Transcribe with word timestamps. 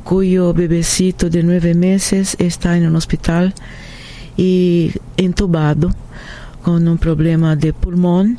cuyo 0.04 0.54
bebecito 0.54 1.28
de 1.28 1.42
nueve 1.42 1.74
meses 1.74 2.36
está 2.38 2.76
en 2.76 2.86
un 2.86 2.96
hospital 2.96 3.52
y 4.36 4.92
entubado 5.16 5.90
con 6.62 6.86
un 6.88 6.98
problema 6.98 7.56
de 7.56 7.72
pulmón 7.72 8.38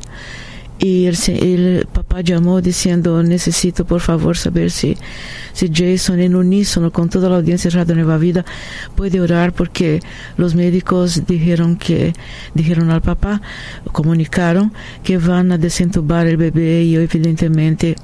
y 0.80 1.06
el, 1.06 1.86
papá 1.92 2.22
llamó 2.22 2.62
diciendo 2.62 3.22
necesito 3.22 3.84
por 3.84 4.00
favor 4.00 4.36
saber 4.36 4.70
si, 4.70 4.96
si 5.52 5.70
Jason 5.72 6.20
en 6.20 6.34
unísono 6.34 6.90
con 6.90 7.10
toda 7.10 7.28
la 7.28 7.36
audiencia 7.36 7.70
de 7.70 7.76
Radio 7.76 7.94
Nueva 7.96 8.16
Vida 8.16 8.46
puede 8.96 9.20
orar 9.20 9.52
porque 9.52 10.00
los 10.38 10.54
médicos 10.54 11.26
dijeron 11.26 11.76
que 11.76 12.14
dijeron 12.54 12.90
al 12.90 13.02
papá 13.02 13.42
comunicaron 13.92 14.72
que 15.04 15.18
van 15.18 15.52
a 15.52 15.58
desentubar 15.58 16.26
el 16.26 16.38
bebé 16.38 16.82
y 16.84 16.96
evidentemente 16.96 17.96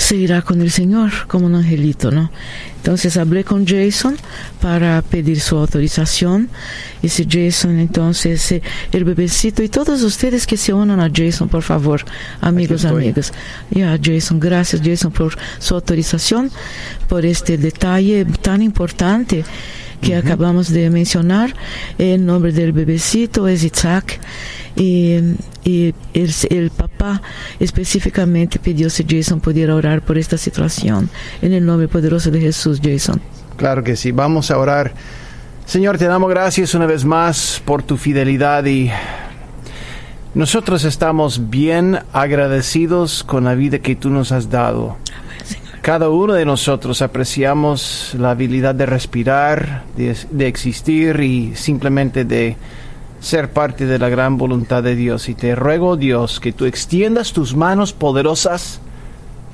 se 0.00 0.16
irá 0.16 0.40
con 0.40 0.62
el 0.62 0.70
Señor 0.70 1.10
como 1.28 1.44
un 1.44 1.54
angelito, 1.54 2.10
¿no? 2.10 2.30
Entonces 2.76 3.18
hablé 3.18 3.44
con 3.44 3.66
Jason 3.66 4.16
para 4.62 5.02
pedir 5.02 5.40
su 5.40 5.58
autorización. 5.58 6.48
Y 7.02 7.10
si 7.10 7.26
Jason, 7.30 7.78
entonces, 7.78 8.50
eh, 8.52 8.62
el 8.92 9.04
bebecito 9.04 9.62
y 9.62 9.68
todos 9.68 10.02
ustedes 10.02 10.46
que 10.46 10.56
se 10.56 10.72
unan 10.72 11.00
a 11.00 11.10
Jason, 11.14 11.50
por 11.50 11.62
favor, 11.62 12.02
amigos, 12.40 12.86
amigas. 12.86 13.34
Ya, 13.70 13.98
Jason, 14.02 14.40
gracias 14.40 14.80
Jason 14.82 15.12
por 15.12 15.36
su 15.58 15.74
autorización, 15.74 16.50
por 17.06 17.26
este 17.26 17.58
detalle 17.58 18.24
tan 18.24 18.62
importante 18.62 19.44
que 20.00 20.16
acabamos 20.16 20.70
de 20.70 20.90
mencionar. 20.90 21.54
El 21.98 22.24
nombre 22.24 22.52
del 22.52 22.72
bebecito 22.72 23.48
es 23.48 23.64
Isaac 23.64 24.20
y, 24.76 25.18
y 25.64 25.94
el, 26.14 26.34
el, 26.50 26.70
papá 26.70 27.22
específicamente 27.58 28.58
pidió 28.58 28.90
si 28.90 29.04
Jason 29.08 29.40
pudiera 29.40 29.74
orar 29.74 30.02
por 30.02 30.18
esta 30.18 30.36
situación. 30.36 31.08
En 31.42 31.52
el 31.52 31.64
nombre 31.64 31.88
poderoso 31.88 32.30
de 32.30 32.40
Jesús, 32.40 32.80
Jason. 32.82 33.20
Claro 33.56 33.84
que 33.84 33.96
sí, 33.96 34.10
vamos 34.10 34.50
a 34.50 34.58
orar. 34.58 34.94
Señor, 35.66 35.98
te 35.98 36.06
damos 36.06 36.30
gracias 36.30 36.74
una 36.74 36.86
vez 36.86 37.04
más 37.04 37.62
por 37.64 37.82
tu 37.82 37.96
fidelidad 37.96 38.64
y 38.64 38.90
nosotros 40.34 40.84
estamos 40.84 41.50
bien 41.50 41.98
agradecidos 42.12 43.22
con 43.24 43.44
la 43.44 43.54
vida 43.54 43.80
que 43.80 43.96
tú 43.96 44.10
nos 44.10 44.32
has 44.32 44.50
dado. 44.50 44.96
Cada 45.82 46.10
uno 46.10 46.34
de 46.34 46.44
nosotros 46.44 47.00
apreciamos 47.00 48.14
la 48.18 48.32
habilidad 48.32 48.74
de 48.74 48.84
respirar, 48.84 49.84
de, 49.96 50.46
existir 50.46 51.20
y 51.20 51.56
simplemente 51.56 52.26
de 52.26 52.58
ser 53.20 53.50
parte 53.50 53.86
de 53.86 53.98
la 53.98 54.10
gran 54.10 54.36
voluntad 54.36 54.82
de 54.82 54.94
Dios. 54.94 55.30
Y 55.30 55.34
te 55.34 55.54
ruego, 55.54 55.96
Dios, 55.96 56.38
que 56.38 56.52
tú 56.52 56.66
extiendas 56.66 57.32
tus 57.32 57.56
manos 57.56 57.94
poderosas 57.94 58.82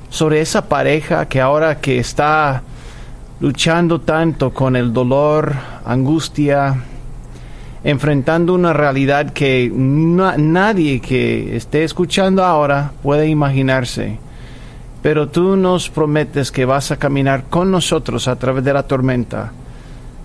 sobre 0.09 0.41
esa 0.41 0.67
pareja 0.67 1.29
que 1.29 1.39
ahora 1.39 1.79
que 1.79 1.97
está 1.97 2.61
luchando 3.39 4.01
tanto 4.01 4.53
con 4.53 4.75
el 4.75 4.91
dolor, 4.91 5.53
angustia, 5.85 6.75
enfrentando 7.85 8.53
una 8.53 8.73
realidad 8.73 9.31
que 9.31 9.71
nadie 9.73 10.99
que 10.99 11.55
esté 11.55 11.85
escuchando 11.85 12.43
ahora 12.43 12.91
puede 13.01 13.29
imaginarse. 13.29 14.26
Pero 15.07 15.29
tú 15.29 15.55
nos 15.55 15.89
prometes 15.89 16.51
que 16.51 16.65
vas 16.65 16.91
a 16.91 16.97
caminar 16.97 17.45
con 17.49 17.71
nosotros 17.71 18.27
a 18.27 18.35
través 18.35 18.61
de 18.65 18.73
la 18.73 18.83
tormenta, 18.83 19.53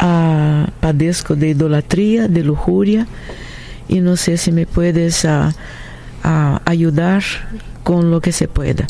uh, 0.00 0.70
padezco 0.80 1.34
de 1.34 1.48
idolatría, 1.50 2.28
de 2.28 2.44
lujuria, 2.44 3.06
y 3.88 4.00
no 4.00 4.16
sé 4.16 4.36
si 4.36 4.52
me 4.52 4.66
puedes 4.66 5.24
uh, 5.24 5.50
ayudar 6.64 7.22
con 7.82 8.10
lo 8.10 8.20
que 8.20 8.32
se 8.32 8.46
pueda. 8.48 8.86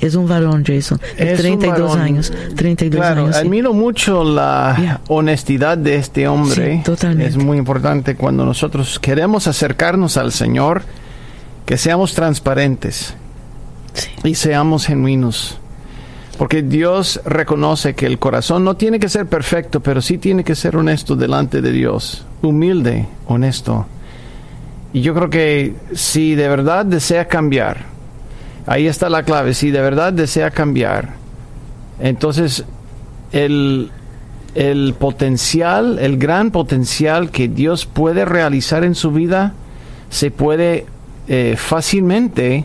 Es 0.00 0.16
un 0.16 0.26
varón, 0.26 0.64
Jason, 0.66 1.00
de 1.16 1.36
32 1.36 1.96
años. 1.96 2.32
32 2.56 2.98
claro, 2.98 3.24
años. 3.26 3.36
admiro 3.36 3.72
mucho 3.72 4.24
la 4.24 4.76
Yeah. 4.76 5.00
honestidad 5.06 5.78
de 5.78 5.94
este 5.94 6.26
hombre. 6.26 6.78
Sí, 6.78 6.82
totalmente. 6.82 7.30
Es 7.30 7.36
muy 7.36 7.56
importante 7.56 8.16
cuando 8.16 8.44
nosotros 8.44 8.98
queremos 8.98 9.46
acercarnos 9.46 10.16
al 10.16 10.32
Señor, 10.32 10.82
que 11.66 11.76
seamos 11.76 12.14
transparentes 12.14 13.14
Sí. 13.94 14.08
y 14.24 14.34
seamos 14.34 14.86
genuinos. 14.86 15.58
Porque 16.38 16.62
Dios 16.62 17.20
reconoce 17.26 17.94
que 17.94 18.06
el 18.06 18.18
corazón 18.18 18.64
no 18.64 18.74
tiene 18.74 18.98
que 18.98 19.08
ser 19.10 19.26
perfecto, 19.26 19.80
pero 19.80 20.00
sí 20.00 20.16
tiene 20.18 20.44
que 20.44 20.54
ser 20.54 20.76
honesto 20.76 21.14
delante 21.14 21.60
de 21.60 21.72
Dios. 21.72 22.24
Humilde, 22.40 23.06
honesto. 23.26 23.86
Y 24.94 25.02
yo 25.02 25.14
creo 25.14 25.28
que 25.30 25.74
si 25.92 26.34
de 26.34 26.48
verdad 26.48 26.86
desea 26.86 27.28
cambiar, 27.28 27.84
ahí 28.66 28.86
está 28.86 29.08
la 29.10 29.24
clave, 29.24 29.54
si 29.54 29.70
de 29.70 29.80
verdad 29.82 30.12
desea 30.12 30.50
cambiar, 30.50 31.10
entonces 32.00 32.64
el, 33.32 33.90
el 34.54 34.94
potencial, 34.98 35.98
el 35.98 36.18
gran 36.18 36.50
potencial 36.50 37.30
que 37.30 37.48
Dios 37.48 37.86
puede 37.86 38.24
realizar 38.24 38.84
en 38.84 38.94
su 38.94 39.12
vida, 39.12 39.52
se 40.10 40.30
puede 40.30 40.86
eh, 41.28 41.54
fácilmente 41.56 42.64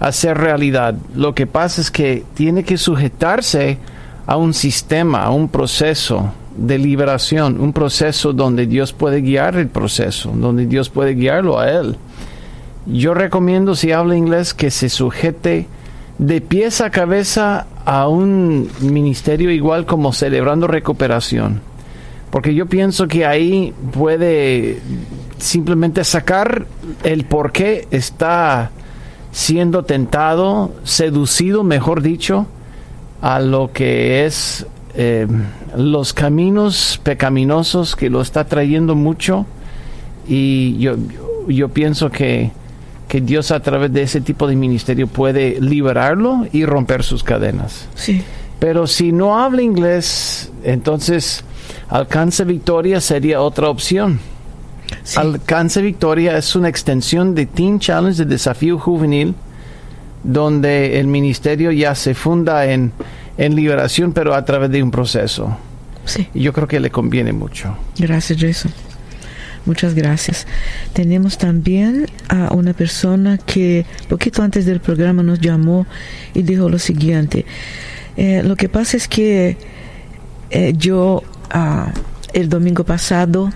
hacer 0.00 0.38
realidad. 0.38 0.94
Lo 1.14 1.34
que 1.34 1.46
pasa 1.46 1.80
es 1.80 1.90
que 1.90 2.24
tiene 2.34 2.64
que 2.64 2.76
sujetarse 2.76 3.78
a 4.26 4.36
un 4.36 4.54
sistema, 4.54 5.24
a 5.24 5.30
un 5.30 5.48
proceso 5.48 6.32
de 6.56 6.78
liberación, 6.78 7.60
un 7.60 7.72
proceso 7.72 8.32
donde 8.32 8.66
Dios 8.66 8.92
puede 8.92 9.20
guiar 9.20 9.56
el 9.56 9.68
proceso, 9.68 10.32
donde 10.34 10.66
Dios 10.66 10.90
puede 10.90 11.14
guiarlo 11.14 11.58
a 11.58 11.70
él. 11.70 11.96
Yo 12.86 13.14
recomiendo, 13.14 13.74
si 13.74 13.92
habla 13.92 14.16
inglés, 14.16 14.54
que 14.54 14.70
se 14.70 14.88
sujete 14.88 15.66
de 16.18 16.40
pies 16.40 16.80
a 16.80 16.90
cabeza 16.90 17.66
a 17.84 18.08
un 18.08 18.68
ministerio 18.80 19.50
igual 19.50 19.86
como 19.86 20.12
celebrando 20.12 20.66
recuperación. 20.66 21.60
Porque 22.30 22.54
yo 22.54 22.66
pienso 22.66 23.08
que 23.08 23.24
ahí 23.24 23.72
puede 23.92 24.80
simplemente 25.38 26.04
sacar 26.04 26.66
el 27.04 27.24
por 27.24 27.52
qué 27.52 27.86
está 27.90 28.70
siendo 29.32 29.84
tentado, 29.84 30.72
seducido, 30.84 31.64
mejor 31.64 32.02
dicho, 32.02 32.46
a 33.20 33.40
lo 33.40 33.72
que 33.72 34.26
es 34.26 34.66
eh, 34.94 35.26
los 35.76 36.12
caminos 36.12 37.00
pecaminosos 37.02 37.94
que 37.94 38.10
lo 38.10 38.20
está 38.20 38.44
trayendo 38.44 38.94
mucho. 38.94 39.46
Y 40.26 40.78
yo, 40.78 40.96
yo, 41.46 41.68
pienso 41.68 42.10
que, 42.10 42.50
que 43.06 43.20
Dios 43.20 43.50
a 43.50 43.60
través 43.60 43.92
de 43.92 44.02
ese 44.02 44.20
tipo 44.20 44.46
de 44.46 44.56
ministerio 44.56 45.06
puede 45.06 45.60
liberarlo 45.60 46.46
y 46.52 46.64
romper 46.64 47.02
sus 47.02 47.22
cadenas. 47.22 47.88
Sí. 47.94 48.22
Pero 48.58 48.86
si 48.86 49.12
no 49.12 49.38
habla 49.38 49.62
inglés, 49.62 50.50
entonces 50.64 51.44
Alcance 51.88 52.44
Victoria 52.44 53.00
sería 53.00 53.40
otra 53.40 53.70
opción. 53.70 54.18
Sí. 55.08 55.18
Alcance 55.18 55.80
Victoria 55.80 56.36
es 56.36 56.54
una 56.54 56.68
extensión 56.68 57.34
de 57.34 57.46
Teen 57.46 57.80
Challenge 57.80 58.18
de 58.18 58.26
desafío 58.26 58.78
juvenil, 58.78 59.34
donde 60.22 61.00
el 61.00 61.06
ministerio 61.06 61.72
ya 61.72 61.94
se 61.94 62.12
funda 62.12 62.66
en, 62.66 62.92
en 63.38 63.54
liberación, 63.54 64.12
pero 64.12 64.34
a 64.34 64.44
través 64.44 64.70
de 64.70 64.82
un 64.82 64.90
proceso. 64.90 65.56
Sí. 66.04 66.28
Y 66.34 66.42
yo 66.42 66.52
creo 66.52 66.68
que 66.68 66.78
le 66.78 66.90
conviene 66.90 67.32
mucho. 67.32 67.74
Gracias, 67.98 68.38
Jason. 68.38 68.70
Muchas 69.64 69.94
gracias. 69.94 70.46
Tenemos 70.92 71.38
también 71.38 72.06
a 72.28 72.52
una 72.52 72.74
persona 72.74 73.38
que 73.38 73.86
poquito 74.10 74.42
antes 74.42 74.66
del 74.66 74.80
programa 74.80 75.22
nos 75.22 75.40
llamó 75.40 75.86
y 76.34 76.42
dijo 76.42 76.68
lo 76.68 76.78
siguiente. 76.78 77.46
Eh, 78.18 78.42
lo 78.44 78.56
que 78.56 78.68
pasa 78.68 78.98
es 78.98 79.08
que 79.08 79.56
eh, 80.50 80.74
yo 80.76 81.22
ah, 81.48 81.92
el 82.34 82.50
domingo 82.50 82.84
pasado 82.84 83.50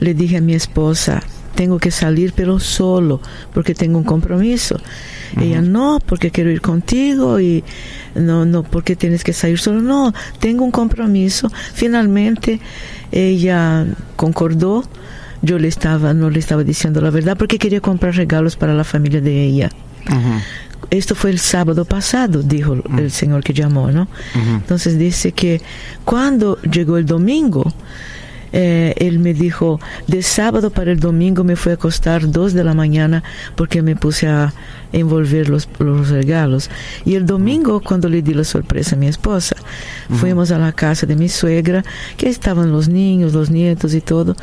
le 0.00 0.14
dije 0.14 0.38
a 0.38 0.40
mi 0.40 0.54
esposa, 0.54 1.22
tengo 1.56 1.78
que 1.78 1.90
salir 1.90 2.32
pero 2.36 2.60
solo 2.60 3.20
porque 3.52 3.74
tengo 3.74 3.98
un 3.98 4.04
compromiso. 4.04 4.78
Ella 5.40 5.60
no, 5.60 5.98
porque 6.06 6.30
quiero 6.30 6.50
ir 6.50 6.60
contigo 6.60 7.40
y 7.40 7.64
no, 8.14 8.44
no, 8.44 8.62
porque 8.62 8.94
tienes 8.94 9.24
que 9.24 9.32
salir 9.32 9.58
solo. 9.58 9.80
No, 9.80 10.14
tengo 10.38 10.64
un 10.64 10.70
compromiso. 10.70 11.50
Finalmente 11.74 12.60
ella 13.10 13.86
concordó. 14.14 14.84
Yo 15.42 15.58
le 15.58 15.68
estaba, 15.68 16.14
no 16.14 16.30
le 16.30 16.38
estaba 16.38 16.64
diciendo 16.64 17.00
la 17.00 17.10
verdad 17.10 17.36
porque 17.36 17.58
quería 17.58 17.80
comprar 17.80 18.14
regalos 18.14 18.56
para 18.56 18.74
la 18.74 18.84
familia 18.84 19.20
de 19.20 19.44
ella. 19.44 19.70
Esto 20.90 21.14
fue 21.14 21.30
el 21.30 21.38
sábado 21.38 21.84
pasado, 21.84 22.42
dijo 22.42 22.76
el 22.96 23.10
señor 23.10 23.42
que 23.42 23.52
llamó, 23.52 23.90
¿no? 23.90 24.08
Entonces 24.34 24.98
dice 24.98 25.32
que 25.32 25.60
cuando 26.04 26.60
llegó 26.62 26.96
el 26.96 27.06
domingo, 27.06 27.72
eh, 28.52 28.94
él 28.98 29.18
me 29.18 29.34
dijo, 29.34 29.80
de 30.06 30.22
sábado 30.22 30.70
para 30.70 30.92
el 30.92 31.00
domingo 31.00 31.44
me 31.44 31.56
fue 31.56 31.72
a 31.72 31.74
acostar 31.76 32.30
dos 32.30 32.52
de 32.52 32.64
la 32.64 32.74
mañana 32.74 33.22
porque 33.56 33.82
me 33.82 33.96
puse 33.96 34.26
a 34.28 34.52
envolver 34.92 35.48
los, 35.48 35.68
los 35.78 36.08
regalos. 36.08 36.70
Y 37.04 37.14
el 37.16 37.26
domingo, 37.26 37.80
cuando 37.80 38.08
le 38.08 38.22
di 38.22 38.32
la 38.34 38.44
sorpresa 38.44 38.94
a 38.96 38.98
mi 38.98 39.08
esposa, 39.08 39.56
fuimos 40.20 40.50
a 40.52 40.58
la 40.58 40.72
casa 40.72 41.06
de 41.06 41.16
mi 41.16 41.28
suegra, 41.28 41.84
que 42.16 42.28
estaban 42.28 42.70
los 42.72 42.88
niños, 42.88 43.32
los 43.34 43.50
nietos 43.50 43.92
y 43.94 44.00
todo, 44.00 44.36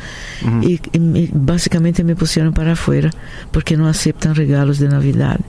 y, 0.62 0.80
y 0.92 0.98
me- 0.98 1.28
básicamente 1.32 2.04
me 2.04 2.14
pusieron 2.14 2.52
para 2.52 2.72
afuera 2.72 3.10
porque 3.50 3.76
no 3.76 3.88
aceptan 3.88 4.34
regalos 4.34 4.78
de 4.78 4.88
Navidad. 4.88 5.40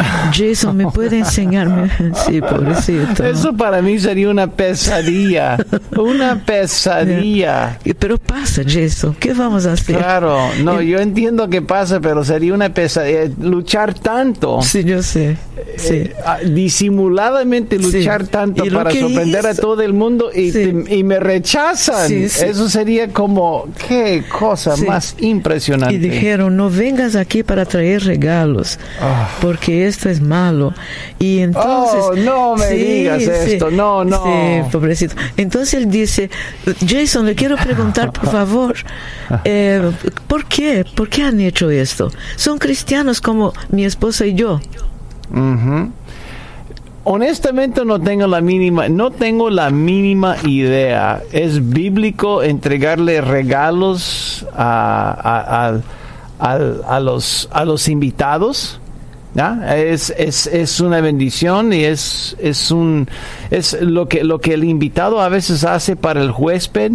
Jason, 0.32 0.76
¿me 0.76 0.86
puede 0.90 1.18
enseñarme? 1.18 1.90
Sí, 2.26 2.40
pobrecito. 2.40 3.24
Eso 3.24 3.52
para 3.54 3.82
mí 3.82 3.98
sería 3.98 4.28
una 4.30 4.46
pesadilla. 4.48 5.56
una 5.96 6.44
pesadilla. 6.44 7.78
Pero 7.98 8.18
pasa, 8.18 8.62
Jason, 8.66 9.14
¿qué 9.18 9.32
vamos 9.34 9.66
a 9.66 9.72
hacer? 9.72 9.96
Claro, 9.96 10.38
no, 10.62 10.80
yo 10.82 10.98
entiendo 10.98 11.48
que 11.48 11.62
pasa, 11.62 12.00
pero 12.00 12.24
sería 12.24 12.54
una 12.54 12.72
pesadilla. 12.72 13.30
Luchar 13.40 13.94
tanto, 13.94 14.60
Sí, 14.62 14.84
yo 14.84 15.02
sé. 15.02 15.36
Sí. 15.76 15.94
eh, 15.94 16.14
ah, 16.24 16.38
disimuladamente 16.44 17.76
Sí. 17.78 17.82
luchar 17.98 18.26
tanto 18.26 18.64
para 18.64 18.90
sorprender 18.90 19.46
a 19.46 19.52
hizo- 19.52 19.62
todo 19.62 19.82
el 19.82 19.92
mundo 19.92 20.30
y, 20.34 20.50
Sí. 20.52 20.72
te- 20.84 20.94
y 20.96 21.04
me 21.04 21.20
rechazan. 21.20 22.10
Eso 22.12 22.68
sería 22.68 23.08
como, 23.08 23.68
qué 23.88 24.24
cosa 24.30 24.74
más 24.76 25.14
impresionante. 25.20 25.94
Y 25.94 25.98
dijeron, 25.98 26.56
no 26.56 26.70
vengas 26.70 27.16
aquí 27.16 27.42
para 27.42 27.64
traer 27.66 28.04
regalos, 28.04 28.78
Ah. 29.00 29.28
porque 29.40 29.86
esto 29.90 30.08
es 30.08 30.20
malo. 30.20 30.72
Y 31.18 31.40
entonces... 31.40 32.00
Oh, 32.02 32.14
no 32.14 32.56
me 32.56 32.70
digas 32.70 33.22
esto, 33.22 33.70
no, 33.70 34.04
no. 34.04 34.24
Sí, 34.24 34.70
pobrecito. 34.72 35.14
Entonces 35.36 35.74
él 35.74 35.90
dice, 35.90 36.30
Jason, 36.86 37.26
le 37.26 37.34
quiero 37.34 37.56
preguntar, 37.56 38.12
por 38.12 38.26
favor, 38.32 38.74
eh, 39.44 39.92
¿por 40.26 40.46
qué? 40.46 40.84
¿Por 40.96 41.08
qué 41.08 41.24
han 41.24 41.40
hecho 41.40 41.70
esto? 41.70 42.10
Son 42.36 42.58
cristianos 42.58 43.20
como 43.20 43.52
mi 43.68 43.84
esposa 43.84 44.26
y 44.26 44.34
yo. 44.34 44.60
Honestamente 47.04 47.84
no 47.84 48.00
tengo 48.00 48.26
la 48.26 48.40
mínima, 48.40 48.88
no 48.88 49.10
tengo 49.10 49.50
la 49.50 49.70
mínima 49.70 50.36
idea. 50.44 51.22
¿Es 51.32 51.70
bíblico 51.70 52.42
entregarle 52.42 53.20
regalos 53.20 54.46
a, 54.56 55.80
a 56.38 57.00
los, 57.00 57.48
a 57.52 57.64
los 57.64 57.88
invitados? 57.88 58.80
Es, 59.34 60.12
es, 60.16 60.46
es 60.48 60.80
una 60.80 61.00
bendición 61.00 61.72
y 61.72 61.84
es, 61.84 62.36
es 62.40 62.70
un 62.72 63.08
es 63.50 63.80
lo 63.80 64.08
que 64.08 64.24
lo 64.24 64.40
que 64.40 64.54
el 64.54 64.64
invitado 64.64 65.20
a 65.20 65.28
veces 65.28 65.64
hace 65.64 65.94
para 65.94 66.20
el 66.20 66.32
huésped 66.36 66.92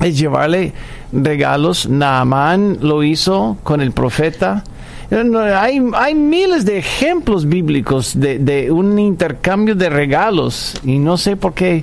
es 0.00 0.18
llevarle 0.18 0.72
regalos. 1.12 1.88
Naamán 1.88 2.78
lo 2.80 3.02
hizo 3.02 3.56
con 3.64 3.80
el 3.80 3.90
profeta. 3.90 4.62
hay, 5.10 5.82
hay 5.94 6.14
miles 6.14 6.64
de 6.64 6.78
ejemplos 6.78 7.48
bíblicos 7.48 8.18
de, 8.18 8.38
de, 8.38 8.70
un 8.70 8.98
intercambio 8.98 9.74
de 9.74 9.88
regalos 9.88 10.74
y 10.84 10.98
no 10.98 11.16
sé 11.16 11.36
por 11.36 11.54
qué 11.54 11.82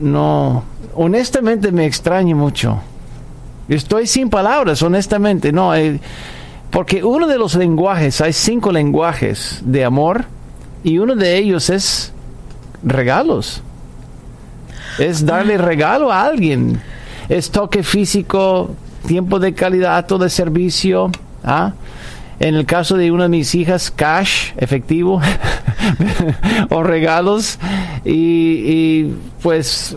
no, 0.00 0.64
honestamente 0.94 1.72
me 1.72 1.86
extraña 1.86 2.34
mucho. 2.34 2.80
Estoy 3.68 4.06
sin 4.06 4.28
palabras, 4.28 4.82
honestamente, 4.82 5.52
no, 5.52 5.74
eh, 5.74 5.98
porque 6.74 7.04
uno 7.04 7.28
de 7.28 7.38
los 7.38 7.54
lenguajes, 7.54 8.20
hay 8.20 8.32
cinco 8.32 8.72
lenguajes 8.72 9.60
de 9.64 9.84
amor 9.84 10.24
y 10.82 10.98
uno 10.98 11.14
de 11.14 11.38
ellos 11.38 11.70
es 11.70 12.12
regalos. 12.82 13.62
Es 14.98 15.24
darle 15.24 15.56
regalo 15.56 16.10
a 16.10 16.22
alguien. 16.22 16.80
Es 17.28 17.52
toque 17.52 17.84
físico, 17.84 18.74
tiempo 19.06 19.38
de 19.38 19.54
calidad, 19.54 19.98
acto 19.98 20.18
de 20.18 20.28
servicio. 20.28 21.12
¿ah? 21.44 21.74
En 22.40 22.56
el 22.56 22.66
caso 22.66 22.96
de 22.96 23.12
una 23.12 23.24
de 23.24 23.28
mis 23.28 23.54
hijas, 23.54 23.92
cash, 23.92 24.50
efectivo, 24.56 25.20
o 26.70 26.82
regalos. 26.82 27.60
Y, 28.04 29.12
pues 29.40 29.96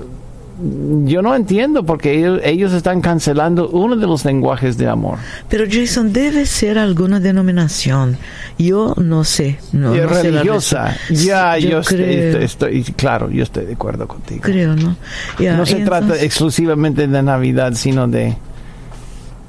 yo 1.05 1.21
no 1.21 1.35
entiendo 1.35 1.83
porque 1.83 2.39
ellos, 2.43 2.73
están 2.73 3.01
cancelando 3.01 3.69
uno 3.69 3.95
de 3.95 4.07
los 4.07 4.25
lenguajes 4.25 4.77
de 4.77 4.87
amor. 4.87 5.19
Pero 5.49 5.65
Jason, 5.69 6.11
debe 6.11 6.45
ser 6.45 6.77
alguna 6.77 7.19
denominación. 7.19 8.17
Yo 8.57 8.93
no 8.97 9.23
sé. 9.23 9.59
No, 9.71 9.93
religiosa. 9.93 10.97
ya, 11.09 11.57
yo, 11.57 11.79
estoy, 11.79 12.83
claro, 12.95 13.29
yo 13.29 13.43
estoy 13.43 13.65
de 13.65 13.73
acuerdo 13.73 14.07
contigo. 14.07 14.41
Creo, 14.41 14.75
¿no? 14.75 14.95
no 15.39 15.65
se 15.65 15.75
trata 15.77 16.19
exclusivamente 16.21 17.07
de 17.07 17.21
Navidad, 17.21 17.73
sino 17.75 18.07
de 18.07 18.35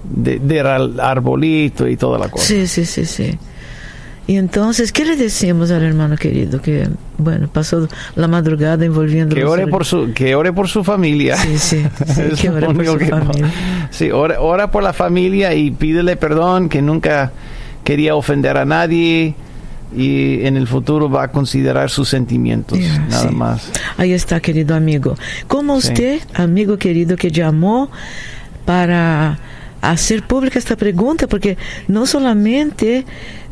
de, 0.04 0.60
arbolito 1.00 1.86
y 1.88 1.96
toda 1.96 2.18
la 2.18 2.28
cosa. 2.28 2.46
Sí, 2.46 2.66
sí, 2.66 2.84
sí, 2.84 3.04
sí. 3.04 3.38
Y 4.28 4.36
entonces, 4.36 4.92
¿qué 4.92 5.06
le 5.06 5.16
decimos 5.16 5.70
al 5.70 5.82
hermano 5.82 6.14
querido 6.16 6.60
que, 6.60 6.86
bueno, 7.16 7.48
pasó 7.48 7.88
la 8.14 8.28
madrugada 8.28 8.84
envolviendo... 8.84 9.34
Que 9.34 9.42
ore, 9.42 9.66
por 9.66 9.86
su, 9.86 10.12
que 10.12 10.34
ore 10.34 10.52
por 10.52 10.68
su 10.68 10.84
familia. 10.84 11.34
Sí, 11.38 11.58
sí, 11.58 11.82
que 12.40 12.50
ore 12.50 12.66
por 12.66 12.84
su 12.84 12.98
familia. 12.98 13.50
Sí, 13.90 14.10
ora, 14.10 14.38
ora, 14.38 14.70
por 14.70 14.82
la 14.82 14.92
familia 14.92 15.54
y 15.54 15.70
pídele 15.70 16.16
perdón, 16.16 16.68
que 16.68 16.82
nunca 16.82 17.32
quería 17.84 18.14
ofender 18.16 18.58
a 18.58 18.66
nadie 18.66 19.34
y 19.96 20.44
en 20.44 20.58
el 20.58 20.66
futuro 20.66 21.08
va 21.08 21.22
a 21.22 21.28
considerar 21.28 21.88
sus 21.88 22.10
sentimientos, 22.10 22.78
nada 23.08 23.30
más. 23.30 23.70
Ahí 23.96 24.12
está, 24.12 24.40
querido 24.40 24.74
amigo. 24.74 25.16
Como 25.46 25.74
usted, 25.74 26.20
amigo 26.34 26.76
querido, 26.76 27.16
que 27.16 27.30
llamó 27.30 27.90
para 28.66 29.38
hacer 29.80 30.22
pública 30.24 30.58
esta 30.58 30.76
pregunta, 30.76 31.26
porque 31.26 31.56
no 31.86 32.04
solamente 32.04 33.06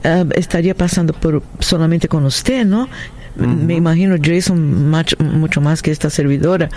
uh, 0.07 0.29
estaría 0.35 0.75
pasando 0.75 1.13
por 1.13 1.43
solamente 1.61 2.09
con 2.09 2.25
usted, 2.25 2.65
¿no? 2.65 2.89
Me 3.37 3.75
imagino 3.75 4.17
Jason 4.23 4.91
mucho 5.19 5.61
más 5.61 5.83
que 5.83 5.91
esta 5.91 6.09
servidora 6.09 6.71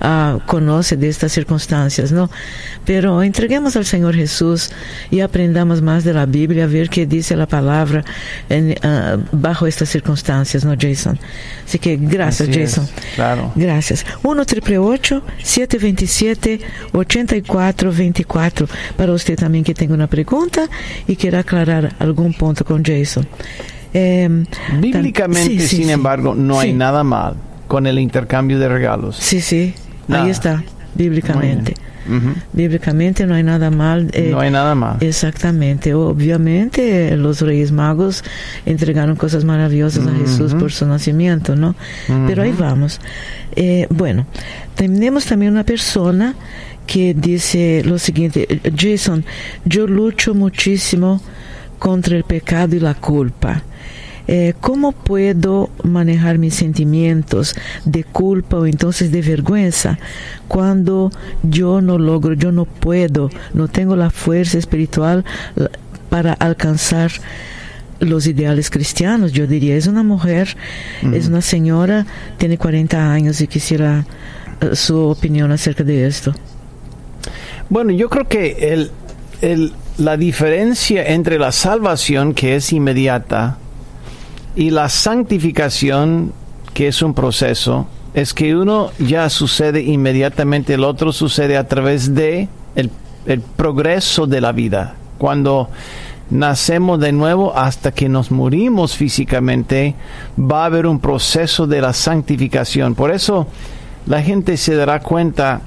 uh, 0.00 0.38
conoce 0.46 0.96
de 0.96 1.08
estas 1.08 1.32
circunstancias, 1.32 2.12
¿no? 2.12 2.30
Pero 2.84 3.22
entreguemos 3.22 3.76
al 3.76 3.84
Señor 3.84 4.14
Jesús 4.14 4.70
y 5.10 5.20
aprendamos 5.20 5.82
más 5.82 6.04
de 6.04 6.14
la 6.14 6.24
Biblia, 6.26 6.64
a 6.64 6.66
ver 6.66 6.88
qué 6.88 7.06
dice 7.06 7.36
la 7.36 7.46
palabra 7.46 8.04
en, 8.48 8.70
uh, 8.70 9.22
bajo 9.32 9.66
estas 9.66 9.90
circunstancias, 9.90 10.64
¿no, 10.64 10.74
Jason? 10.78 11.18
Así 11.64 11.78
que 11.78 11.96
gracias, 11.96 12.48
Jason. 12.48 12.86
claro. 13.14 13.52
Gracias. 13.54 14.04
1 14.22 14.44
727 14.44 16.60
8424 16.92 18.68
para 18.96 19.12
usted 19.12 19.36
también 19.36 19.64
que 19.64 19.74
tenga 19.74 19.92
una 19.94 20.06
pregunta 20.06 20.68
y 21.06 21.16
quiera 21.16 21.40
aclarar 21.40 21.94
algún 21.98 22.32
punto 22.32 22.64
con 22.64 22.82
Jason. 22.84 23.26
Eh, 23.94 24.44
Bíblicamente, 24.80 25.66
sin 25.66 25.90
embargo, 25.90 26.34
no 26.34 26.60
hay 26.60 26.72
nada 26.72 27.04
mal 27.04 27.34
con 27.66 27.86
el 27.86 27.98
intercambio 27.98 28.58
de 28.58 28.68
regalos. 28.68 29.16
Sí, 29.16 29.40
sí, 29.40 29.74
ahí 30.08 30.30
está, 30.30 30.64
bíblicamente. 30.94 31.74
Bíblicamente 32.52 33.26
no 33.26 33.34
hay 33.34 33.42
nada 33.42 33.70
mal. 33.70 34.08
Eh, 34.12 34.28
no 34.30 34.40
hay 34.40 34.50
nada 34.50 34.74
mal. 34.74 34.96
Exactamente. 35.00 35.92
Obviamente 35.94 37.14
los 37.16 37.42
Reyes 37.42 37.70
Magos 37.70 38.24
entregaron 38.64 39.16
cosas 39.16 39.44
maravillosas 39.44 40.06
a 40.06 40.14
Jesús 40.14 40.54
por 40.54 40.72
su 40.72 40.86
nacimiento, 40.86 41.54
¿no? 41.54 41.74
Pero 42.26 42.42
ahí 42.42 42.54
vamos. 42.58 43.00
Eh, 43.56 43.86
bueno, 43.90 44.26
tenemos 44.74 45.26
también 45.26 45.52
una 45.52 45.64
persona 45.64 46.34
que 46.86 47.12
dice 47.12 47.82
lo 47.84 47.98
siguiente, 47.98 48.62
Jason, 48.74 49.24
yo 49.66 49.86
lucho 49.86 50.34
muchísimo 50.34 51.20
contra 51.78 52.16
el 52.16 52.24
pecado 52.24 52.76
y 52.76 52.80
la 52.80 52.94
culpa. 52.94 53.62
Eh, 54.30 54.52
¿cómo 54.60 54.92
puedo 54.92 55.70
manejar 55.82 56.36
mis 56.36 56.54
sentimientos 56.54 57.56
de 57.86 58.04
culpa 58.04 58.58
o 58.58 58.66
entonces 58.66 59.10
de 59.10 59.22
vergüenza 59.22 59.98
cuando 60.48 61.10
yo 61.42 61.80
no 61.80 61.96
logro, 61.96 62.34
yo 62.34 62.52
no 62.52 62.66
puedo, 62.66 63.30
no 63.54 63.68
tengo 63.68 63.96
la 63.96 64.10
fuerza 64.10 64.58
espiritual 64.58 65.24
para 66.10 66.34
alcanzar 66.34 67.10
los 68.00 68.26
ideales 68.26 68.68
cristianos? 68.68 69.32
Yo 69.32 69.46
diría, 69.46 69.76
es 69.76 69.86
una 69.86 70.02
mujer, 70.02 70.58
es 71.14 71.26
una 71.28 71.40
señora, 71.40 72.04
tiene 72.36 72.58
40 72.58 73.10
años 73.10 73.40
y 73.40 73.46
quisiera 73.46 74.04
eh, 74.60 74.76
su 74.76 74.98
opinión 74.98 75.52
acerca 75.52 75.84
de 75.84 76.06
esto. 76.06 76.34
Bueno, 77.70 77.92
yo 77.92 78.10
creo 78.10 78.28
que 78.28 78.72
el, 78.72 78.90
el, 79.40 79.72
la 79.98 80.16
diferencia 80.16 81.06
entre 81.06 81.38
la 81.38 81.52
salvación, 81.52 82.34
que 82.34 82.56
es 82.56 82.72
inmediata, 82.72 83.58
y 84.56 84.70
la 84.70 84.88
santificación, 84.88 86.32
que 86.74 86.88
es 86.88 87.02
un 87.02 87.14
proceso, 87.14 87.86
es 88.14 88.34
que 88.34 88.56
uno 88.56 88.90
ya 88.98 89.28
sucede 89.30 89.82
inmediatamente, 89.82 90.74
el 90.74 90.84
otro 90.84 91.12
sucede 91.12 91.56
a 91.56 91.68
través 91.68 92.14
de 92.14 92.48
el, 92.74 92.90
progreso 93.56 94.26
de 94.26 94.40
la 94.40 94.52
vida. 94.52 94.94
Cuando 95.18 95.68
nacemos 96.30 96.98
de 96.98 97.12
nuevo 97.12 97.56
hasta 97.56 97.92
que 97.92 98.08
nos 98.08 98.30
morimos 98.30 98.96
físicamente, 98.96 99.94
va 100.38 100.62
a 100.62 100.66
haber 100.66 100.86
un 100.86 100.98
proceso 100.98 101.66
de 101.66 101.80
la 101.80 101.92
santificación. 101.92 102.94
Por 102.94 103.10
eso 103.10 103.46
la 104.06 104.22
gente 104.22 104.56
se 104.56 104.74
dará 104.74 105.00
cuenta 105.00 105.60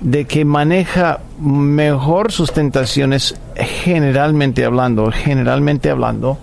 de 0.00 0.26
que 0.26 0.44
maneja 0.44 1.20
mejor 1.40 2.32
sus 2.32 2.52
tentaciones 2.52 3.36
generalmente 3.56 4.64
hablando, 4.64 5.10
generalmente 5.10 5.90
hablando, 5.90 6.38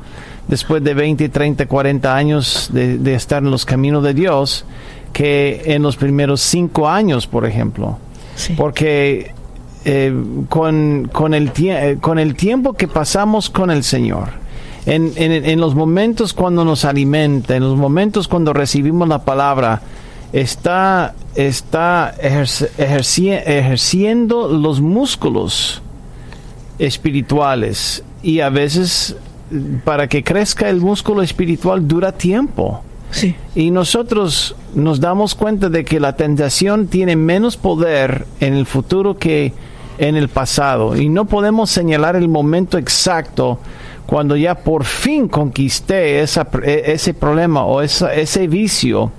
después 0.48 0.84
de 0.84 0.93
20, 0.93 1.29
30, 1.29 1.65
40 1.65 2.15
años 2.15 2.70
de, 2.72 3.13
estar 3.13 3.43
en 3.43 3.51
los 3.51 3.65
caminos 3.65 4.03
de 4.03 4.13
Dios 4.13 4.65
que 5.13 5.62
en 5.65 5.84
los 5.84 5.98
primeros 5.98 6.41
cinco 6.41 6.88
años, 6.88 7.27
por 7.27 7.46
ejemplo. 7.46 7.98
Porque 8.58 9.34
eh, 9.86 10.13
con, 10.50 11.10
con, 11.12 11.34
el 11.34 11.51
eh, 11.58 11.98
con 12.00 12.17
el 12.17 12.36
tiempo 12.36 12.74
que 12.74 12.88
pasamos 12.88 13.50
con 13.50 13.70
el 13.70 13.84
Señor, 13.84 14.29
en, 14.86 15.13
en, 15.15 15.60
los 15.60 15.75
momentos 15.75 16.34
cuando 16.34 16.65
nos 16.65 16.86
alimenta, 16.86 17.55
en 17.55 17.63
los 17.63 17.77
momentos 17.77 18.27
cuando 18.27 18.51
recibimos 18.51 19.08
la 19.08 19.20
palabra, 19.20 19.81
está, 20.33 21.13
está 21.35 22.15
ejerciendo 23.47 24.47
los 24.47 24.81
músculos 24.81 25.81
espirituales 26.79 28.03
y 28.23 28.39
a 28.39 28.50
veces 28.50 29.15
para 29.83 30.07
que 30.07 30.23
crezca 30.23 30.69
el 30.69 30.79
músculo 30.81 31.21
espiritual 31.21 31.88
dura 31.88 32.11
tiempo. 32.13 32.83
Sí. 33.11 33.35
Y 33.55 33.71
nosotros 33.71 34.55
nos 34.73 35.01
damos 35.01 35.35
cuenta 35.35 35.69
de 35.69 35.83
que 35.83 36.00
la 36.00 36.15
tentación 36.15 36.88
tiene 36.88 37.17
menos 37.17 37.57
poder 37.57 38.25
en 38.39 38.53
el 38.53 38.65
futuro 38.65 39.17
que 39.17 39.53
en 39.97 40.15
el 40.15 40.29
pasado. 40.29 40.95
Y 40.95 41.09
no 41.09 41.25
podemos 41.25 41.69
señalar 41.69 42.15
el 42.15 42.29
momento 42.29 42.77
exacto 42.77 43.59
cuando 44.05 44.35
ya 44.35 44.55
por 44.55 44.85
fin 44.85 45.27
conquisté 45.27 46.21
esa, 46.21 46.47
e, 46.63 46.83
ese 46.88 47.13
problema 47.13 47.65
o 47.65 47.81
ese 47.81 48.47
vicio. 48.47 49.11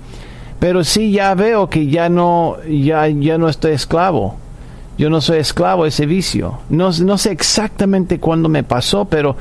Pero 0.63 0.85
sí 0.85 1.11
ya 1.11 1.35
veo 1.35 1.69
que 1.69 1.87
ya 1.87 2.07
no, 2.07 2.55
ya, 2.63 3.05
ya 3.09 3.37
no 3.37 3.49
estoy 3.49 3.73
esclavo. 3.73 4.37
Yo 4.97 5.09
no 5.09 5.19
soy 5.19 5.39
esclavo 5.39 5.83
de 5.83 5.89
ese 5.89 6.05
vicio. 6.05 6.59
No, 6.69 6.93
sé 6.93 7.31
exactamente 7.31 8.17
cuándo 8.17 8.47
me 8.47 8.63
pasó, 8.63 9.03
pero 9.03 9.35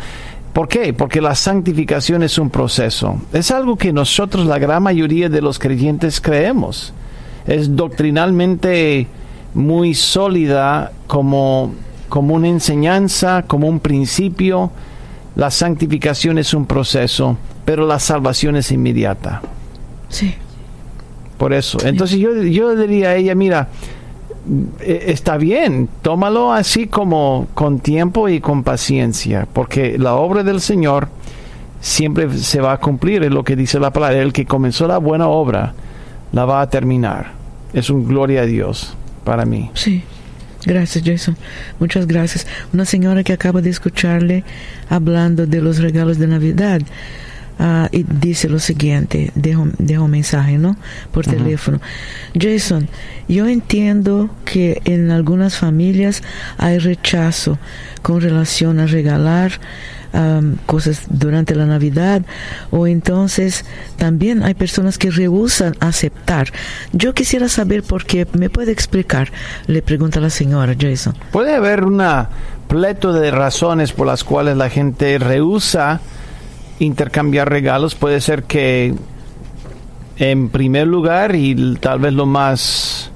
¿Por 0.52 0.66
qué? 0.66 0.92
Porque 0.92 1.20
la 1.20 1.36
santificación 1.36 2.24
es 2.24 2.38
un 2.38 2.50
proceso. 2.50 3.20
Es 3.32 3.52
algo 3.52 3.76
que 3.76 3.92
nosotros, 3.92 4.46
la 4.46 4.58
gran 4.58 4.82
mayoría 4.82 5.28
de 5.28 5.40
los 5.40 5.60
creyentes, 5.60 6.20
creemos. 6.20 6.92
Es 7.46 7.76
doctrinalmente 7.76 9.06
muy 9.54 9.94
sólida 9.94 10.90
como, 11.06 11.72
como 12.08 12.34
una 12.34 12.48
enseñanza, 12.48 13.44
como 13.46 13.68
un 13.68 13.78
principio. 13.78 14.72
La 15.36 15.52
santificación 15.52 16.38
es 16.38 16.52
un 16.52 16.66
proceso, 16.66 17.36
pero 17.64 17.86
la 17.86 18.00
salvación 18.00 18.56
es 18.56 18.72
inmediata. 18.72 19.40
Sí. 20.08 20.34
Por 21.42 21.52
eso. 21.52 21.76
Entonces 21.84 22.20
yo, 22.20 22.40
yo 22.40 22.76
diría 22.76 23.08
a 23.08 23.16
ella, 23.16 23.34
mira, 23.34 23.66
eh, 24.78 25.06
está 25.08 25.36
bien, 25.38 25.88
tómalo 26.00 26.52
así 26.52 26.86
como 26.86 27.48
con 27.54 27.80
tiempo 27.80 28.28
y 28.28 28.38
con 28.38 28.62
paciencia, 28.62 29.48
porque 29.52 29.98
la 29.98 30.14
obra 30.14 30.44
del 30.44 30.60
Señor 30.60 31.08
siempre 31.80 32.30
se 32.38 32.60
va 32.60 32.74
a 32.74 32.76
cumplir, 32.78 33.24
es 33.24 33.32
lo 33.32 33.42
que 33.42 33.56
dice 33.56 33.80
la 33.80 33.90
palabra, 33.92 34.22
el 34.22 34.32
que 34.32 34.46
comenzó 34.46 34.86
la 34.86 34.98
buena 34.98 35.26
obra 35.26 35.74
la 36.30 36.44
va 36.44 36.60
a 36.60 36.70
terminar. 36.70 37.32
Es 37.72 37.90
un 37.90 38.06
gloria 38.06 38.42
a 38.42 38.46
Dios 38.46 38.94
para 39.24 39.44
mí. 39.44 39.68
Sí. 39.74 40.04
Gracias, 40.64 41.02
Jason. 41.04 41.36
Muchas 41.80 42.06
gracias. 42.06 42.46
Una 42.72 42.84
señora 42.84 43.24
que 43.24 43.32
acaba 43.32 43.60
de 43.60 43.70
escucharle 43.70 44.44
hablando 44.88 45.44
de 45.44 45.60
los 45.60 45.78
regalos 45.78 46.18
de 46.18 46.28
Navidad 46.28 46.82
uh, 47.58 47.86
y 47.90 48.04
dice 48.04 48.48
lo 48.48 48.58
siguiente, 48.58 49.30
dejo, 49.34 49.66
dejo 49.78 50.04
un 50.04 50.10
mensaje, 50.10 50.58
¿no? 50.58 50.76
Por 51.12 51.26
teléfono. 51.26 51.80
Jason, 52.38 52.88
yo 53.28 53.46
entiendo 53.46 54.30
que 54.44 54.80
en 54.84 55.10
algunas 55.10 55.56
familias 55.56 56.22
hay 56.58 56.78
rechazo 56.78 57.58
con 58.02 58.20
relación 58.20 58.80
a 58.80 58.86
regalar 58.86 59.52
um, 60.12 60.56
cosas 60.66 61.04
durante 61.08 61.54
la 61.54 61.66
Navidad 61.66 62.22
o 62.70 62.86
entonces 62.86 63.64
también 63.96 64.42
hay 64.42 64.54
personas 64.54 64.98
que 64.98 65.10
rehusan 65.10 65.74
aceptar. 65.80 66.52
Yo 66.92 67.14
quisiera 67.14 67.48
saber 67.48 67.82
por 67.82 68.04
qué. 68.04 68.26
¿Me 68.32 68.50
puede 68.50 68.72
explicar? 68.72 69.30
Le 69.66 69.82
pregunta 69.82 70.20
la 70.20 70.30
señora 70.30 70.74
Jason. 70.78 71.14
Puede 71.30 71.54
haber 71.54 71.84
una 71.84 72.28
pleto 72.68 73.12
de 73.12 73.30
razones 73.30 73.92
por 73.92 74.06
las 74.06 74.24
cuales 74.24 74.56
la 74.56 74.70
gente 74.70 75.18
rehúsa 75.18 76.00
intercambiar 76.84 77.48
regalos. 77.48 77.94
Puede 77.94 78.20
ser 78.20 78.44
que 78.44 78.94
en 80.16 80.48
primer 80.50 80.86
lugar 80.86 81.34
y 81.34 81.76
tal 81.76 82.00
vez 82.00 82.12
lo 82.12 82.26
más 82.26 83.10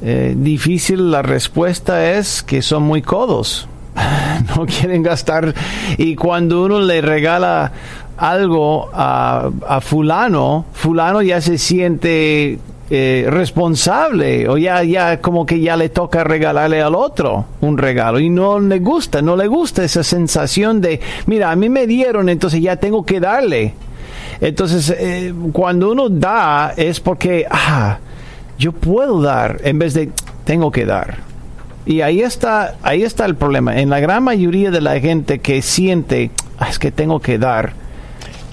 eh, 0.00 0.34
difícil 0.36 1.10
la 1.10 1.22
respuesta 1.22 2.12
es 2.12 2.42
que 2.42 2.62
son 2.62 2.84
muy 2.84 3.02
codos 3.02 3.68
no 4.56 4.66
quieren 4.66 5.02
gastar. 5.02 5.54
Y 5.96 6.14
cuando 6.14 6.64
uno 6.64 6.80
le 6.80 7.00
regala 7.00 7.72
algo 8.16 8.90
a, 8.92 9.50
a 9.66 9.80
fulano, 9.80 10.66
fulano 10.72 11.22
ya 11.22 11.40
se 11.40 11.58
siente 11.58 12.58
eh, 12.90 13.26
responsable 13.28 14.48
o 14.48 14.56
ya, 14.56 14.82
ya 14.82 15.20
como 15.20 15.44
que 15.44 15.60
ya 15.60 15.76
le 15.76 15.90
toca 15.90 16.24
regalarle 16.24 16.80
al 16.80 16.94
otro 16.94 17.44
un 17.60 17.76
regalo 17.76 18.18
y 18.18 18.30
no 18.30 18.58
le 18.60 18.78
gusta, 18.78 19.20
no 19.20 19.36
le 19.36 19.46
gusta 19.46 19.84
esa 19.84 20.02
sensación 20.02 20.80
de, 20.80 21.00
mira, 21.26 21.50
a 21.50 21.56
mí 21.56 21.68
me 21.68 21.86
dieron, 21.86 22.28
entonces 22.28 22.62
ya 22.62 22.76
tengo 22.76 23.04
que 23.04 23.20
darle. 23.20 23.74
Entonces, 24.40 24.94
eh, 24.96 25.34
cuando 25.52 25.90
uno 25.90 26.08
da 26.08 26.72
es 26.76 27.00
porque, 27.00 27.46
ah, 27.50 27.98
yo 28.58 28.72
puedo 28.72 29.20
dar 29.20 29.60
en 29.64 29.78
vez 29.78 29.94
de 29.94 30.10
tengo 30.44 30.70
que 30.70 30.86
dar. 30.86 31.18
Y 31.84 32.00
ahí 32.02 32.20
está, 32.20 32.76
ahí 32.82 33.02
está 33.02 33.24
el 33.24 33.34
problema. 33.34 33.80
En 33.80 33.90
la 33.90 34.00
gran 34.00 34.22
mayoría 34.22 34.70
de 34.70 34.80
la 34.80 35.00
gente 35.00 35.40
que 35.40 35.62
siente, 35.62 36.30
ah, 36.58 36.68
es 36.68 36.78
que 36.78 36.90
tengo 36.90 37.20
que 37.20 37.38
dar, 37.38 37.72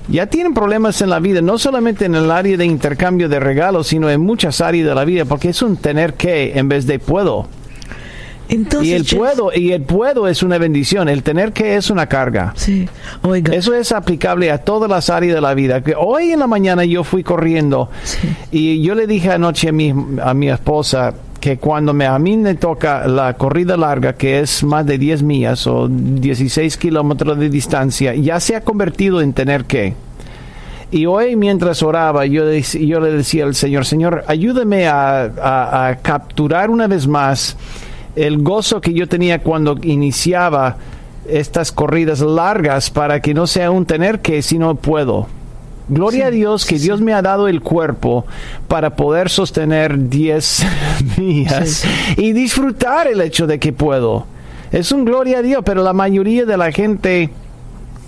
ya 0.07 0.27
tienen 0.27 0.53
problemas 0.53 1.01
en 1.01 1.09
la 1.09 1.19
vida, 1.19 1.41
no 1.41 1.57
solamente 1.57 2.05
en 2.05 2.15
el 2.15 2.29
área 2.31 2.57
de 2.57 2.65
intercambio 2.65 3.29
de 3.29 3.39
regalos, 3.39 3.87
sino 3.87 4.09
en 4.09 4.21
muchas 4.21 4.61
áreas 4.61 4.87
de 4.87 4.95
la 4.95 5.05
vida, 5.05 5.25
porque 5.25 5.49
es 5.49 5.61
un 5.61 5.77
tener 5.77 6.13
que 6.13 6.57
en 6.57 6.69
vez 6.69 6.85
de 6.85 6.99
puedo. 6.99 7.47
Entonces, 8.47 8.87
y 8.89 8.93
el 8.93 9.05
puedo 9.05 9.51
y 9.53 9.71
el 9.71 9.81
puedo 9.81 10.27
es 10.27 10.43
una 10.43 10.59
bendición, 10.59 11.09
el 11.09 11.23
tener 11.23 11.51
que 11.51 11.75
es 11.77 11.89
una 11.89 12.05
carga. 12.05 12.53
Sí. 12.55 12.87
Oiga. 13.23 13.55
Eso 13.55 13.73
es 13.73 13.91
aplicable 13.91 14.51
a 14.51 14.59
todas 14.59 14.87
las 14.87 15.09
áreas 15.09 15.33
de 15.33 15.41
la 15.41 15.55
vida. 15.55 15.81
Que 15.81 15.95
hoy 15.97 16.31
en 16.31 16.39
la 16.39 16.47
mañana 16.47 16.85
yo 16.85 17.03
fui 17.03 17.23
corriendo 17.23 17.89
Sí. 18.03 18.19
y 18.51 18.81
yo 18.83 18.93
le 18.93 19.07
dije 19.07 19.31
anoche 19.31 19.69
a 19.69 19.71
mi, 19.71 19.91
a 20.21 20.35
mi 20.35 20.49
esposa 20.51 21.15
que 21.45 21.57
cuando 21.59 21.93
me, 21.93 22.07
a 22.07 22.17
mí 22.17 22.37
me 22.37 22.55
toca 22.55 23.07
la 23.07 23.35
corrida 23.35 23.77
larga, 23.77 24.13
que 24.13 24.39
es 24.39 24.63
más 24.63 24.83
de 24.83 24.97
10 24.97 25.21
millas 25.21 25.67
o 25.67 25.87
16 25.87 26.75
kilómetros 26.77 27.37
de 27.37 27.49
distancia, 27.49 28.15
ya 28.15 28.39
se 28.39 28.55
ha 28.55 28.61
convertido 28.61 29.21
en 29.21 29.31
tener 29.31 29.65
que. 29.65 29.93
Y 30.89 31.05
hoy 31.05 31.35
mientras 31.35 31.83
oraba, 31.83 32.25
yo, 32.25 32.45
le 32.45 33.11
decía 33.11 33.43
al 33.45 33.53
Señor, 33.53 33.85
Señor, 33.85 34.23
ayúdame 34.25 34.87
a, 34.87 35.25
a- 35.25 35.87
a 35.89 35.95
capturar 35.97 36.71
una 36.71 36.87
vez 36.87 37.05
más 37.05 37.55
el 38.15 38.41
gozo 38.41 38.81
que 38.81 38.93
yo 38.95 39.07
tenía 39.07 39.43
cuando 39.43 39.77
iniciaba 39.83 40.77
estas 41.29 41.71
corridas 41.71 42.21
largas 42.21 42.89
para 42.89 43.19
que 43.19 43.35
no 43.35 43.45
sea 43.45 43.69
un 43.69 43.85
tener 43.85 44.19
que, 44.21 44.41
sino 44.41 44.73
puedo. 44.73 45.27
Gloria 45.87 46.27
a 46.27 46.31
Dios 46.31 46.65
que 46.65 46.79
Dios 46.79 47.01
me 47.01 47.13
ha 47.13 47.21
dado 47.21 47.47
el 47.47 47.61
cuerpo 47.61 48.25
para 48.67 48.95
poder 48.95 49.29
sostener 49.29 50.09
10 50.09 50.65
millas 51.17 51.69
Sí, 51.69 51.87
y 52.17 52.33
disfrutar 52.33 53.07
el 53.07 53.21
hecho 53.21 53.45
de 53.45 53.59
que 53.59 53.71
puedo. 53.71 54.25
Es 54.71 54.91
un 54.91 55.05
gloria 55.05 55.39
a 55.39 55.41
Dios, 55.41 55.61
pero 55.63 55.83
la 55.83 55.93
mayoría 55.93 56.45
de 56.45 56.57
la 56.57 56.71
gente 56.71 57.29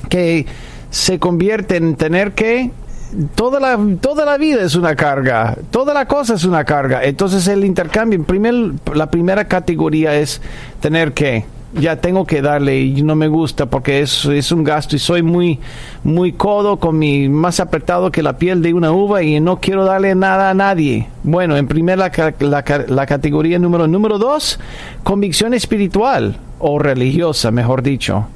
que 0.10 0.46
se 0.90 1.20
convierte 1.20 1.78
en 1.78 1.96
tener 1.96 2.34
que 2.34 2.72
toda 3.36 3.60
la 3.60 3.80
toda 4.02 4.26
la 4.26 4.38
vida 4.38 4.64
es 4.64 4.76
una 4.76 4.96
carga, 4.96 5.58
toda 5.72 5.94
la 5.94 6.08
cosa 6.08 6.34
es 6.34 6.44
una 6.46 6.66
carga. 6.66 7.04
Entonces 7.04 7.48
el 7.48 7.64
intercambio, 7.64 8.18
en 8.18 8.26
primer, 8.26 8.56
la 8.94 9.10
primera 9.12 9.48
categoría 9.48 10.16
es 10.16 10.42
tener 10.80 11.14
que 11.14 11.46
ya 11.74 11.98
tengo 11.98 12.26
que 12.26 12.42
darle 12.42 12.80
y 12.80 13.02
no 13.04 13.16
me 13.16 13.28
gusta 13.28 13.66
porque 13.66 14.00
es, 14.02 14.26
es 14.26 14.52
un 14.52 14.64
gasto 14.64 14.96
y 14.96 15.00
soy 15.00 15.22
muy 15.22 15.60
muy 16.04 16.32
codo 16.32 16.78
con 16.78 16.98
mi 16.98 17.28
más 17.28 17.60
apretado 17.60 18.10
que 18.12 18.24
la 18.24 18.38
piel 18.38 18.62
de 18.62 18.74
una 18.74 18.92
uva 18.92 19.22
y 19.22 19.40
no 19.42 19.60
quiero 19.60 19.84
darle 19.84 20.16
nada 20.16 20.50
a 20.50 20.54
nadie. 20.54 21.08
Bueno, 21.24 21.58
en 21.58 21.68
primer 21.68 21.98
la, 21.98 22.12
la, 22.40 22.64
la 22.88 23.06
categoría 23.06 23.60
número 23.60 23.88
número 23.88 24.18
dos, 24.18 24.60
convicción 25.04 25.54
espiritual 25.54 26.38
o 26.60 26.80
religiosa, 26.80 27.52
mejor 27.52 27.84
dicho. 27.84 28.28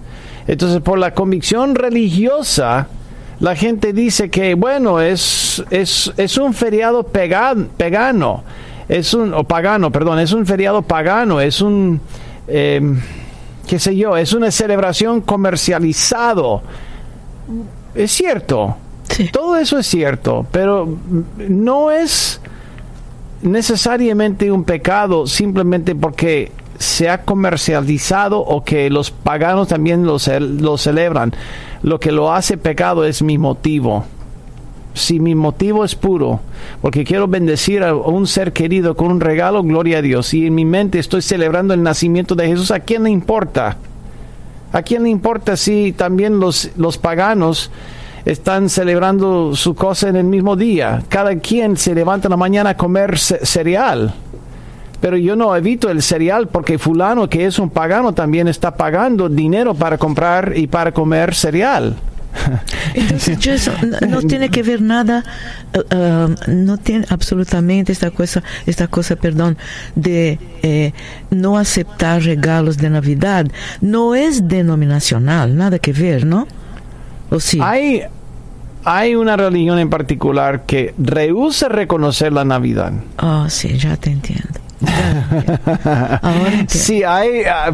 Entonces, 0.48 0.82
por 0.82 1.00
la 1.00 1.14
convicción 1.14 1.76
religiosa, 1.76 2.88
la 3.40 3.56
gente 3.56 3.94
dice 3.94 4.30
que, 4.30 4.56
bueno, 4.56 5.00
es, 5.00 5.64
es, 5.70 6.12
es 6.18 6.38
un 6.38 6.54
feriado 6.54 7.04
pegan- 7.04 7.68
pagano, 7.78 8.44
es 8.90 9.14
un, 9.14 9.34
o 9.34 9.44
pagano, 9.46 9.92
perdón, 9.92 10.20
es 10.20 10.34
un 10.34 10.46
feriado 10.46 10.82
pagano, 10.82 11.40
es 11.40 11.62
un, 11.62 12.02
eh, 12.48 12.82
qué 13.72 13.80
sé 13.80 13.96
yo, 13.96 14.18
es 14.18 14.34
una 14.34 14.52
celebración 14.52 15.22
comercializado. 15.22 16.62
Es 17.96 18.12
cierto, 18.12 18.76
Sí. 19.10 19.30
todo 19.32 19.56
eso 19.56 19.78
es 19.78 19.88
cierto, 19.88 20.46
pero 20.52 20.90
no 21.38 21.90
es 21.90 22.42
necesariamente 23.44 24.52
un 24.52 24.66
pecado 24.66 25.26
simplemente 25.26 25.96
porque 25.96 26.52
se 26.80 27.10
ha 27.10 27.22
comercializado 27.24 28.42
o 28.42 28.62
que 28.66 28.90
los 28.90 29.10
paganos 29.10 29.70
también 29.70 30.06
lo, 30.06 30.20
ce- 30.20 30.42
lo 30.42 30.78
celebran. 30.78 31.34
Lo 31.82 31.98
que 31.98 32.12
lo 32.12 32.34
hace 32.34 32.58
pecado 32.58 33.06
es 33.06 33.22
mi 33.22 33.38
motivo. 33.38 34.04
Si 34.94 35.20
mi 35.22 35.36
motivo 35.36 35.86
es 35.86 35.96
puro, 35.96 36.42
porque 36.82 37.06
quiero 37.06 37.28
bendecir 37.28 37.82
a 37.84 37.96
un 37.96 38.28
ser 38.28 38.52
querido 38.52 38.96
con 38.96 39.10
un 39.12 39.22
regalo, 39.22 39.64
gloria 39.64 40.00
a 40.00 40.02
Dios. 40.02 40.34
Y 40.34 40.48
en 40.48 40.56
mi 40.56 40.66
mente 40.66 41.00
estoy 41.00 41.22
celebrando 41.22 41.74
el 41.74 41.82
nacimiento 41.82 42.36
de 42.36 42.48
Jesús, 42.48 42.72
¿a 42.72 42.82
quién 42.82 43.04
le 43.04 43.10
importa? 43.10 43.78
¿A 44.74 44.82
quién 44.82 45.04
le 45.04 45.10
importa 45.10 45.56
si 45.56 45.94
también 45.94 46.40
los, 46.40 46.72
los 46.78 46.98
paganos 46.98 47.72
están 48.26 48.70
celebrando 48.70 49.56
su 49.56 49.76
cosa 49.76 50.10
en 50.10 50.18
el 50.18 50.26
mismo 50.26 50.56
día? 50.58 51.04
Cada 51.10 51.36
quien 51.38 51.78
se 51.78 51.96
levanta 51.96 52.28
en 52.28 52.32
la 52.32 52.38
mañana 52.38 52.72
a 52.72 52.78
comer 52.78 53.18
ce- 53.18 53.46
cereal. 53.46 54.14
Pero 55.00 55.18
yo 55.18 55.36
no 55.36 55.56
evito 55.56 55.90
el 55.90 56.02
cereal 56.02 56.48
porque 56.48 56.78
fulano 56.78 57.28
que 57.30 57.46
es 57.46 57.60
un 57.60 57.70
pagano 57.70 58.14
también 58.14 58.48
está 58.48 58.76
pagando 58.76 59.30
dinero 59.30 59.74
para 59.74 59.98
comprar 59.98 60.54
y 60.56 60.68
para 60.68 60.92
comer 60.92 61.34
cereal. 61.34 61.96
Entonces, 62.94 63.72
no, 63.84 64.08
no 64.08 64.22
tiene 64.22 64.50
que 64.50 64.64
ver 64.64 64.82
nada, 64.82 65.24
uh, 65.76 65.96
uh, 65.96 66.36
no 66.48 66.78
tiene 66.78 67.06
absolutamente 67.10 67.92
esta 67.92 68.12
cosa, 68.12 68.44
esta 68.66 68.88
cosa, 68.88 69.16
perdón, 69.16 69.58
de 69.96 70.40
eh, 70.64 70.94
no 71.30 71.58
aceptar 71.58 72.24
regalos 72.24 72.78
de 72.78 72.90
Navidad. 72.90 73.48
No 73.82 74.16
es 74.16 74.48
denominacional, 74.48 75.56
nada 75.56 75.80
que 75.80 75.94
ver, 75.94 76.26
¿no? 76.26 76.48
¿O 77.30 77.40
sí? 77.40 77.60
Hay, 77.62 78.04
hay 78.84 79.16
una 79.16 79.38
religión 79.38 79.80
en 79.80 79.90
particular 79.90 80.66
que 80.66 80.94
rehúsa 80.98 81.70
reconocer 81.70 82.34
la 82.34 82.46
Navidad. 82.46 82.94
Oh, 83.20 83.50
sí, 83.50 83.78
ya 83.78 83.96
te 83.98 84.12
entiendo. 84.12 84.60
Ya 84.82 84.88
te 84.88 85.38
entiendo. 85.38 85.70
Ahora 86.22 86.52
entiendo. 86.52 86.70
Sí, 86.70 87.04
hay, 87.04 87.44
ah, 87.46 87.74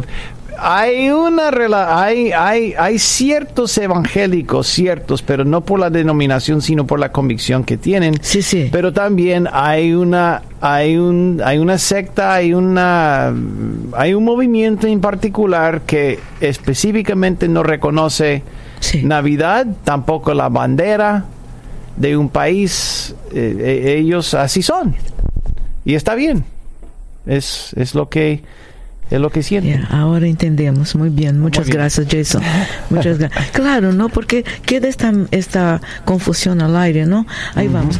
hay 0.58 1.10
una 1.10 1.50
rela- 1.50 2.00
hay, 2.02 2.32
hay, 2.32 2.74
hay 2.78 2.98
ciertos 2.98 3.76
evangélicos, 3.78 4.66
ciertos, 4.66 5.22
pero 5.22 5.44
no 5.44 5.60
por 5.62 5.80
la 5.80 5.90
denominación, 5.90 6.60
sino 6.62 6.86
por 6.86 6.98
la 7.00 7.12
convicción 7.12 7.64
que 7.64 7.76
tienen. 7.76 8.14
Sí, 8.20 8.42
sí. 8.42 8.68
Pero 8.72 8.92
también 8.92 9.48
hay 9.52 9.92
una, 9.94 10.42
hay 10.60 10.96
un, 10.96 11.40
hay 11.44 11.58
una 11.58 11.78
secta, 11.78 12.34
hay 12.34 12.54
una, 12.54 13.32
hay 13.92 14.14
un 14.14 14.24
movimiento 14.24 14.86
en 14.86 15.00
particular 15.00 15.82
que 15.82 16.18
específicamente 16.40 17.48
no 17.48 17.62
reconoce 17.62 18.42
Sí. 18.80 19.02
Navidad, 19.02 19.66
tampoco 19.82 20.34
la 20.34 20.48
bandera 20.48 21.24
de 21.96 22.16
un 22.16 22.28
país. 22.28 23.14
Eh, 23.32 23.56
eh, 23.58 23.96
ellos 23.98 24.34
así 24.34 24.62
son. 24.62 24.94
Y 25.84 25.94
está 25.96 26.14
bien. 26.14 26.44
Es, 27.26 27.72
es 27.76 27.96
lo 27.96 28.08
que 28.08 28.42
es 29.10 29.20
lo 29.20 29.30
que 29.30 29.42
sienten. 29.42 29.80
Yeah, 29.80 29.88
ahora 29.90 30.26
entendemos. 30.26 30.94
Muy 30.94 31.08
bien. 31.10 31.40
Muchas 31.40 31.66
Muy 31.66 31.72
bien. 31.72 31.78
gracias, 31.78 32.06
Jason. 32.10 32.42
Muchas 32.90 33.18
gracias. 33.18 33.50
Claro, 33.52 33.92
¿no? 33.92 34.08
Porque 34.08 34.44
queda 34.64 34.88
esta, 34.88 35.12
esta 35.30 35.80
confusión 36.04 36.60
al 36.60 36.76
aire, 36.76 37.06
¿no? 37.06 37.26
Ahí 37.54 37.68
vamos. 37.68 37.98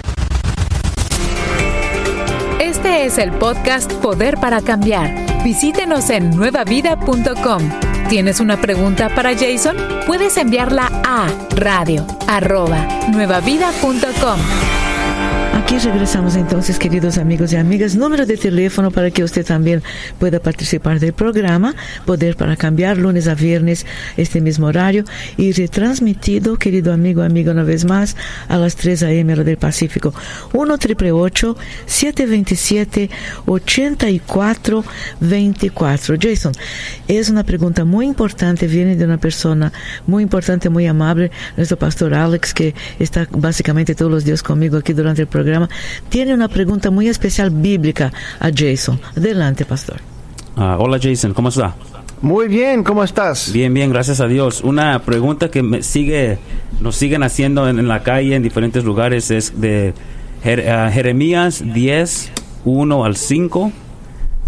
Este 2.60 3.06
es 3.06 3.18
el 3.18 3.32
podcast 3.32 3.92
Poder 3.94 4.36
para 4.36 4.60
Cambiar. 4.60 5.42
Visítenos 5.44 6.10
en 6.10 6.30
nuevavida.com. 6.30 7.62
¿Tienes 8.08 8.40
una 8.40 8.60
pregunta 8.60 9.10
para 9.14 9.34
Jason? 9.36 9.76
Puedes 10.06 10.36
enviarla 10.36 10.90
a 11.04 11.28
radio 11.54 12.06
arroba 12.26 12.86
nuevavida.com. 13.10 14.87
Aquí 15.68 15.78
regresamos 15.80 16.34
entonces, 16.34 16.78
queridos 16.78 17.18
amigos 17.18 17.52
y 17.52 17.56
amigas. 17.56 17.94
Número 17.94 18.24
de 18.24 18.38
teléfono 18.38 18.90
para 18.90 19.10
que 19.10 19.22
usted 19.22 19.44
también 19.44 19.82
pueda 20.18 20.40
participar 20.40 20.98
del 20.98 21.12
programa. 21.12 21.74
Poder 22.06 22.36
para 22.36 22.56
cambiar, 22.56 22.96
lunes 22.96 23.28
a 23.28 23.34
viernes, 23.34 23.84
este 24.16 24.40
mismo 24.40 24.68
horario. 24.68 25.04
Y 25.36 25.52
retransmitido, 25.52 26.56
querido 26.56 26.90
amigo, 26.90 27.20
amiga, 27.20 27.52
una 27.52 27.64
vez 27.64 27.84
más, 27.84 28.16
a 28.48 28.56
las 28.56 28.76
3 28.76 29.02
a.m. 29.02 29.36
del 29.44 29.58
Pacífico. 29.58 30.14
1 30.54 30.78
727 30.78 33.10
8424 33.44 36.16
Jason, 36.18 36.52
es 37.08 37.28
una 37.28 37.44
pregunta 37.44 37.84
muy 37.84 38.06
importante, 38.06 38.68
viene 38.68 38.96
de 38.96 39.04
una 39.04 39.18
persona 39.18 39.70
muy 40.06 40.22
importante, 40.22 40.70
muy 40.70 40.86
amable, 40.86 41.30
nuestro 41.58 41.76
pastor 41.76 42.14
Alex, 42.14 42.54
que 42.54 42.74
está 42.98 43.28
básicamente 43.32 43.94
todos 43.94 44.10
los 44.10 44.24
días 44.24 44.42
conmigo 44.42 44.78
aquí 44.78 44.94
durante 44.94 45.20
el 45.20 45.28
programa. 45.28 45.57
Tiene 46.08 46.34
una 46.34 46.48
pregunta 46.48 46.90
muy 46.90 47.08
especial 47.08 47.50
bíblica 47.50 48.12
a 48.40 48.50
Jason. 48.54 49.00
Adelante, 49.16 49.64
pastor. 49.64 49.96
Ah, 50.56 50.76
hola 50.78 50.98
Jason, 51.02 51.34
¿cómo 51.34 51.48
está? 51.48 51.74
Muy 52.20 52.48
bien, 52.48 52.82
¿cómo 52.82 53.04
estás? 53.04 53.52
Bien, 53.52 53.72
bien, 53.72 53.90
gracias 53.92 54.20
a 54.20 54.26
Dios. 54.26 54.62
Una 54.62 54.98
pregunta 55.02 55.50
que 55.50 55.62
me 55.62 55.82
sigue, 55.82 56.38
nos 56.80 56.96
siguen 56.96 57.22
haciendo 57.22 57.68
en, 57.68 57.78
en 57.78 57.86
la 57.88 58.02
calle, 58.02 58.34
en 58.34 58.42
diferentes 58.42 58.82
lugares, 58.84 59.30
es 59.30 59.60
de 59.60 59.94
Jer- 60.44 60.68
ah, 60.68 60.90
Jeremías 60.92 61.62
10, 61.74 62.30
1 62.64 63.04
al 63.04 63.16
5. 63.16 63.72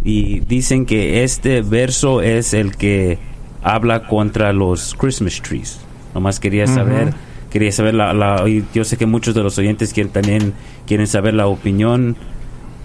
Y 0.03 0.41
dicen 0.41 0.87
que 0.87 1.23
este 1.25 1.63
verso 1.63 2.23
es 2.23 2.55
el 2.55 2.75
que 2.77 3.19
habla 3.63 4.07
contra 4.09 4.53
los 4.53 4.95
Christmas 4.95 5.41
trees. 5.43 5.79
Nomás 6.15 6.41
quería 6.41 6.67
saber, 6.67 7.13
quería 7.51 7.73
saber 7.73 7.95
la, 7.95 8.13
la- 8.15 8.49
y 8.49 8.65
yo 8.73 8.85
sé 8.85 8.97
que 8.97 9.07
muchos 9.07 9.35
de 9.35 9.43
los 9.43 9.59
oyentes 9.59 9.93
quieren 9.93 10.13
también 10.13 10.55
quieren 10.87 11.07
saber 11.07 11.35
la 11.35 11.47
opinión 11.47 12.17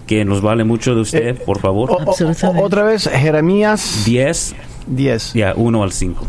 que 0.08 0.24
nos 0.26 0.42
vale 0.42 0.64
mucho 0.64 0.94
de 0.96 1.02
usted, 1.02 1.28
Eh, 1.30 1.34
por 1.34 1.60
favor. 1.60 1.90
O- 1.92 1.96
o- 1.96 2.02
Absolutamente. 2.12 2.64
otra 2.64 2.84
vez, 2.84 3.08
Jeremías 3.10 4.04
10, 4.06 4.56
10. 4.88 5.34
ya, 5.34 5.54
1 5.56 5.82
al 5.84 5.92
5. 5.92 6.26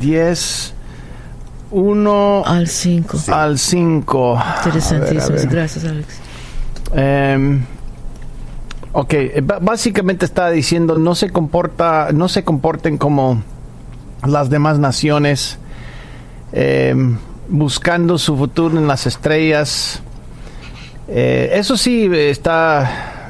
10, 0.00 0.74
1 1.70 2.42
Al 2.44 2.68
5. 2.68 3.18
al 3.32 3.58
5. 3.58 4.38
Interesantísimo. 4.64 5.38
Gracias, 5.50 5.84
Alex. 5.84 6.08
Em, 6.94 7.62
ok, 8.92 9.14
básicamente 9.60 10.24
está 10.24 10.50
diciendo 10.50 10.98
no 10.98 11.14
se 11.14 11.30
comporta, 11.30 12.08
no 12.12 12.28
se 12.28 12.44
comporten 12.44 12.98
como 12.98 13.42
las 14.26 14.50
demás 14.50 14.78
naciones, 14.78 15.58
em, 16.52 17.16
buscando 17.48 18.18
su 18.18 18.36
futuro 18.36 18.78
en 18.78 18.86
las 18.86 19.06
estrellas. 19.06 20.00
Eh, 21.08 21.50
eso 21.54 21.76
sí 21.76 22.08
está, 22.12 23.28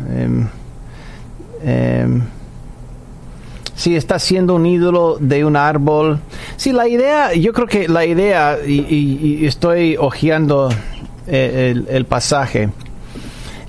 em, 1.63 2.23
sí 3.75 3.97
está 3.97 4.19
siendo 4.19 4.55
un 4.55 4.67
ídolo 4.67 5.17
de 5.21 5.45
un 5.45 5.57
árbol. 5.57 6.21
Sí, 6.57 6.73
la 6.73 6.87
idea, 6.89 7.35
yo 7.35 7.53
creo 7.53 7.67
que 7.67 7.89
la 7.89 8.05
idea 8.05 8.59
y, 8.65 8.81
y- 8.81 9.39
y 9.43 9.47
estoy 9.47 9.97
hojeando 9.97 10.71
eh, 11.27 11.73
el- 11.75 11.87
el 11.89 12.05
pasaje. 12.05 12.69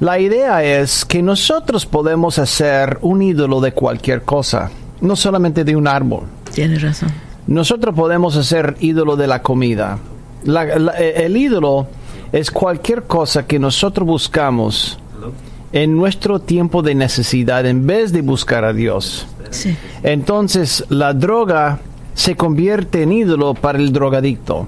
La 0.01 0.19
idea 0.19 0.61
es 0.61 1.05
que 1.05 1.21
nosotros 1.23 1.85
podemos 1.85 2.37
hacer 2.37 2.97
un 3.01 3.21
ídolo 3.21 3.61
de 3.61 3.71
cualquier 3.71 4.23
cosa, 4.23 4.69
no 4.99 5.15
solamente 5.15 5.63
de 5.63 5.73
un 5.75 5.87
árbol. 5.87 6.23
Tiene 6.53 6.77
razón. 6.77 7.09
Nosotros 7.47 7.95
podemos 7.95 8.35
hacer 8.35 8.75
ídolo 8.81 9.15
de 9.15 9.27
la 9.27 9.41
comida. 9.41 9.97
La- 10.45 10.65
la- 10.79 10.93
eh, 10.99 11.25
el 11.25 11.35
ídolo 11.37 11.87
es 12.31 12.49
cualquier 12.51 13.03
cosa 13.03 13.45
que 13.45 13.59
nosotros 13.59 14.07
buscamos 14.07 14.97
en 15.73 15.95
nuestro 15.97 16.39
tiempo 16.39 16.81
de 16.81 16.95
necesidad 16.95 17.65
en 17.65 17.85
vez 17.85 18.11
de 18.13 18.21
buscar 18.21 18.63
a 18.63 18.71
Dios. 18.73 19.27
Sí. 19.49 19.75
Entonces 20.03 20.85
la 20.89 21.13
droga 21.13 21.79
se 22.13 22.35
convierte 22.35 23.03
en 23.03 23.11
ídolo 23.11 23.53
para 23.53 23.77
el 23.77 23.91
drogadicto. 23.91 24.67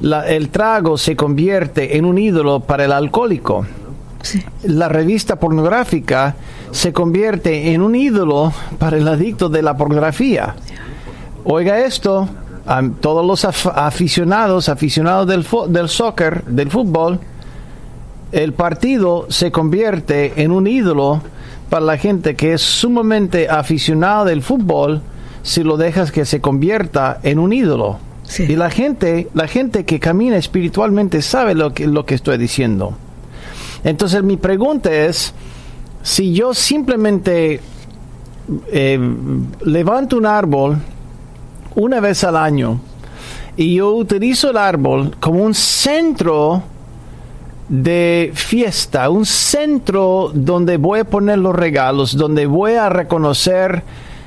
La- 0.00 0.26
el 0.28 0.48
trago 0.48 0.98
se 0.98 1.14
convierte 1.16 1.96
en 1.96 2.04
un 2.04 2.18
ídolo 2.18 2.60
para 2.60 2.84
el 2.84 2.92
alcohólico 2.92 3.64
Sí. 4.22 4.42
la 4.62 4.88
revista 4.88 5.36
pornográfica 5.36 6.34
se 6.70 6.92
convierte 6.94 7.72
en 7.74 7.82
un 7.82 7.94
ídolo 7.94 8.52
para 8.78 8.96
el 8.96 9.06
adicto 9.06 9.48
de 9.50 9.60
la 9.62 9.76
pornografía. 9.76 10.54
Oiga 11.44 11.80
esto, 11.80 12.26
todos 13.00 13.26
los 13.26 13.44
af- 13.44 13.72
aficionados, 13.74 14.68
aficionados 14.68 15.26
del, 15.26 15.46
del 15.68 15.88
soccer, 15.88 16.44
del 16.44 16.70
fútbol, 16.70 17.20
el 18.32 18.52
partido 18.52 19.26
se 19.28 19.52
convierte 19.52 20.42
en 20.42 20.50
un 20.50 20.66
ídolo 20.66 21.22
para 21.70 21.84
la 21.84 21.96
gente 21.98 22.34
que 22.36 22.54
es 22.54 22.62
sumamente 22.62 23.48
aficionada 23.48 24.24
del 24.24 24.42
fútbol 24.42 25.02
si 25.42 25.62
lo 25.62 25.76
dejas 25.76 26.10
que 26.10 26.24
se 26.24 26.40
convierta 26.40 27.20
en 27.22 27.38
un 27.38 27.52
ídolo. 27.52 27.98
Sí. 28.24 28.44
Y 28.44 28.56
la 28.56 28.70
gente, 28.70 29.28
la 29.34 29.46
gente 29.46 29.84
que 29.84 30.00
camina 30.00 30.36
espiritualmente 30.36 31.20
sabe 31.20 31.54
lo 31.54 31.74
que, 31.74 31.86
lo 31.86 32.06
que 32.06 32.14
estoy 32.14 32.38
diciendo. 32.38 32.94
Entonces 33.84 34.22
mi 34.22 34.38
pregunta 34.38 34.90
es, 34.90 35.34
si 36.02 36.32
yo 36.32 36.54
simplemente 36.54 37.60
eh, 38.72 38.98
levanto 39.64 40.16
un 40.16 40.26
árbol 40.26 40.78
una 41.74 42.00
vez 42.00 42.24
al 42.24 42.36
año 42.36 42.80
y 43.56 43.76
yo 43.76 43.92
utilizo 43.92 44.50
el 44.50 44.56
árbol 44.56 45.16
como 45.20 45.42
un 45.42 45.54
centro 45.54 46.62
de 47.68 48.32
fiesta, 48.34 49.08
un 49.08 49.24
centro 49.24 50.30
donde 50.34 50.76
voy 50.76 51.00
a 51.00 51.04
poner 51.04 51.38
los 51.38 51.54
regalos, 51.54 52.16
donde 52.16 52.46
voy 52.46 52.74
a 52.74 52.88
reconocer 52.88 53.82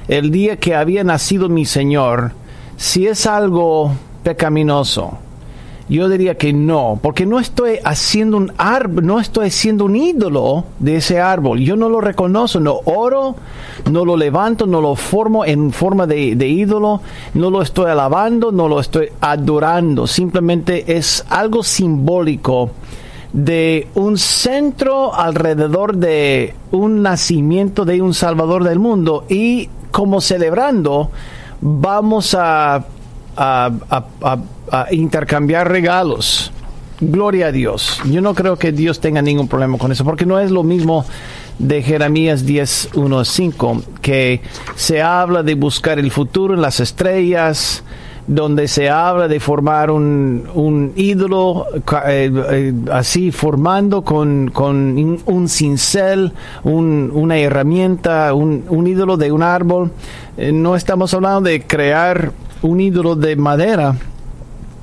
el 0.08 0.32
día 0.32 0.58
que 0.58 0.76
había 0.76 1.04
nacido 1.04 1.50
mi 1.50 1.66
Señor, 1.66 2.32
si 2.78 3.08
es 3.08 3.28
algo 3.28 3.92
pecaminoso. 4.24 5.20
Yo 5.90 6.10
diría 6.10 6.36
que 6.36 6.52
no, 6.52 7.00
porque 7.02 7.26
no 7.26 7.40
estoy 7.40 7.80
haciendo 7.84 8.36
un 8.36 8.52
árbol, 8.58 9.06
no 9.06 9.20
estoy 9.22 9.48
haciendo 9.48 9.86
un 9.86 9.96
ídolo 9.96 10.66
de 10.80 10.98
ese 10.98 11.22
árbol. 11.22 11.60
Yo 11.60 11.78
no 11.78 11.88
lo 11.88 12.02
reconozco, 12.02 12.60
no 12.60 12.82
oro, 12.84 13.36
no 13.90 14.04
lo 14.04 14.18
levanto, 14.18 14.68
no 14.68 14.82
lo 14.82 14.96
formo 14.96 15.46
en 15.46 15.72
forma 15.72 16.06
de, 16.06 16.36
de 16.36 16.48
ídolo, 16.48 17.02
no 17.36 17.50
lo 17.50 17.62
estoy 17.62 17.90
alabando, 17.90 18.52
no 18.52 18.68
lo 18.68 18.82
estoy 18.82 19.08
adorando. 19.22 20.08
Simplemente 20.08 20.98
es 20.98 21.26
algo 21.30 21.64
simbólico 21.64 22.72
de 23.32 23.88
un 23.96 24.18
centro 24.18 25.14
alrededor 25.14 25.96
de 25.96 26.54
un 26.72 27.02
nacimiento 27.02 27.86
de 27.86 28.02
un 28.02 28.14
Salvador 28.14 28.64
del 28.64 28.80
mundo 28.80 29.26
y 29.30 29.70
como 29.92 30.22
celebrando 30.22 31.12
vamos 31.62 32.36
a, 32.38 32.86
a- 33.38 34.88
intercambiar 34.92 35.70
regalos. 35.72 36.52
Gloria 37.00 37.48
a 37.48 37.52
Dios. 37.52 38.02
Yo 38.10 38.22
no 38.22 38.34
creo 38.34 38.58
que 38.58 38.72
Dios 38.72 39.00
tenga 39.00 39.22
ningún 39.22 39.48
problema 39.48 39.78
con 39.78 39.92
eso, 39.92 40.04
porque 40.04 40.26
no 40.26 40.40
es 40.40 40.50
lo 40.52 40.64
mismo 40.64 41.06
de 41.60 41.82
Jeremías 41.84 42.46
10, 42.46 42.90
1, 42.96 43.24
5, 43.24 43.82
que 44.02 44.42
se 44.76 45.02
habla 45.02 45.44
de 45.44 45.54
buscar 45.56 46.00
el 46.00 46.10
futuro 46.12 46.54
en 46.56 46.62
las 46.62 46.80
estrellas, 46.80 47.84
donde 48.26 48.68
se 48.68 48.90
habla 48.90 49.28
de 49.28 49.40
formar 49.40 49.90
un, 49.92 50.92
ídolo 50.96 51.66
eh, 52.08 52.32
eh, 52.52 52.74
así 52.92 53.32
formando 53.32 54.02
con, 54.02 54.50
con 54.52 55.22
un 55.26 55.48
cincel, 55.50 56.34
un- 56.64 57.12
una 57.14 57.38
herramienta, 57.38 58.34
un, 58.34 58.66
un 58.70 58.88
ídolo 58.88 59.18
de 59.18 59.32
un 59.32 59.44
árbol. 59.44 59.92
Eh, 60.36 60.52
no 60.52 60.76
estamos 60.76 61.14
hablando 61.14 61.42
de 61.42 61.62
crear 61.62 62.32
un 62.62 62.80
ídolo 62.82 63.16
de 63.16 63.36
madera 63.36 63.96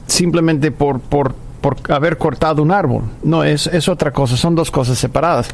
simplemente 0.07 0.71
por, 0.71 1.01
por, 1.01 1.35
por 1.61 1.77
haber 1.91 2.19
cortado 2.19 2.63
un 2.63 2.71
árbol. 2.71 3.03
No, 3.23 3.45
es, 3.45 3.67
es 3.67 3.89
otra 3.89 4.13
cosa, 4.13 4.37
son 4.37 4.55
dos 4.55 4.71
cosas 4.71 4.99
separadas. 4.99 5.49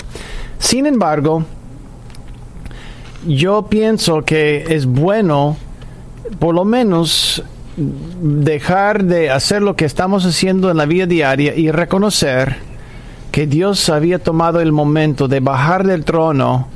Sin 0.59 0.87
embargo, 0.87 1.45
yo 3.27 3.67
pienso 3.67 4.23
que 4.23 4.65
es 4.69 4.87
bueno, 4.87 5.57
por 6.39 6.55
lo 6.55 6.65
menos, 6.65 7.43
dejar 7.77 9.05
de 9.05 9.31
hacer 9.31 9.63
lo 9.63 9.77
que 9.77 9.85
estamos 9.85 10.27
haciendo 10.27 10.71
en 10.71 10.77
la 10.77 10.87
vida 10.87 11.07
diaria 11.07 11.55
y 11.55 11.71
reconocer 11.71 12.57
que 13.31 13.47
Dios 13.47 13.89
había 13.89 14.19
tomado 14.19 14.61
el 14.61 14.73
momento 14.73 15.29
de 15.29 15.41
bajar 15.41 15.87
del 15.87 16.05
trono 16.05 16.69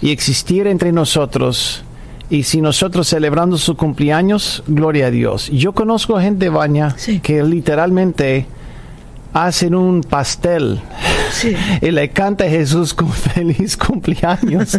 y 0.00 0.10
existir 0.10 0.66
entre 0.66 0.92
nosotros. 0.92 1.84
Y 2.30 2.42
si 2.42 2.60
nosotros 2.60 3.08
celebrando 3.08 3.56
su 3.56 3.76
cumpleaños, 3.76 4.62
gloria 4.66 5.06
a 5.06 5.10
Dios. 5.10 5.48
Yo 5.50 5.72
conozco 5.72 6.18
gente, 6.20 6.48
Baña, 6.50 6.94
Sí. 6.96 7.20
que 7.20 7.42
literalmente 7.42 8.46
hacen 9.32 9.74
un 9.74 10.02
pastel 10.02 10.80
Sí. 11.30 11.54
y 11.82 11.90
le 11.90 12.08
canta 12.08 12.44
a 12.44 12.48
Jesús 12.48 12.94
con 12.94 13.12
feliz 13.12 13.76
cumpleaños. 13.76 14.78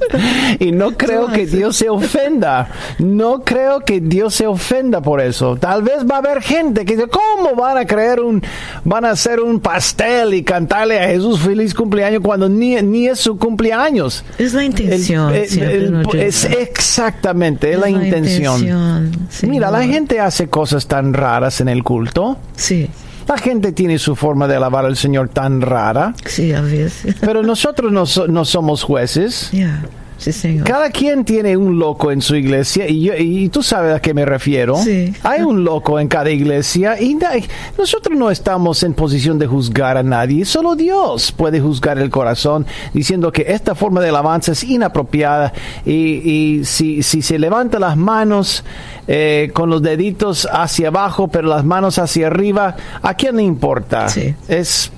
y 0.59 0.71
no 0.71 0.91
creo 0.97 1.27
que 1.27 1.45
Dios 1.45 1.75
se 1.75 1.89
ofenda. 1.89 2.69
No 2.97 3.41
creo 3.41 3.81
que 3.81 4.01
Dios 4.01 4.33
se 4.33 4.47
ofenda 4.47 4.99
por 5.01 5.21
eso. 5.21 5.57
Tal 5.57 5.83
vez 5.83 6.05
va 6.09 6.15
a 6.15 6.17
haber 6.17 6.41
gente 6.41 6.85
que 6.85 6.95
dice, 6.95 7.07
¿cómo 7.07 7.55
van 7.55 7.77
a 7.77 7.85
creer 7.85 8.19
un, 8.19 8.41
van 8.83 9.05
a 9.05 9.11
hacer 9.11 9.39
un 9.39 9.59
pastel 9.59 10.33
y 10.33 10.43
cantarle 10.43 10.99
a 10.99 11.07
Jesús 11.07 11.39
feliz 11.39 11.73
cumpleaños 11.75 12.21
cuando 12.23 12.49
ni, 12.49 12.75
ni 12.81 13.05
es 13.07 13.19
su 13.19 13.37
cumpleaños? 13.37 14.23
Es 14.39 14.53
la 14.55 14.63
intención. 14.63 15.29
El- 15.33 15.41
el- 15.43 15.49
siempre, 15.49 15.75
el- 15.75 15.91
¿no, 16.01 16.13
es 16.13 16.45
exactamente, 16.45 17.73
es 17.73 17.79
la, 17.79 17.89
intención. 17.91 19.11
sí, 19.29 19.45
Mira, 19.47 19.69
la 19.69 19.83
gente 19.83 20.19
hace 20.19 20.47
cosas 20.49 20.87
tan 20.87 21.13
raras 21.13 21.61
en 21.61 21.69
el 21.69 21.83
culto. 21.83 22.37
Sí, 22.55 22.89
La 23.29 23.37
gente 23.37 23.71
tiene 23.71 23.99
su 23.99 24.15
forma 24.15 24.47
de 24.47 24.55
alabar 24.55 24.85
al 24.85 24.97
Señor 24.97 25.29
tan 25.29 25.61
rara. 25.61 26.13
sí, 26.25 26.51
a 26.51 26.61
veces. 26.61 27.15
Pero 27.21 27.43
nosotros 27.43 27.91
no, 27.91 28.05
so- 28.07 28.27
no 28.27 28.43
somos 28.43 28.83
jueces. 28.83 29.51
Sí, 30.19 30.31
señor. 30.31 30.65
Cada 30.67 30.91
quien 30.91 31.25
tiene 31.25 31.57
un 31.57 31.79
loco 31.79 32.11
en 32.11 32.21
su 32.21 32.35
iglesia 32.35 32.87
y, 32.87 33.01
yo- 33.01 33.15
y 33.17 33.49
tú 33.49 33.63
sabes 33.63 33.95
a 33.95 33.99
qué 33.99 34.13
me 34.13 34.25
refiero. 34.25 34.75
Sí. 34.77 35.11
Hay 35.23 35.41
un 35.41 35.63
loco 35.63 35.99
en 35.99 36.07
cada 36.07 36.29
iglesia 36.29 37.01
y 37.01 37.15
na- 37.15 37.31
nosotros 37.77 38.15
no 38.17 38.29
estamos 38.29 38.83
en 38.83 38.93
posición 38.93 39.39
de 39.39 39.47
juzgar 39.47 39.97
a 39.97 40.03
nadie. 40.03 40.45
Solo 40.45 40.75
Dios 40.75 41.31
puede 41.31 41.59
juzgar 41.59 41.97
el 41.97 42.09
corazón 42.09 42.65
diciendo 42.93 43.31
que 43.31 43.45
esta 43.47 43.73
forma 43.73 44.01
de 44.01 44.09
alabanza 44.09 44.51
es 44.51 44.63
inapropiada 44.63 45.53
y, 45.85 45.93
y 45.93 46.65
si, 46.65 47.01
si 47.01 47.21
se 47.21 47.39
levanta 47.39 47.79
las 47.79 47.97
manos 47.97 48.63
eh, 49.07 49.49
con 49.53 49.69
los 49.69 49.81
deditos 49.81 50.47
hacia 50.51 50.89
abajo 50.89 51.27
pero 51.29 51.47
las 51.47 51.65
manos 51.65 51.97
hacia 51.97 52.27
arriba, 52.27 52.75
¿a 53.01 53.13
quién 53.15 53.37
le 53.37 53.43
importa? 53.43 54.09
Sí. 54.09 54.35
Es, 54.47 54.91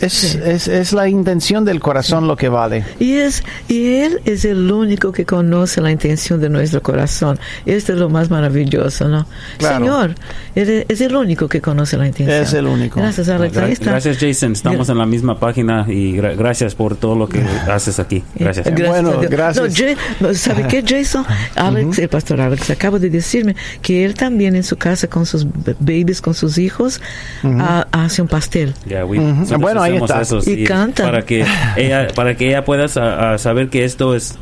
es, 0.00 0.12
Sí. 0.12 0.38
es, 0.44 0.68
es 0.68 0.92
la 0.92 1.08
intención 1.08 1.64
del 1.64 1.80
corazón 1.80 2.26
lo 2.26 2.36
que 2.36 2.48
vale. 2.48 2.84
Y, 2.98 3.14
es, 3.14 3.42
y 3.68 3.94
Él 3.96 4.20
es 4.24 4.44
el 4.44 4.70
único 4.70 5.12
que 5.12 5.24
conoce 5.24 5.80
la 5.80 5.90
intención 5.90 6.40
de 6.40 6.48
nuestro 6.48 6.82
corazón. 6.82 7.38
Esto 7.66 7.92
es 7.92 7.98
lo 7.98 8.08
más 8.08 8.30
maravilloso, 8.30 9.08
¿no? 9.08 9.26
Claro. 9.58 9.78
Señor, 9.84 10.14
Él 10.54 10.68
es, 10.70 10.86
es 10.88 11.00
el 11.00 11.14
único 11.16 11.48
que 11.48 11.60
conoce 11.60 11.96
la 11.96 12.06
intención. 12.06 12.42
Es 12.42 12.52
el 12.52 12.66
único. 12.66 13.00
Gracias, 13.00 13.28
Alex. 13.28 13.56
Gra- 13.56 13.68
está. 13.68 13.90
Gracias, 13.92 14.18
Jason. 14.18 14.52
Estamos 14.52 14.88
en 14.88 14.98
la 14.98 15.06
misma 15.06 15.38
página 15.38 15.84
y 15.88 16.14
gra- 16.16 16.36
gracias 16.36 16.74
por 16.74 16.96
todo 16.96 17.14
lo 17.16 17.28
que 17.28 17.40
haces 17.70 17.98
aquí. 17.98 18.22
Gracias. 18.34 18.66
Gracias 18.66 18.88
Bueno, 18.88 19.20
gracias. 19.28 19.68
No, 19.68 19.74
Jay- 19.74 19.96
no, 20.20 20.34
¿Sabe 20.34 20.66
qué, 20.68 20.84
Jason? 20.86 21.24
Alex, 21.56 21.98
el 21.98 22.08
pastor 22.08 22.40
Alex, 22.40 22.70
acaba 22.70 22.98
de 22.98 23.10
decirme 23.10 23.56
que 23.82 24.04
él 24.04 24.14
también 24.14 24.54
en 24.56 24.62
su 24.64 24.76
casa 24.76 25.08
con 25.08 25.26
sus 25.26 25.44
b- 25.44 25.74
babies, 25.80 26.20
con 26.20 26.34
sus 26.34 26.58
hijos, 26.58 27.00
ah, 27.44 27.86
hace 27.92 28.22
un 28.22 28.28
pastel. 28.28 28.74
Ya, 28.86 29.04
we- 29.04 29.18
Bueno, 29.58 29.82
ahí 29.88 29.96
hacemos 29.96 30.10
está. 30.10 30.22
eso, 30.22 30.38
Y 30.38 30.54
sí, 30.56 30.64
canta. 30.64 31.02
Para 31.04 31.24
que 31.24 31.44
ella, 31.76 32.08
para 32.14 32.36
que 32.36 32.48
ella 32.48 32.64
pueda 32.64 32.88
sa- 32.88 33.32
a 33.34 33.38
saber 33.38 33.68
que 33.68 33.84
esto 33.84 34.14
es 34.14 34.38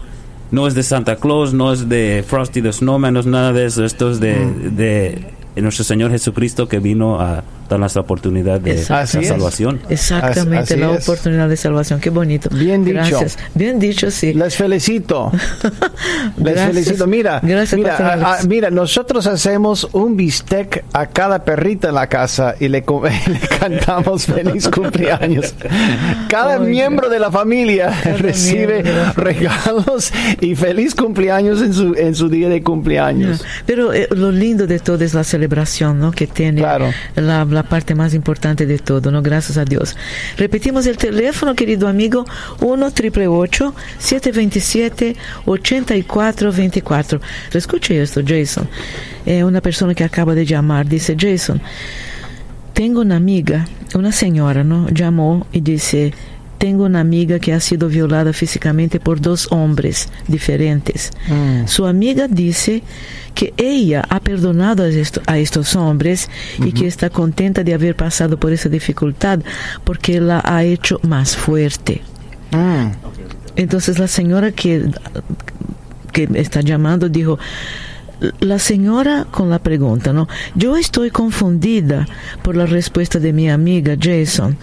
no 0.51 0.67
es 0.69 0.75
de 0.75 0.83
Santa 0.85 1.17
Claus, 1.17 1.53
no 1.55 1.73
es 1.73 1.89
de 1.89 2.25
Frosty 2.27 2.63
the 2.63 2.73
Snowman, 2.73 3.15
no 3.15 3.21
es 3.21 3.27
nada 3.27 3.53
de 3.53 3.67
eso. 3.67 3.85
Esto 3.85 4.11
es 4.11 4.21
de, 4.21 4.37
de 4.71 5.63
nuestro 5.63 5.85
Señor 5.85 6.11
Jesucristo 6.13 6.69
que 6.69 6.79
vino 6.79 7.21
a 7.21 7.43
darnos 7.69 7.95
la 7.95 8.01
oportunidad 8.03 8.61
de 8.61 8.75
la 8.89 9.07
salvación. 9.07 9.81
Exactamente, 9.89 10.75
Así 10.75 10.77
la 10.77 10.93
es. 10.95 11.09
oportunidad 11.09 11.49
de 11.49 11.57
salvación. 11.57 12.01
Qué 12.01 12.11
bonito. 12.11 12.49
Bien 12.51 12.85
dicho. 12.85 12.97
Gracias. 12.97 13.39
Bien 13.55 13.79
dicho, 13.79 14.11
sí. 14.11 14.33
Les 14.35 14.57
felicito. 14.57 15.31
Les 16.37 16.55
Gracias. 16.55 16.67
felicito. 16.67 17.07
Mira, 17.07 17.41
Gracias, 17.43 17.79
mira, 17.79 17.97
a- 17.97 18.09
a- 18.09 18.33
Alex. 18.35 18.47
mira, 18.49 18.71
nosotros 18.71 19.27
hacemos 19.27 19.89
un 19.93 20.17
bistec 20.17 20.85
a 20.93 21.07
cada 21.07 21.45
perrita 21.45 21.89
en 21.89 21.95
la 21.95 22.09
casa 22.09 22.55
y 22.59 22.69
le, 22.69 22.85
cantamos 23.61 24.27
feliz 24.27 24.69
cumpleaños. 24.69 25.55
Cada 26.29 26.55
Ay, 26.55 26.61
miembro 26.61 27.09
de 27.09 27.19
la 27.19 27.31
familia 27.31 27.91
recibe 28.19 28.83
miembro 28.83 29.13
regalos 29.17 30.13
y 30.41 30.55
feliz 30.55 30.95
cumpleaños 30.95 31.61
en 31.63 31.73
su, 31.75 31.95
en 31.95 32.15
su 32.15 32.29
día 32.29 32.49
de 32.49 32.63
cumpleaños. 32.63 33.45
Pero 33.67 33.93
eh, 33.93 34.09
lo 34.11 34.31
lindo 34.33 34.67
de 34.67 34.79
todo 34.79 35.05
es 35.05 35.15
la 35.15 35.25
celebración, 35.25 35.99
¿no? 35.99 36.11
Que 36.13 36.27
tiene 36.27 36.61
Claro. 36.61 36.91
la, 37.15 37.45
la 37.57 37.63
parte 37.65 37.95
más 37.95 38.15
importante 38.15 38.67
de 38.67 38.79
todo, 38.79 39.11
¿no? 39.11 39.23
Gracias 39.23 39.59
a 39.59 39.65
Dios. 39.65 39.97
Repetimos 40.37 40.87
el 40.87 40.97
teléfono, 40.97 41.55
querido 41.55 41.89
amigo, 41.89 42.25
1 42.61 42.87
888 42.87 43.75
727 43.99 45.17
8424 45.47 47.21
Escuche 47.53 48.03
esto, 48.03 48.21
Jason. 48.25 48.69
Eh, 49.25 49.43
una 49.43 49.61
persona 49.61 49.95
que 49.95 50.05
acaba 50.05 50.35
de 50.35 50.45
llamar 50.45 50.87
dice, 50.87 51.17
Jason, 51.19 51.61
tengo 52.73 53.01
una 53.01 53.17
amiga, 53.17 53.67
una 53.95 54.13
señora, 54.13 54.63
¿no? 54.63 54.89
Llamó 54.91 55.47
y 55.51 55.61
dice, 55.61 56.13
tengo 56.59 56.85
una 56.85 57.01
amiga 57.01 57.39
que 57.39 57.53
ha 57.53 57.61
sido 57.61 57.89
violada 57.89 58.33
físicamente 58.33 58.99
por 59.01 59.21
dos 59.21 59.49
hombres 59.51 60.09
diferentes. 60.29 61.11
Su 61.67 61.87
amiga 61.87 62.29
dice 62.29 62.83
que 63.35 63.53
ella 63.57 64.03
ha 64.09 64.21
perdonado 64.21 64.85
a, 64.85 64.89
esto- 64.89 65.21
a 65.27 65.39
estos 65.39 65.77
hombres 65.77 66.29
y 66.65 66.73
que 66.73 66.87
está 66.87 67.11
contenta 67.11 67.63
de 67.63 67.75
haber 67.75 67.95
pasado 67.95 68.39
por 68.39 68.53
esa 68.53 68.69
dificultad 68.69 69.41
porque 69.85 70.21
la 70.21 70.41
ha 70.45 70.65
hecho 70.65 70.99
más 71.03 71.37
fuerte. 71.37 72.01
Mm. 72.53 72.93
Entonces 73.57 73.99
la 73.99 74.07
señora 74.09 74.53
que, 74.53 74.89
que 76.13 76.29
está 76.35 76.61
llamando 76.63 77.09
dijo, 77.09 77.39
la 78.41 78.59
señora 78.59 79.27
con 79.31 79.51
la 79.51 79.59
pregunta, 79.59 80.13
¿no? 80.15 80.27
Yo 80.55 80.77
estoy 80.77 81.11
confundida 81.11 82.07
por 82.43 82.57
la 82.57 82.65
respuesta 82.65 83.19
de 83.19 83.33
mi 83.35 83.51
amiga 83.51 83.95
Jason. 84.01 84.57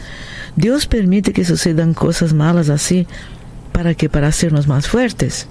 Dios 0.55 0.85
permite 0.85 1.33
que 1.33 1.45
sucedan 1.45 1.93
cosas 1.93 2.33
malas 2.33 2.69
así 2.69 3.07
para 3.71 3.95
que 3.95 4.09
para 4.09 4.27
hacernos 4.27 4.67
más 4.67 4.87
fuertes. 4.87 5.47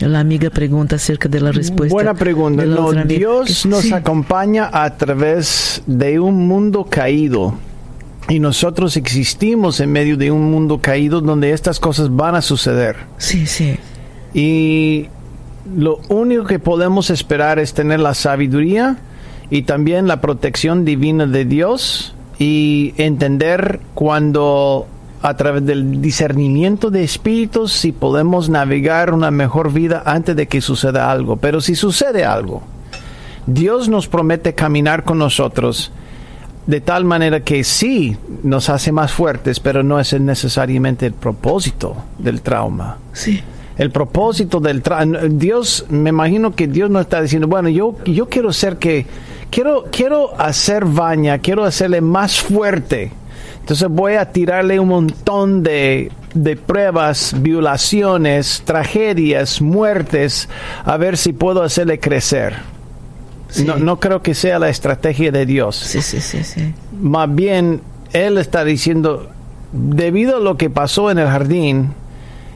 La 0.00 0.20
amiga 0.20 0.48
pregunta 0.48 0.96
acerca 0.96 1.28
de 1.28 1.40
la 1.40 1.52
respuesta. 1.52 1.92
Buena 1.92 2.14
pregunta. 2.14 2.64
No. 2.64 2.92
Dios 3.04 3.66
nos 3.66 3.82
sí, 3.82 3.92
acompaña 3.92 4.70
a 4.72 4.96
través 4.96 5.82
de 5.86 6.18
un 6.18 6.48
mundo 6.48 6.86
caído. 6.88 7.54
Y 8.28 8.38
nosotros 8.38 8.96
existimos 8.96 9.78
en 9.80 9.92
medio 9.92 10.16
de 10.16 10.30
un 10.30 10.50
mundo 10.50 10.80
caído 10.80 11.20
donde 11.20 11.52
estas 11.52 11.78
cosas 11.78 12.14
van 12.14 12.34
a 12.34 12.42
suceder. 12.42 12.96
Sí, 13.18 13.46
sí. 13.46 13.76
Y 14.32 15.08
lo 15.76 16.00
único 16.08 16.44
que 16.44 16.58
podemos 16.58 17.10
esperar 17.10 17.58
es 17.58 17.74
tener 17.74 18.00
la 18.00 18.14
sabiduría 18.14 18.98
y 19.50 19.62
también 19.62 20.06
la 20.06 20.20
protección 20.20 20.84
divina 20.84 21.26
de 21.26 21.44
Dios 21.44 22.14
y 22.40 22.94
entender 22.96 23.80
cuando 23.94 24.86
a 25.22 25.36
través 25.36 25.66
del 25.66 26.00
discernimiento 26.00 26.90
de 26.90 27.04
espíritus 27.04 27.72
si 27.74 27.92
podemos 27.92 28.48
navegar 28.48 29.12
una 29.12 29.30
mejor 29.30 29.70
vida 29.70 30.02
antes 30.06 30.34
de 30.34 30.48
que 30.48 30.62
suceda 30.62 31.10
algo. 31.12 31.36
Pero 31.36 31.60
si 31.60 31.74
sucede 31.74 32.24
algo, 32.24 32.62
Dios 33.46 33.90
nos 33.90 34.08
promete 34.08 34.54
caminar 34.54 35.04
con 35.04 35.18
nosotros 35.18 35.92
de 36.66 36.80
tal 36.80 37.04
manera 37.04 37.40
que 37.40 37.62
sí 37.64 38.16
nos 38.42 38.70
hace 38.70 38.90
más 38.92 39.12
fuertes, 39.12 39.60
pero 39.60 39.82
no 39.82 40.00
es 40.00 40.18
necesariamente 40.18 41.04
el 41.06 41.12
propósito 41.12 41.96
del 42.18 42.40
trauma 42.40 42.96
Sí. 43.12 43.42
el 43.76 43.90
propósito 43.90 44.60
del 44.60 44.82
tra- 44.82 45.28
Dios 45.28 45.84
me 45.90 46.10
imagino 46.10 46.54
que 46.54 46.68
Dios 46.68 46.88
no 46.90 47.00
está 47.00 47.20
diciendo 47.22 47.48
bueno 47.48 47.68
yo 47.70 47.96
yo 48.04 48.28
quiero 48.28 48.52
ser 48.52 48.76
que 48.76 49.06
quiero 49.50 49.86
quiero 49.90 50.38
hacer 50.40 50.84
baña 50.84 51.38
quiero 51.38 51.64
hacerle 51.64 52.00
más 52.00 52.40
fuerte 52.40 53.12
entonces 53.60 53.88
voy 53.88 54.14
a 54.14 54.30
tirarle 54.32 54.78
un 54.80 54.88
montón 54.88 55.62
de 55.62 56.10
de 56.34 56.56
pruebas 56.56 57.34
violaciones 57.38 58.62
tragedias 58.64 59.60
muertes 59.60 60.48
a 60.84 60.96
ver 60.96 61.16
si 61.16 61.32
puedo 61.32 61.62
hacerle 61.62 61.98
crecer 62.00 62.54
Sí. 63.52 63.64
no, 63.64 63.74
no 63.76 63.98
creo 63.98 64.22
que 64.22 64.32
sea 64.32 64.60
la 64.60 64.68
estrategia 64.68 65.32
de 65.32 65.44
Dios 65.44 65.74
Sí, 65.74 66.00
sí, 66.02 66.20
sí, 66.20 66.44
sí. 66.44 66.72
más 67.00 67.34
bien 67.34 67.80
él 68.12 68.38
está 68.38 68.64
diciendo, 68.64 69.28
debido 69.72 70.36
a 70.36 70.40
lo 70.40 70.56
que 70.56 70.68
pasó 70.70 71.10
en 71.12 71.18
el 71.18 71.28
jardín, 71.28 71.92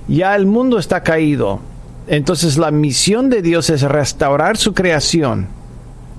ya 0.09 0.35
el 0.35 0.47
mundo 0.47 0.79
está 0.81 1.05
caído. 1.05 1.61
Entonces 2.09 2.59
la 2.59 2.73
misión 2.73 3.31
de 3.31 3.41
Dios 3.41 3.71
es 3.71 3.83
restaurar 3.83 4.57
su 4.57 4.75
creación. 4.75 5.47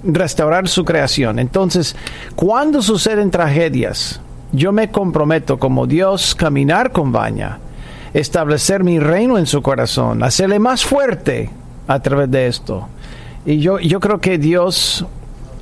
Restaurar 0.05 0.67
su 0.67 0.85
creación. 0.85 1.39
Entonces, 1.39 1.95
cuando 2.35 2.81
suceden 2.81 3.31
tragedias, 3.31 4.21
yo 4.51 4.71
me 4.71 4.91
comprometo 4.91 5.57
como 5.57 5.87
Dios 5.87 6.35
caminar 6.35 6.91
con 6.91 7.11
Baña, 7.11 7.59
establecer 8.13 8.83
mi 8.83 8.99
reino 8.99 9.37
en 9.37 9.45
su 9.45 9.61
corazón, 9.61 10.23
hacerle 10.23 10.59
más 10.59 10.85
fuerte 10.85 11.49
a 11.87 11.99
través 11.99 12.29
de 12.31 12.47
esto. 12.47 12.87
Y 13.45 13.59
yo, 13.59 13.79
yo 13.79 13.99
creo 13.99 14.19
que 14.21 14.37
Dios 14.37 15.05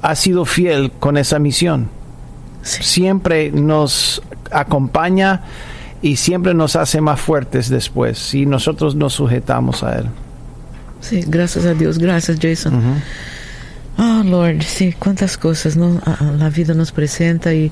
ha 0.02 0.16
sido 0.16 0.46
fiel 0.46 0.92
con 0.92 1.18
esa 1.18 1.40
misión 1.40 1.90
Sí. 2.64 2.82
siempre 2.82 3.52
nos 3.52 4.22
acompaña 4.50 5.42
y 6.02 6.16
siempre 6.16 6.54
nos 6.54 6.78
hace 6.78 7.02
más 7.02 7.20
fuertes 7.20 7.68
después 7.70 8.18
si 8.18 8.46
nosotros 8.46 8.96
nos 8.96 9.14
sujetamos 9.14 9.84
a 9.84 10.00
Él. 10.00 10.06
Sí, 11.02 11.24
gracias 11.28 11.66
a 11.66 11.74
Dios, 11.74 11.98
gracias 11.98 12.40
Jason. 12.42 12.82
Oh 13.96 14.24
Lord, 14.26 14.64
sí, 14.64 14.94
cuántas 14.98 15.38
cosas 15.38 15.78
¿no? 15.78 16.02
la 16.38 16.50
vida 16.50 16.74
nos 16.74 16.92
presenta 16.92 17.54
y 17.54 17.72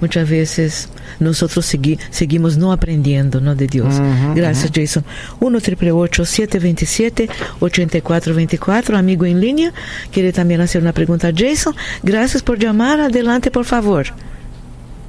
muchas 0.00 0.30
veces 0.30 0.88
nosotros 1.18 1.66
segui 1.66 1.98
seguimos 2.10 2.56
no 2.56 2.70
aprendiendo 2.70 3.40
¿no? 3.40 3.56
de 3.56 3.66
Dios. 3.66 4.00
Gracias 4.34 4.70
Jason. 4.72 5.04
1 5.40 5.60
727 5.60 7.28
8424 7.58 8.96
amigo 8.96 9.24
en 9.26 9.40
línea, 9.40 9.72
quiere 10.12 10.32
también 10.32 10.60
hacer 10.60 10.82
una 10.82 10.92
pregunta 10.92 11.28
a 11.28 11.32
Jason. 11.36 11.74
Gracias 12.02 12.42
por 12.42 12.58
llamar, 12.58 13.00
adelante 13.00 13.50
por 13.50 13.64
favor. 13.64 14.06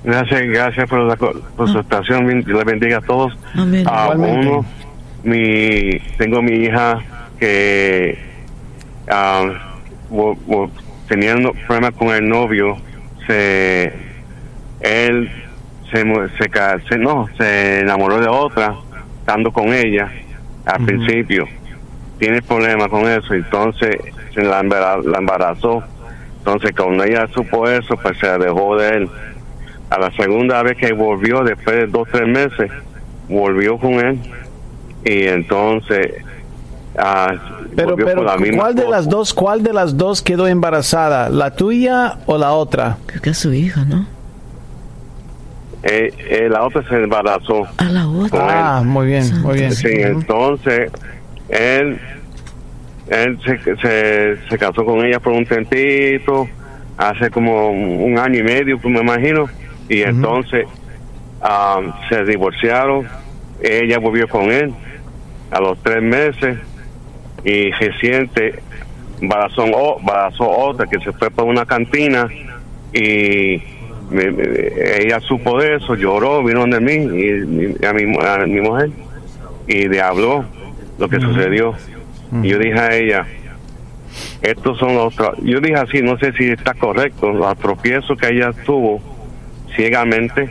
Gracias, 0.03 0.41
gracias 0.41 0.89
por, 0.89 0.99
la, 1.01 1.15
por 1.17 1.69
su 1.69 1.79
estación, 1.79 2.43
le 2.45 2.63
bendiga 2.63 2.97
a 2.97 3.01
todos. 3.01 3.37
Amén. 3.53 3.83
Ah, 3.85 4.13
uno, 4.15 4.65
mi, 5.23 5.99
tengo 6.17 6.41
mi 6.41 6.63
hija 6.63 6.99
que 7.39 8.17
ah, 10.11 10.67
teniendo 11.07 11.53
problemas 11.53 11.93
con 11.93 12.09
el 12.09 12.27
novio, 12.27 12.77
se 13.25 13.93
él 14.81 15.29
se, 15.91 16.03
se, 16.89 16.97
no, 16.97 17.27
se 17.37 17.79
enamoró 17.79 18.19
de 18.19 18.27
otra, 18.27 18.75
estando 19.19 19.51
con 19.51 19.73
ella 19.73 20.11
al 20.65 20.85
principio. 20.85 21.47
Tiene 22.19 22.41
problemas 22.41 22.87
con 22.89 23.07
eso, 23.07 23.33
entonces 23.33 23.97
se 24.33 24.41
la, 24.41 24.59
embarazó. 24.59 25.83
Entonces, 26.39 26.73
cuando 26.75 27.03
ella 27.03 27.27
supo 27.27 27.67
eso, 27.69 27.95
pues 27.97 28.17
se 28.19 28.37
dejó 28.37 28.77
de 28.77 28.89
él. 28.89 29.09
A 29.89 29.99
la 29.99 30.11
segunda 30.11 30.63
vez 30.63 30.77
que 30.77 30.91
volvió, 30.93 31.43
después 31.43 31.75
de 31.75 31.87
dos 31.87 32.07
tres 32.11 32.27
meses, 32.27 32.71
volvió 33.29 33.77
con 33.77 33.93
él. 33.93 34.19
Y 35.05 35.27
entonces 35.27 36.23
Ah, 36.97 37.35
pero, 37.75 37.95
pero 37.95 38.25
¿cuál 38.55 38.73
de 38.73 38.87
las 38.87 39.07
dos, 39.07 39.31
cuál 39.31 39.61
de 39.61 39.71
las 39.71 39.97
dos 39.97 40.23
quedó 40.23 40.47
embarazada? 40.47 41.29
¿La 41.29 41.55
tuya 41.55 42.17
o 42.25 42.39
la 42.39 42.53
otra? 42.53 42.97
Creo 43.05 43.21
que 43.21 43.29
es 43.29 43.37
su 43.37 43.53
hija, 43.53 43.85
¿no? 43.85 44.07
Eh, 45.83 46.11
eh, 46.17 46.49
la 46.49 46.63
otra 46.63 46.81
se 46.89 46.95
embarazó. 46.95 47.67
A 47.77 47.83
la 47.83 48.07
otra. 48.07 48.77
Ah, 48.77 48.83
muy 48.83 49.07
bien, 49.07 49.41
muy 49.41 49.59
bien. 49.59 49.71
Sí, 49.71 49.89
entonces 49.91 50.91
él, 51.49 51.99
él 53.09 53.39
se, 53.45 54.37
se, 54.49 54.57
casó 54.57 54.83
con 54.83 55.05
ella 55.05 55.19
por 55.19 55.33
un 55.33 55.45
tempito, 55.45 56.47
hace 56.97 57.29
como 57.29 57.69
un 57.69 58.17
año 58.17 58.39
y 58.39 58.43
medio, 58.43 58.79
pues 58.79 58.91
me 58.91 59.01
imagino, 59.01 59.45
y 59.87 60.01
entonces 60.01 60.65
ah, 61.43 61.79
se 62.09 62.23
divorciaron, 62.25 63.07
ella 63.61 63.99
volvió 63.99 64.27
con 64.27 64.51
él 64.51 64.73
a 65.51 65.61
los 65.61 65.77
tres 65.83 66.01
meses 66.01 66.57
y 67.43 67.71
reciente 67.71 68.59
embarazó, 69.21 69.65
embarazó 69.99 70.49
otra 70.49 70.85
que 70.87 70.99
se 70.99 71.11
fue 71.13 71.29
para 71.31 71.47
una 71.47 71.65
cantina 71.65 72.27
y 72.93 73.61
ella 74.11 75.19
supo 75.19 75.59
de 75.59 75.75
eso, 75.75 75.95
lloró, 75.95 76.43
vino 76.43 76.61
donde 76.61 76.79
mí 76.79 76.93
y, 76.93 77.85
a, 77.85 77.93
mi, 77.93 78.61
mujer 78.61 78.89
y 79.67 79.87
le 79.87 80.01
habló 80.01 80.45
lo 80.97 81.09
que 81.09 81.19
sucedió. 81.19 81.73
Y 82.41 82.49
yo 82.49 82.59
dije 82.59 82.79
a 82.79 82.95
ella, 82.95 83.27
estos 84.41 84.77
son 84.77 84.95
los... 84.95 85.15
Yo 85.43 85.59
dije 85.59 85.75
así, 85.75 86.01
no 86.01 86.17
sé 86.17 86.31
si 86.33 86.49
está 86.49 86.73
correcto, 86.73 87.31
los 87.31 87.57
tropiezos 87.57 88.17
que 88.17 88.29
ella 88.29 88.51
tuvo 88.65 89.01
ciegamente, 89.75 90.49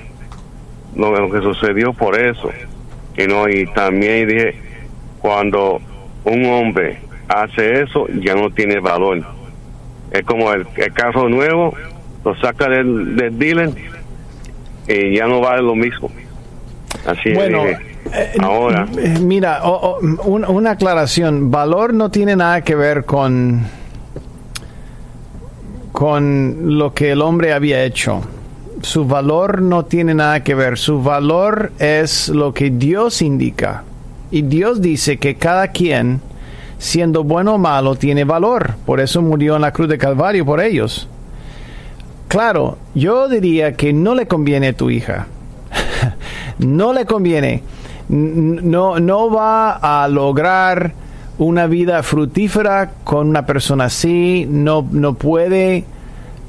lo, 0.95 1.19
lo 1.19 1.31
que 1.31 1.41
sucedió 1.41 1.93
por 1.93 2.19
eso. 2.19 2.51
Y, 3.17 3.27
no, 3.27 3.49
y 3.49 3.67
también 3.73 4.29
dije, 4.29 4.55
cuando 5.21 5.81
un 6.27 6.45
hombre 6.47 6.99
hace 7.29 7.83
eso, 7.83 8.07
ya 8.09 8.35
no 8.35 8.51
tiene 8.51 8.81
valor. 8.81 9.23
Es 10.11 10.25
como 10.25 10.53
el, 10.53 10.67
carro 10.93 11.29
nuevo, 11.29 11.75
lo 12.25 12.37
saca 12.37 12.69
del, 12.69 13.17
del, 13.17 13.39
dealer 13.39 13.71
y 14.89 15.17
ya 15.17 15.27
no 15.27 15.41
vale 15.41 15.63
lo 15.63 15.75
mismo. 15.75 16.11
Así 17.07 17.33
bueno, 17.33 17.65
es. 17.65 17.79
Eh, 18.13 18.33
ahora. 18.41 18.87
Eh, 18.99 19.19
mira, 19.21 19.63
una 19.65 20.71
aclaración. 20.73 21.51
Valor 21.51 21.95
no 21.95 22.11
tiene 22.11 22.37
nada 22.37 22.63
que 22.63 22.75
ver 22.75 23.05
con, 23.05 23.63
con 25.93 26.79
lo 26.79 26.95
que 26.95 27.13
el 27.13 27.23
hombre 27.23 27.53
había 27.53 27.85
hecho. 27.85 28.23
Su 28.83 29.07
valor 29.07 29.63
no 29.63 29.85
tiene 29.85 30.15
nada 30.15 30.43
que 30.43 30.55
ver. 30.55 30.79
Su 30.79 31.03
valor 31.03 31.73
es 31.79 32.29
lo 32.29 32.53
que 32.53 32.71
Dios 32.71 33.23
indica. 33.23 33.85
Y 34.31 34.43
Dios 34.43 34.81
dice 34.81 35.19
que 35.19 35.37
cada 35.37 35.69
quien, 35.69 36.21
siendo 36.79 37.25
bueno 37.25 37.55
o 37.55 37.59
malo, 37.59 37.95
tiene 37.95 38.25
valor. 38.25 38.75
Por 38.85 39.01
eso 39.01 39.23
murió 39.23 39.57
en 39.57 39.63
la 39.63 39.73
cruz 39.73 39.89
de 39.89 39.99
Calvario 39.99 40.45
por 40.45 40.61
ellos. 40.61 41.09
Claro, 42.29 42.79
yo 42.95 43.29
diría 43.29 43.75
que 43.75 43.93
no 43.93 44.15
le 44.15 44.27
conviene 44.27 44.69
a 44.69 44.73
tu 44.73 44.91
hija. 44.91 45.27
no 46.59 46.93
le 46.93 47.07
conviene. 47.07 47.63
No, 48.09 49.01
no 49.01 49.31
va 49.31 50.03
a 50.03 50.09
lograr 50.09 50.93
una 51.39 51.67
vida 51.67 52.03
fructífera 52.03 52.93
con 53.05 53.29
una 53.29 53.47
persona 53.47 53.85
así. 53.85 54.47
No, 54.49 54.87
no 54.91 55.15
puede 55.15 55.85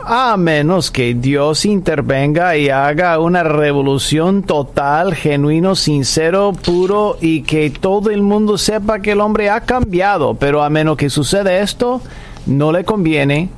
a 0.10 0.38
menos 0.38 0.90
que 0.90 1.14
Dios 1.14 1.66
intervenga 1.66 2.56
y 2.56 2.70
haga 2.70 3.20
una 3.20 3.44
revolución 3.44 4.44
total, 4.44 5.14
genuino, 5.14 5.76
sincero, 5.76 6.54
puro 6.54 7.18
y 7.20 7.42
que 7.42 7.70
todo 7.70 8.10
el 8.10 8.22
mundo 8.22 8.58
sepa 8.58 9.00
que 9.00 9.12
el 9.12 9.20
hombre 9.20 9.50
ha 9.50 9.62
cambiado. 9.62 10.36
Pero 10.36 10.64
a 10.64 10.70
menos 10.70 10.96
que 10.96 11.10
suceda 11.10 11.58
esto, 11.58 12.02
no 12.46 12.72
le 12.72 12.86
conviene 12.86 13.50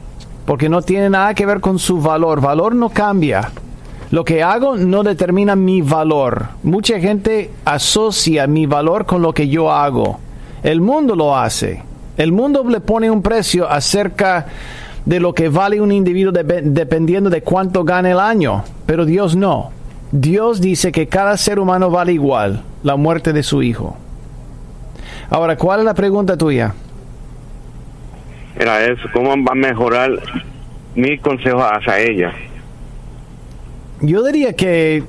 porque 0.45 0.69
no 0.69 0.81
tiene 0.81 1.11
nada 1.11 1.35
que 1.35 1.45
ver 1.45 1.59
con 1.59 1.77
su 1.77 2.01
valor. 2.01 2.41
Valor 2.41 2.73
no 2.73 2.89
cambia. 2.89 3.51
Lo 4.09 4.25
que 4.25 4.41
hago 4.41 4.75
no 4.75 5.03
determina 5.03 5.55
mi 5.55 5.83
valor. 5.83 6.47
Mucha 6.63 6.99
gente 6.99 7.51
asocia 7.63 8.47
mi 8.47 8.65
valor 8.65 9.05
con 9.05 9.21
lo 9.21 9.33
que 9.33 9.47
yo 9.47 9.71
hago. 9.71 10.19
El 10.63 10.81
mundo 10.81 11.15
lo 11.15 11.37
hace. 11.37 11.83
El 12.17 12.31
mundo 12.31 12.63
le 12.67 12.79
pone 12.79 13.11
un 13.11 13.21
precio 13.21 13.69
acerca 13.69 14.47
de 15.05 15.19
lo 15.19 15.33
que 15.33 15.49
vale 15.49 15.81
un 15.81 15.91
individuo 15.91 16.31
dependiendo 16.31 17.29
de 17.29 17.41
cuánto 17.41 17.83
gane 17.83 18.11
el 18.11 18.19
año, 18.19 18.63
pero 18.85 19.05
Dios 19.05 19.35
no. 19.35 19.71
Dios 20.11 20.59
dice 20.59 20.91
que 20.91 21.07
cada 21.07 21.37
ser 21.37 21.59
humano 21.59 21.89
vale 21.89 22.13
igual 22.13 22.63
la 22.83 22.95
muerte 22.95 23.33
de 23.33 23.43
su 23.43 23.61
hijo. 23.61 23.95
Ahora, 25.29 25.55
¿cuál 25.57 25.79
es 25.79 25.85
la 25.85 25.93
pregunta 25.93 26.35
tuya? 26.35 26.73
Era 28.57 28.83
eso, 28.85 29.03
¿cómo 29.13 29.29
va 29.29 29.51
a 29.51 29.55
mejorar 29.55 30.11
mi 30.95 31.17
consejo 31.19 31.61
hacia 31.63 31.99
ella? 31.99 32.33
Yo 34.01 34.23
diría 34.23 34.53
que, 34.53 35.03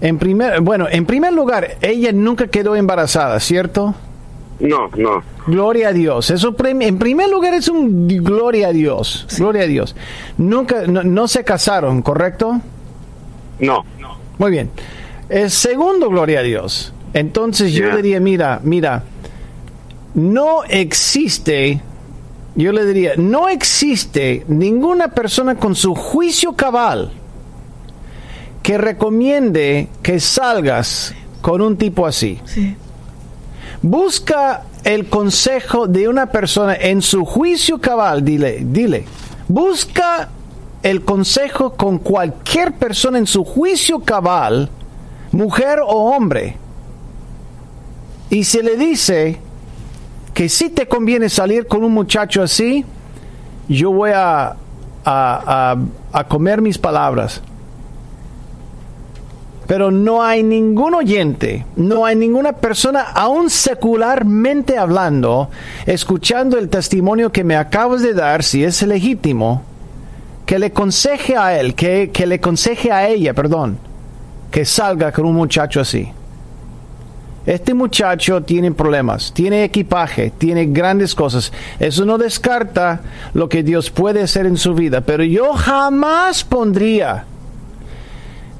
en 0.00 0.18
primer, 0.18 0.60
bueno, 0.60 0.86
en 0.88 1.04
primer 1.04 1.32
lugar, 1.32 1.76
ella 1.80 2.12
nunca 2.12 2.46
quedó 2.46 2.76
embarazada, 2.76 3.40
¿cierto? 3.40 3.94
No, 4.60 4.90
no. 4.96 5.22
Gloria 5.46 5.88
a 5.88 5.92
Dios. 5.92 6.30
Eso 6.30 6.54
en 6.64 6.98
primer 6.98 7.28
lugar 7.28 7.54
es 7.54 7.68
un 7.68 8.08
gloria 8.08 8.68
a 8.68 8.72
Dios. 8.72 9.26
Gloria 9.36 9.62
a 9.62 9.66
Dios. 9.66 9.94
Nunca, 10.36 10.82
no, 10.86 11.28
se 11.28 11.44
casaron, 11.44 12.02
¿correcto? 12.02 12.60
No. 13.60 13.84
Muy 14.38 14.50
bien. 14.50 14.70
El 15.28 15.50
segundo, 15.50 16.08
gloria 16.08 16.40
a 16.40 16.42
Dios. 16.42 16.92
Entonces 17.14 17.72
yo 17.72 17.96
diría, 17.96 18.20
mira, 18.20 18.60
mira, 18.62 19.04
no 20.14 20.64
existe, 20.64 21.80
yo 22.54 22.72
le 22.72 22.84
diría, 22.84 23.12
no 23.16 23.48
existe 23.48 24.44
ninguna 24.48 25.08
persona 25.08 25.56
con 25.56 25.74
su 25.74 25.94
juicio 25.94 26.54
cabal 26.54 27.12
que 28.62 28.76
recomiende 28.76 29.88
que 30.02 30.20
salgas 30.20 31.14
con 31.40 31.62
un 31.62 31.76
tipo 31.76 32.06
así. 32.06 32.38
Sí. 32.44 32.76
Busca 33.82 34.64
el 34.84 35.08
consejo 35.08 35.86
de 35.86 36.08
una 36.08 36.26
persona 36.26 36.74
en 36.74 37.00
su 37.00 37.24
juicio 37.24 37.80
cabal, 37.80 38.24
dile, 38.24 38.58
dile. 38.64 39.04
Busca 39.46 40.28
el 40.82 41.04
consejo 41.04 41.74
con 41.74 41.98
cualquier 41.98 42.72
persona 42.74 43.18
en 43.18 43.26
su 43.26 43.44
juicio 43.44 44.00
cabal, 44.00 44.68
mujer 45.32 45.80
o 45.80 46.10
hombre. 46.10 46.56
Y 48.30 48.44
se 48.44 48.62
le 48.62 48.76
dice 48.76 49.38
que 50.34 50.48
si 50.48 50.70
te 50.70 50.86
conviene 50.86 51.28
salir 51.28 51.66
con 51.66 51.84
un 51.84 51.92
muchacho 51.92 52.42
así, 52.42 52.84
yo 53.68 53.92
voy 53.92 54.10
a, 54.14 54.56
a, 55.04 55.76
a 56.12 56.24
comer 56.24 56.60
mis 56.60 56.78
palabras. 56.78 57.42
Pero 59.68 59.90
no 59.90 60.22
hay 60.22 60.42
ningún 60.42 60.94
oyente, 60.94 61.66
no 61.76 62.06
hay 62.06 62.16
ninguna 62.16 62.54
persona, 62.54 63.02
aún 63.02 63.50
secularmente 63.50 64.78
hablando, 64.78 65.50
escuchando 65.84 66.56
el 66.56 66.70
testimonio 66.70 67.30
que 67.30 67.44
me 67.44 67.54
acabas 67.54 68.00
de 68.00 68.14
dar, 68.14 68.42
si 68.42 68.64
es 68.64 68.82
legítimo, 68.82 69.62
que 70.46 70.58
le 70.58 70.72
conseje 70.72 71.36
a 71.36 71.60
él, 71.60 71.74
que, 71.74 72.08
que 72.10 72.26
le 72.26 72.40
conseje 72.40 72.90
a 72.90 73.08
ella, 73.08 73.34
perdón, 73.34 73.78
que 74.50 74.64
salga 74.64 75.12
con 75.12 75.26
un 75.26 75.34
muchacho 75.34 75.82
así. 75.82 76.08
Este 77.44 77.74
muchacho 77.74 78.42
tiene 78.42 78.72
problemas, 78.72 79.34
tiene 79.34 79.64
equipaje, 79.64 80.32
tiene 80.36 80.64
grandes 80.64 81.14
cosas. 81.14 81.52
Eso 81.78 82.06
no 82.06 82.16
descarta 82.16 83.02
lo 83.34 83.50
que 83.50 83.62
Dios 83.62 83.90
puede 83.90 84.22
hacer 84.22 84.46
en 84.46 84.56
su 84.56 84.72
vida, 84.74 85.02
pero 85.02 85.24
yo 85.24 85.52
jamás 85.52 86.42
pondría 86.42 87.26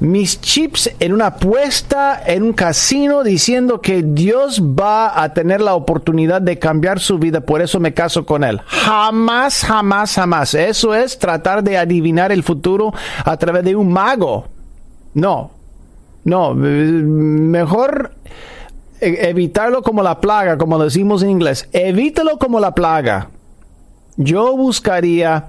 mis 0.01 0.41
chips 0.41 0.91
en 1.01 1.13
una 1.13 1.27
apuesta 1.27 2.23
en 2.25 2.45
un 2.45 2.53
casino 2.53 3.25
diciendo 3.25 3.81
que 3.81 4.03
Dios 4.03 4.63
va 4.63 5.21
a 5.21 5.35
tener 5.35 5.61
la 5.61 5.75
oportunidad 5.75 6.41
de 6.41 6.59
cambiar 6.59 7.01
su 7.01 7.19
vida, 7.19 7.41
por 7.41 7.61
eso 7.63 7.81
me 7.81 7.95
caso 7.95 8.25
con 8.25 8.45
él. 8.45 8.61
Jamás, 8.67 9.65
jamás, 9.65 10.15
jamás. 10.15 10.55
Eso 10.55 10.95
es 10.95 11.19
tratar 11.19 11.65
de 11.65 11.79
adivinar 11.79 12.31
el 12.31 12.43
futuro 12.45 12.93
a 13.25 13.37
través 13.37 13.65
de 13.65 13.75
un 13.75 13.93
mago. 13.93 14.47
No, 15.15 15.51
no, 16.25 16.55
mejor 16.55 18.13
e- 19.01 19.29
evitarlo 19.31 19.83
como 19.83 20.03
la 20.03 20.21
plaga, 20.21 20.57
como 20.59 20.79
decimos 20.79 21.23
en 21.23 21.31
inglés. 21.31 21.69
Evítalo 21.73 22.39
como 22.39 22.61
la 22.61 22.73
plaga. 22.73 23.31
Yo 24.17 24.57
buscaría 24.57 25.47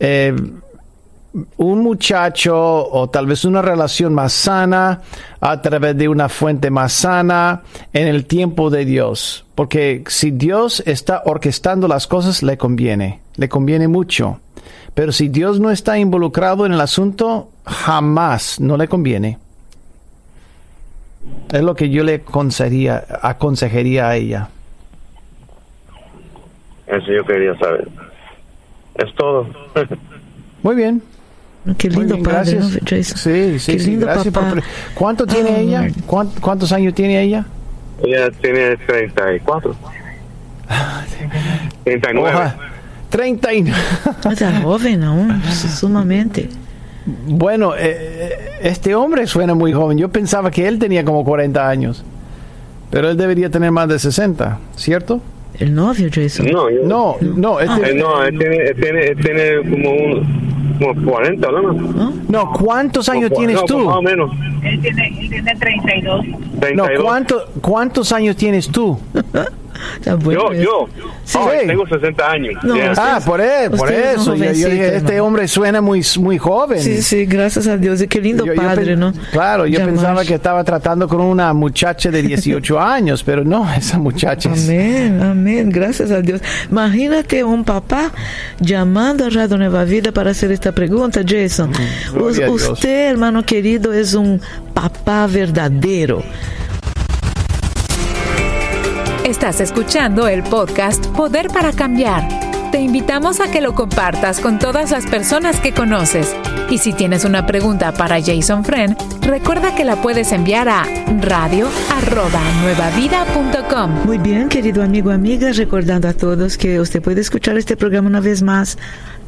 eh, 0.00 0.34
un 1.56 1.80
muchacho 1.80 2.54
o 2.56 3.08
tal 3.08 3.26
vez 3.26 3.44
una 3.44 3.62
relación 3.62 4.12
más 4.12 4.32
sana 4.32 5.00
a 5.40 5.62
través 5.62 5.96
de 5.96 6.08
una 6.08 6.28
fuente 6.28 6.70
más 6.70 6.92
sana 6.92 7.62
en 7.92 8.06
el 8.06 8.26
tiempo 8.26 8.70
de 8.70 8.84
Dios. 8.84 9.44
Porque 9.54 10.04
si 10.08 10.30
Dios 10.30 10.82
está 10.86 11.22
orquestando 11.24 11.88
las 11.88 12.06
cosas, 12.06 12.42
le 12.42 12.58
conviene, 12.58 13.20
le 13.36 13.48
conviene 13.48 13.88
mucho. 13.88 14.40
Pero 14.94 15.12
si 15.12 15.28
Dios 15.28 15.58
no 15.58 15.70
está 15.70 15.98
involucrado 15.98 16.66
en 16.66 16.72
el 16.72 16.80
asunto, 16.80 17.48
jamás 17.64 18.60
no 18.60 18.76
le 18.76 18.88
conviene. 18.88 19.38
Es 21.50 21.62
lo 21.62 21.74
que 21.74 21.88
yo 21.88 22.04
le 22.04 22.16
aconsejaría, 22.16 23.04
aconsejaría 23.22 24.08
a 24.08 24.16
ella. 24.16 24.48
Eso 26.86 27.10
yo 27.10 27.24
quería 27.24 27.56
saber. 27.58 27.88
Es 28.96 29.14
todo. 29.14 29.46
Muy 30.62 30.76
bien. 30.76 31.02
Qué 31.78 31.88
lindo 31.88 32.14
bien, 32.16 32.24
padre, 32.24 32.54
¿no, 32.54 32.68
gracias. 32.68 32.80
Jason? 32.84 33.18
Sí, 33.18 33.58
sí, 33.60 33.72
Qué 33.72 33.78
sí, 33.78 33.90
lindo 33.90 34.06
gracias 34.06 34.34
por 34.34 34.42
papá. 34.42 34.52
pre- 34.54 34.62
¿Cuánto 34.94 35.26
tiene 35.26 35.50
Ah, 35.50 35.58
ella? 35.60 35.82
Lord. 35.82 35.92
¿Cuán- 36.06 36.30
¿Cuántos 36.40 36.72
años 36.72 36.92
tiene 36.94 37.20
ella? 37.22 37.44
Ella 38.02 38.30
tiene 38.40 38.76
34. 38.78 39.76
39. 41.84 42.28
Oja, 42.34 42.56
30 43.10 43.54
y... 43.54 43.72
Está 44.30 44.60
joven 44.62 45.02
aún, 45.04 45.42
sumamente. 45.52 46.48
Bueno, 47.26 47.74
eh, 47.74 47.80
eh, 47.80 48.38
este 48.62 48.94
hombre 48.94 49.26
suena 49.26 49.54
muy 49.54 49.72
joven. 49.72 49.98
Yo 49.98 50.08
pensaba 50.08 50.50
que 50.50 50.66
él 50.66 50.78
tenía 50.78 51.04
como 51.04 51.24
40 51.24 51.68
años. 51.68 52.04
Pero 52.90 53.10
él 53.10 53.16
debería 53.16 53.50
tener 53.50 53.70
más 53.70 53.88
de 53.88 53.98
60, 53.98 54.58
¿cierto? 54.76 55.20
El 55.58 55.74
novio, 55.74 56.08
Jason. 56.12 56.46
No, 56.46 56.70
yo, 56.70 56.82
No, 56.84 57.16
no, 57.20 57.60
este- 57.60 57.90
Eh, 57.90 57.94
no, 57.94 58.22
él 58.24 58.38
tiene, 58.38 58.56
él 58.56 58.76
tiene, 58.80 59.04
él 59.06 59.18
tiene 59.20 59.70
como, 59.70 59.90
un, 59.90 60.51
como 60.78 61.10
40, 61.10 61.50
¿no? 61.50 61.72
¿No? 61.72 62.12
no, 62.28 62.52
¿cuántos 62.52 63.08
años 63.08 63.30
Como- 63.30 63.38
tienes 63.40 63.56
no, 63.56 63.64
tú? 63.64 63.78
Más 63.80 63.96
o 63.96 64.02
menos. 64.02 64.30
Él 64.62 64.80
tiene, 64.80 65.08
él 65.20 65.28
tiene 65.30 65.54
32. 65.56 66.26
No, 66.26 66.38
32. 66.60 67.02
¿cuánto, 67.02 67.44
¿cuántos 67.60 68.12
años 68.12 68.36
tienes 68.36 68.68
tú? 68.70 68.98
Bueno. 70.22 70.52
Yo, 70.52 70.62
yo. 70.62 70.88
Sí. 71.24 71.38
Oh, 71.40 71.50
tengo 71.66 71.86
60 71.86 72.30
años. 72.30 72.54
No, 72.62 72.74
Yeah. 72.76 72.92
usted- 72.92 73.02
Ah, 73.04 73.20
por, 73.24 73.40
e- 73.40 73.70
por 73.70 73.90
eso. 73.92 74.34
Yo, 74.34 74.44
yo 74.44 74.52
dije, 74.52 74.62
jovencitos, 74.62 74.86
este 74.92 74.96
hermano. 75.12 75.24
hombre 75.24 75.48
suena 75.48 75.80
muy, 75.80 76.04
muy 76.18 76.38
joven. 76.38 76.80
Sí, 76.80 77.02
sí, 77.02 77.24
gracias 77.26 77.66
a 77.66 77.76
Dios. 77.76 78.02
Qué 78.08 78.20
lindo 78.20 78.44
Yo- 78.44 78.54
padre, 78.54 78.96
¿no? 78.96 79.12
Claro, 79.32 79.66
yo 79.66 79.78
Llamar. 79.78 79.94
pensaba 79.94 80.24
que 80.24 80.34
estaba 80.34 80.64
tratando 80.64 81.08
con 81.08 81.20
una 81.20 81.52
muchacha 81.52 82.10
de 82.10 82.22
18 82.22 82.78
años, 82.80 83.22
pero 83.22 83.44
no, 83.44 83.70
esa 83.72 83.98
muchacha 83.98 84.52
es... 84.52 84.64
Amén, 84.68 85.22
amén, 85.22 85.70
gracias 85.70 86.10
a 86.10 86.20
Dios. 86.20 86.40
Imagínate 86.70 87.44
un 87.44 87.64
papá 87.64 88.10
llamando 88.60 89.24
a 89.26 89.30
Radio 89.30 89.56
Nueva 89.58 89.84
Vida 89.84 90.12
para 90.12 90.30
hacer 90.32 90.52
esta 90.52 90.72
pregunta, 90.72 91.20
Jason. 91.26 91.70
Mm, 92.14 92.50
usted, 92.50 93.10
hermano 93.10 93.44
querido, 93.44 93.92
es 93.92 94.14
un 94.14 94.40
papá 94.74 95.26
verdadero. 95.26 96.22
Estás 99.32 99.60
escuchando 99.62 100.28
el 100.28 100.42
podcast 100.42 101.06
Poder 101.06 101.48
para 101.48 101.72
Cambiar. 101.72 102.28
Te 102.70 102.82
invitamos 102.82 103.40
a 103.40 103.50
que 103.50 103.62
lo 103.62 103.74
compartas 103.74 104.40
con 104.40 104.58
todas 104.58 104.90
las 104.90 105.06
personas 105.06 105.58
que 105.58 105.72
conoces. 105.72 106.36
Y 106.68 106.76
si 106.76 106.92
tienes 106.92 107.24
una 107.24 107.46
pregunta 107.46 107.92
para 107.92 108.22
Jason 108.22 108.62
Friend, 108.62 108.94
recuerda 109.22 109.74
que 109.74 109.86
la 109.86 109.96
puedes 109.96 110.32
enviar 110.32 110.68
a 110.68 110.84
radio@nuevavida.com. 111.22 114.04
Muy 114.04 114.18
bien, 114.18 114.50
querido 114.50 114.82
amigo, 114.82 115.10
amiga, 115.10 115.50
recordando 115.52 116.08
a 116.08 116.12
todos 116.12 116.58
que 116.58 116.78
usted 116.78 117.00
puede 117.00 117.22
escuchar 117.22 117.56
este 117.56 117.74
programa 117.74 118.08
una 118.08 118.20
vez 118.20 118.42
más. 118.42 118.76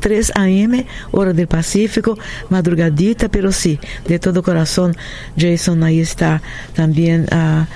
3 0.01 0.33
a.m., 0.35 0.87
hora 1.13 1.33
del 1.33 1.47
Pacífico, 1.47 2.19
madrugadita, 2.51 3.31
pero 3.31 3.53
sí, 3.53 3.81
de 4.07 4.19
todo 4.19 4.43
corazón, 4.43 4.95
Jason 5.35 5.83
ahí 5.83 6.01
está 6.01 6.43
también 6.75 7.25
ah, 7.33 7.67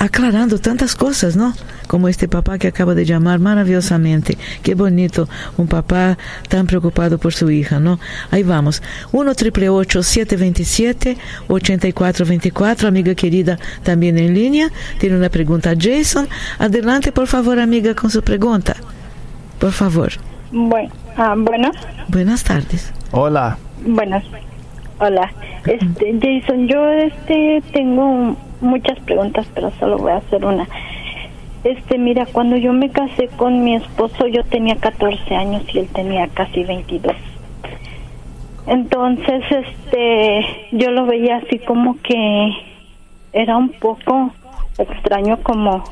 aclarando 0.00 0.58
tantas 0.58 0.96
cosas, 0.96 1.36
¿no? 1.36 1.52
Como 1.86 2.08
este 2.08 2.26
papá 2.26 2.58
que 2.58 2.68
acaba 2.68 2.94
de 2.94 3.04
llamar 3.04 3.38
maravillosamente. 3.38 4.38
Qué 4.62 4.74
bonito, 4.74 5.28
un 5.58 5.68
papá 5.68 6.16
tan 6.48 6.66
preocupado 6.66 7.18
por 7.18 7.34
su 7.34 7.50
hija, 7.50 7.78
¿no? 7.78 8.00
Ahí 8.30 8.42
vamos. 8.42 8.82
1 9.12 9.34
727 9.34 11.18
8424 11.48 12.88
amiga 12.88 13.14
querida, 13.14 13.58
también 13.82 14.18
en 14.18 14.32
línea. 14.34 14.70
Tiene 14.98 15.16
una 15.16 15.28
pregunta 15.28 15.70
a 15.70 15.74
Jason. 15.78 16.26
Adelante, 16.58 17.12
por 17.12 17.26
favor, 17.26 17.60
amiga, 17.60 17.94
con 17.94 18.10
su 18.10 18.22
pregunta. 18.22 18.76
Por 19.58 19.72
favor. 19.72 20.12
Bueno, 20.50 20.90
ah, 21.16 21.34
bueno, 21.36 21.70
Buenas 22.08 22.42
tardes. 22.42 22.90
Hola. 23.12 23.58
buenas. 23.84 24.24
Hola. 25.02 25.32
Este, 25.66 26.12
Jason, 26.20 26.68
yo 26.68 26.86
este 26.90 27.62
tengo 27.72 28.36
muchas 28.60 28.98
preguntas, 29.00 29.46
pero 29.54 29.70
solo 29.80 29.96
voy 29.96 30.12
a 30.12 30.16
hacer 30.16 30.44
una. 30.44 30.68
Este, 31.64 31.96
mira, 31.96 32.26
cuando 32.26 32.58
yo 32.58 32.74
me 32.74 32.90
casé 32.90 33.28
con 33.28 33.64
mi 33.64 33.76
esposo, 33.76 34.26
yo 34.26 34.44
tenía 34.44 34.76
14 34.76 35.34
años 35.34 35.62
y 35.72 35.78
él 35.78 35.88
tenía 35.94 36.28
casi 36.28 36.64
22. 36.64 37.16
Entonces, 38.66 39.42
este, 39.50 40.44
yo 40.72 40.90
lo 40.90 41.06
veía 41.06 41.38
así 41.38 41.58
como 41.60 41.96
que 42.02 42.52
era 43.32 43.56
un 43.56 43.70
poco 43.70 44.32
extraño 44.76 45.38
como 45.42 45.82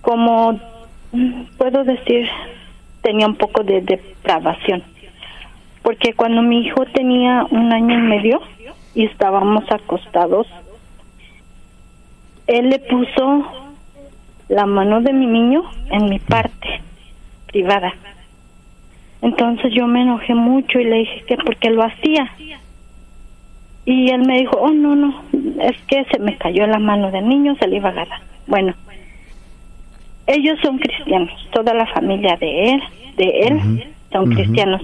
como 0.00 0.60
puedo 1.58 1.82
decir 1.82 2.28
tenía 3.02 3.26
un 3.26 3.34
poco 3.34 3.64
de 3.64 3.80
depravación 3.80 4.84
porque 5.82 6.14
cuando 6.14 6.42
mi 6.42 6.60
hijo 6.60 6.84
tenía 6.86 7.46
un 7.50 7.72
año 7.72 7.98
y 7.98 8.02
medio 8.02 8.40
y 8.94 9.04
estábamos 9.06 9.64
acostados 9.70 10.46
él 12.46 12.70
le 12.70 12.78
puso 12.78 13.46
la 14.48 14.66
mano 14.66 15.00
de 15.00 15.12
mi 15.12 15.26
niño 15.26 15.62
en 15.90 16.10
mi 16.10 16.18
parte 16.18 16.82
privada. 17.46 17.92
Entonces 19.22 19.72
yo 19.72 19.86
me 19.86 20.02
enojé 20.02 20.34
mucho 20.34 20.80
y 20.80 20.84
le 20.84 20.96
dije 20.96 21.24
que 21.26 21.36
porque 21.36 21.70
lo 21.70 21.84
hacía. 21.84 22.30
Y 23.84 24.10
él 24.10 24.26
me 24.26 24.38
dijo 24.38 24.56
oh 24.56 24.70
no 24.70 24.94
no 24.94 25.22
es 25.60 25.76
que 25.86 26.04
se 26.10 26.18
me 26.18 26.36
cayó 26.36 26.66
la 26.66 26.78
mano 26.78 27.10
del 27.10 27.28
niño 27.28 27.56
se 27.56 27.66
le 27.66 27.76
iba 27.76 27.88
a 27.88 27.92
agarrar 27.92 28.20
bueno 28.46 28.74
ellos 30.26 30.58
son 30.62 30.78
cristianos, 30.78 31.30
toda 31.52 31.74
la 31.74 31.86
familia 31.86 32.36
de 32.36 32.70
él, 32.70 32.82
de 33.16 33.40
él 33.40 33.92
son 34.12 34.30
cristianos. 34.32 34.82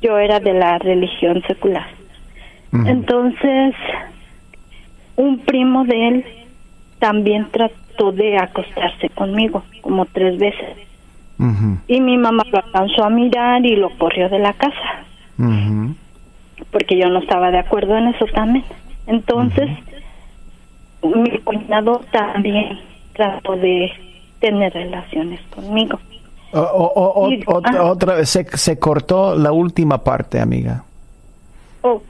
Yo 0.00 0.18
era 0.18 0.40
de 0.40 0.52
la 0.52 0.78
religión 0.78 1.42
secular. 1.46 1.86
Entonces, 2.72 3.74
un 5.16 5.38
primo 5.38 5.84
de 5.84 6.08
él 6.08 6.24
también 6.98 7.48
trató 7.50 8.12
de 8.12 8.36
acostarse 8.36 9.08
conmigo 9.10 9.62
como 9.80 10.04
tres 10.06 10.38
veces. 10.38 10.76
Y 11.88 12.00
mi 12.00 12.16
mamá 12.16 12.42
lo 12.50 12.58
alcanzó 12.58 13.04
a 13.04 13.10
mirar 13.10 13.64
y 13.64 13.76
lo 13.76 13.90
corrió 13.98 14.28
de 14.28 14.38
la 14.38 14.52
casa, 14.54 15.04
porque 16.70 16.98
yo 16.98 17.08
no 17.08 17.20
estaba 17.20 17.50
de 17.50 17.58
acuerdo 17.58 17.96
en 17.96 18.08
eso 18.08 18.26
también. 18.34 18.64
Entonces, 19.06 19.70
mi 21.02 21.38
cuñado 21.38 22.02
también 22.10 22.78
trató 23.12 23.56
de 23.56 23.92
tener 24.40 24.72
relaciones 24.72 25.40
conmigo. 25.54 25.98
O- 26.60 26.92
o- 26.94 27.24
o- 27.26 27.30
Y- 27.30 27.42
otra, 27.46 27.80
ah. 27.80 27.84
otra 27.84 28.14
vez, 28.16 28.28
se, 28.30 28.44
se 28.56 28.78
cortó 28.78 29.34
la 29.36 29.52
última 29.52 30.02
parte, 30.02 30.40
amiga. 30.40 30.84
Oh, 31.82 32.02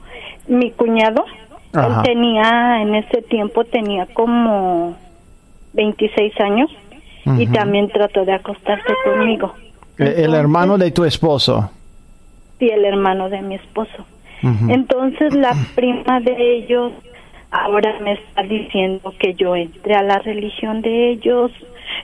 mi 0.47 0.71
cuñado, 0.71 1.25
Ajá. 1.73 2.01
él 2.01 2.03
tenía, 2.13 2.81
en 2.81 2.95
ese 2.95 3.21
tiempo 3.23 3.63
tenía 3.65 4.05
como 4.13 4.95
26 5.73 6.39
años 6.39 6.69
y 7.37 7.45
también 7.47 7.89
trató 7.89 8.23
de 8.23 8.33
acostarse 8.33 8.93
conmigo. 9.03 9.53
El, 9.97 10.07
el 10.07 10.33
hermano 10.33 10.77
de 10.77 10.91
tu 10.91 11.03
esposo. 11.03 11.69
Sí, 12.57 12.69
el 12.69 12.85
hermano 12.85 13.29
de 13.29 13.41
mi 13.41 13.55
esposo. 13.55 14.05
Entonces 14.69 15.33
la 15.33 15.53
prima 15.75 16.19
de 16.21 16.57
ellos 16.57 16.93
ahora 17.51 17.93
me 18.01 18.13
está 18.13 18.43
diciendo 18.43 19.13
que 19.19 19.33
yo 19.33 19.55
entré 19.55 19.95
a 19.95 20.03
la 20.03 20.19
religión 20.19 20.81
de 20.81 21.11
ellos. 21.11 21.51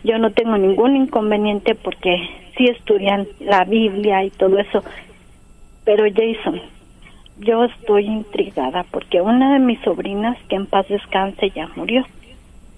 Yo 0.03 0.17
no 0.17 0.31
tengo 0.31 0.57
ningún 0.57 0.95
inconveniente 0.95 1.75
porque 1.75 2.29
sí 2.57 2.65
estudian 2.65 3.27
la 3.39 3.63
Biblia 3.63 4.23
y 4.23 4.29
todo 4.29 4.59
eso. 4.59 4.83
Pero 5.85 6.05
Jason, 6.05 6.61
yo 7.39 7.65
estoy 7.65 8.05
intrigada 8.05 8.85
porque 8.91 9.21
una 9.21 9.53
de 9.53 9.59
mis 9.59 9.79
sobrinas, 9.81 10.37
que 10.49 10.55
en 10.55 10.65
paz 10.65 10.87
descanse, 10.87 11.49
ya 11.49 11.69
murió. 11.75 12.05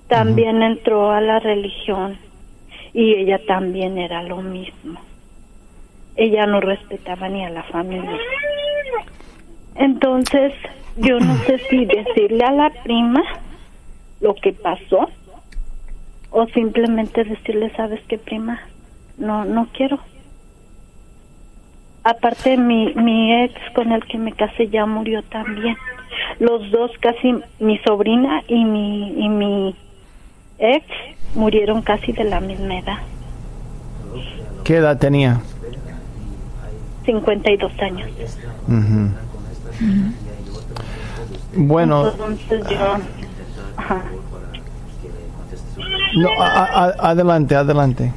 También 0.08 0.62
entró 0.62 1.12
a 1.12 1.22
la 1.22 1.40
religión 1.40 2.18
y 2.94 3.16
ella 3.16 3.40
también 3.46 3.98
era 3.98 4.24
lo 4.24 4.38
mismo. 4.38 5.00
Ella 6.16 6.46
no 6.46 6.62
respetaba 6.62 7.28
ni 7.28 7.44
a 7.44 7.50
la 7.50 7.64
familia. 7.64 8.18
Entonces, 9.76 10.54
yo 10.98 11.20
no 11.20 11.36
sé 11.40 11.60
si 11.70 11.86
decirle 11.86 12.46
a 12.46 12.52
la 12.52 12.70
prima 12.70 13.22
lo 14.22 14.34
que 14.36 14.54
pasó 14.54 15.10
o 16.38 16.46
simplemente 16.48 17.24
decirle, 17.24 17.72
¿sabes 17.78 18.02
qué, 18.10 18.18
prima? 18.18 18.60
No, 19.18 19.46
no 19.46 19.70
quiero. 19.72 20.00
Aparte, 22.04 22.58
mi, 22.58 22.94
mi 22.94 23.34
ex 23.46 23.54
con 23.74 23.94
el 23.94 24.04
que 24.04 24.18
me 24.18 24.34
casé 24.34 24.68
ya 24.68 24.86
murió 24.86 25.24
también. 25.24 25.78
Los 26.40 26.70
dos, 26.72 26.92
casi 27.00 27.36
mi 27.60 27.78
sobrina 27.80 28.44
y 28.50 28.66
mi, 28.66 29.14
y 29.18 29.30
mi 29.30 29.76
ex, 30.58 30.86
murieron 31.36 31.82
casi 31.82 32.12
de 32.12 32.26
la 32.26 32.42
misma 32.42 32.80
edad. 32.80 32.98
¿Qué 34.66 34.76
edad 34.76 35.00
tenía? 35.00 35.40
52 37.06 37.72
años. 37.80 38.12
Ujú. 38.68 39.12
Bueno, 41.56 42.12
Entonces 42.12 42.62
yo... 42.70 42.98
Ajá. 43.78 44.04
No, 46.16 46.30
a- 46.42 46.66
a- 46.66 47.10
adelante, 47.12 47.56
adelante. 47.56 48.12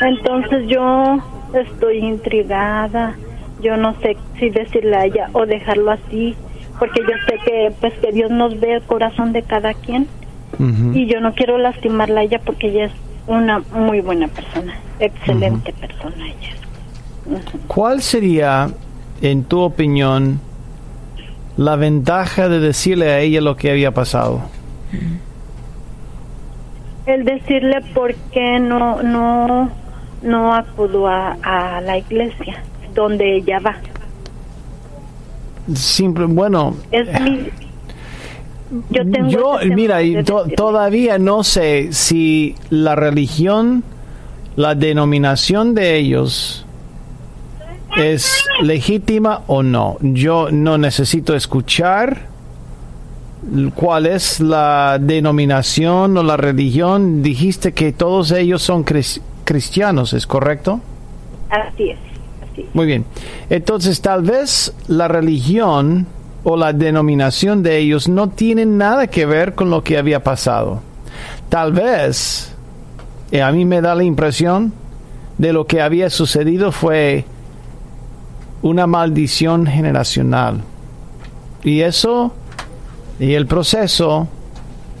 Entonces 0.00 0.66
yo 0.68 1.18
estoy 1.54 1.98
intrigada. 1.98 3.14
Yo 3.62 3.76
no 3.76 3.94
sé 4.00 4.16
si 4.38 4.48
decirle 4.50 4.96
a 4.96 5.04
ella 5.04 5.28
o 5.34 5.44
dejarlo 5.44 5.90
así, 5.90 6.34
porque 6.78 7.00
yo 7.02 7.14
sé 7.28 7.34
que 7.44 7.72
pues 7.80 7.92
que 8.00 8.10
Dios 8.12 8.30
nos 8.30 8.58
ve 8.58 8.76
el 8.76 8.82
corazón 8.82 9.32
de 9.32 9.42
cada 9.42 9.74
quien 9.74 10.06
y 10.94 11.06
yo 11.06 11.20
no 11.20 11.32
quiero 11.34 11.58
lastimarla 11.58 12.20
a 12.20 12.22
ella 12.24 12.40
porque 12.44 12.68
ella 12.68 12.86
es 12.86 12.92
una 13.26 13.60
muy 13.74 14.00
buena 14.00 14.28
persona, 14.28 14.74
excelente 14.98 15.72
persona 15.74 16.26
ella. 16.26 17.40
¿Cuál 17.68 18.02
sería, 18.02 18.68
en 19.22 19.44
tu 19.44 19.60
opinión, 19.60 20.40
la 21.56 21.76
ventaja 21.76 22.48
de 22.48 22.60
decirle 22.60 23.10
a 23.12 23.20
ella 23.20 23.40
lo 23.42 23.56
que 23.56 23.70
había 23.70 23.92
pasado? 23.92 24.40
El 27.14 27.24
decirle 27.24 27.80
por 27.94 28.14
qué 28.32 28.58
no 28.60 29.02
no 29.02 29.70
no 30.22 30.54
acudo 30.54 31.08
a, 31.08 31.36
a 31.42 31.80
la 31.80 31.96
iglesia 31.98 32.62
donde 32.94 33.36
ella 33.36 33.58
va. 33.58 33.76
Simple, 35.74 36.24
bueno, 36.26 36.76
Es 36.90 37.20
mi 37.20 37.48
yo 38.90 39.02
tengo 39.10 39.28
yo, 39.28 39.58
mira, 39.74 39.98
to- 40.24 40.46
todavía 40.56 41.18
no 41.18 41.42
sé 41.42 41.88
si 41.92 42.54
la 42.70 42.94
religión, 42.94 43.82
la 44.56 44.74
denominación 44.76 45.74
de 45.74 45.96
ellos 45.96 46.64
es 47.96 48.44
legítima 48.62 49.42
o 49.48 49.62
no. 49.64 49.96
Yo 50.00 50.50
no 50.52 50.78
necesito 50.78 51.34
escuchar 51.34 52.28
cuál 53.74 54.06
es 54.06 54.40
la 54.40 54.98
denominación 55.00 56.16
o 56.16 56.22
la 56.22 56.36
religión. 56.36 57.22
Dijiste 57.22 57.72
que 57.72 57.92
todos 57.92 58.30
ellos 58.32 58.62
son 58.62 58.84
cris- 58.84 59.20
cristianos, 59.44 60.12
¿es 60.12 60.26
correcto? 60.26 60.80
Así 61.48 61.90
es, 61.90 61.98
así 62.50 62.62
es. 62.62 62.74
Muy 62.74 62.86
bien. 62.86 63.04
Entonces, 63.48 64.00
tal 64.00 64.22
vez 64.22 64.72
la 64.88 65.08
religión 65.08 66.06
o 66.44 66.56
la 66.56 66.72
denominación 66.72 67.62
de 67.62 67.78
ellos 67.78 68.08
no 68.08 68.28
tienen 68.30 68.78
nada 68.78 69.06
que 69.08 69.26
ver 69.26 69.54
con 69.54 69.70
lo 69.70 69.82
que 69.82 69.98
había 69.98 70.22
pasado. 70.22 70.80
Tal 71.48 71.72
vez, 71.72 72.54
eh, 73.32 73.42
a 73.42 73.50
mí 73.52 73.64
me 73.64 73.80
da 73.80 73.94
la 73.94 74.04
impresión 74.04 74.72
de 75.38 75.52
lo 75.52 75.66
que 75.66 75.80
había 75.82 76.08
sucedido 76.10 76.70
fue 76.72 77.24
una 78.62 78.86
maldición 78.86 79.66
generacional. 79.66 80.60
Y 81.64 81.80
eso, 81.80 82.32
y 83.20 83.34
el 83.34 83.46
proceso, 83.46 84.28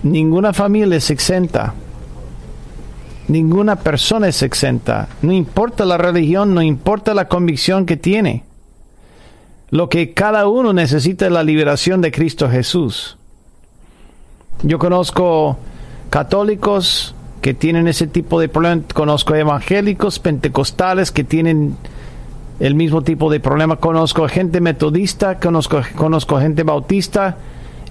ninguna 0.02 0.52
familia 0.52 0.98
es 0.98 1.10
exenta. 1.10 1.72
Ninguna 3.28 3.76
persona 3.76 4.28
es 4.28 4.42
exenta. 4.42 5.08
No 5.22 5.32
importa 5.32 5.86
la 5.86 5.96
religión, 5.96 6.54
no 6.54 6.60
importa 6.60 7.14
la 7.14 7.28
convicción 7.28 7.86
que 7.86 7.96
tiene. 7.96 8.44
Lo 9.70 9.88
que 9.88 10.12
cada 10.12 10.48
uno 10.48 10.74
necesita 10.74 11.26
es 11.26 11.32
la 11.32 11.42
liberación 11.42 12.02
de 12.02 12.12
Cristo 12.12 12.50
Jesús. 12.50 13.16
Yo 14.62 14.78
conozco 14.78 15.56
católicos 16.10 17.14
que 17.40 17.54
tienen 17.54 17.88
ese 17.88 18.06
tipo 18.06 18.38
de 18.38 18.50
problema, 18.50 18.82
conozco 18.92 19.34
evangélicos, 19.34 20.18
pentecostales 20.18 21.10
que 21.10 21.24
tienen 21.24 21.74
el 22.58 22.74
mismo 22.74 23.00
tipo 23.00 23.30
de 23.30 23.40
problema, 23.40 23.76
conozco 23.76 24.28
gente 24.28 24.60
metodista, 24.60 25.38
conozco, 25.38 25.80
conozco 25.96 26.38
gente 26.38 26.64
bautista, 26.64 27.38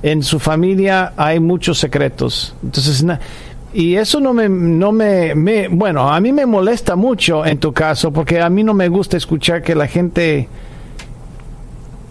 en 0.04 0.24
su 0.24 0.40
familia 0.40 1.14
hay 1.18 1.40
muchos 1.40 1.78
secretos. 1.80 2.56
Entonces, 2.64 3.06
y 3.74 3.96
eso 3.96 4.20
no 4.20 4.34
me, 4.34 4.50
no 4.50 4.92
me, 4.92 5.36
me- 5.36 5.68
bueno, 5.68 6.10
a 6.12 6.20
mí 6.20 6.32
me 6.32 6.46
molesta 6.46 6.96
mucho 6.96 7.46
en 7.46 7.60
tu 7.60 7.72
caso, 7.74 8.12
porque 8.12 8.42
a 8.42 8.50
mí 8.50 8.64
no 8.64 8.74
me 8.74 8.88
gusta 8.90 9.18
escuchar 9.18 9.62
que 9.62 9.76
la 9.76 9.88
gente 9.88 10.48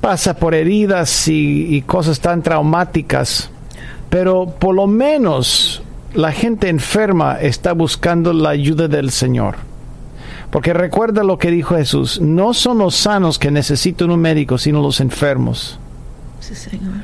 pasa 0.01 0.34
por 0.36 0.55
heridas 0.55 1.28
y, 1.28 1.74
y 1.76 1.82
cosas 1.82 2.20
tan 2.20 2.43
traumáticas, 2.43 3.51
pero 4.11 4.47
por 4.47 4.74
lo 4.74 4.86
menos 4.86 5.82
la 6.14 6.32
gente 6.32 6.68
enferma 6.68 7.39
está 7.41 7.72
buscando 7.72 8.32
la 8.32 8.51
ayuda 8.51 8.89
del 8.89 9.11
Señor. 9.11 9.57
Porque 10.51 10.72
recuerda 10.72 11.24
lo 11.24 11.36
que 11.36 11.51
dijo 11.51 11.76
Jesús, 11.76 12.20
no 12.22 12.55
son 12.55 12.78
los 12.78 12.95
sanos 12.95 13.39
que 13.39 13.51
necesitan 13.51 14.11
un 14.11 14.20
médico, 14.20 14.57
sino 14.57 14.80
los 14.80 15.01
enfermos. 15.01 15.78
Sí, 16.41 16.55
Señor. 16.55 16.95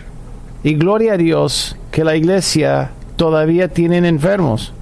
Y 0.65 0.75
gloria 0.75 1.13
a 1.13 1.17
Dios 1.19 1.77
que 1.91 2.05
la 2.05 2.17
iglesia 2.17 2.91
todavía 3.17 3.69
tienen 3.69 4.07
enfermos. 4.07 4.73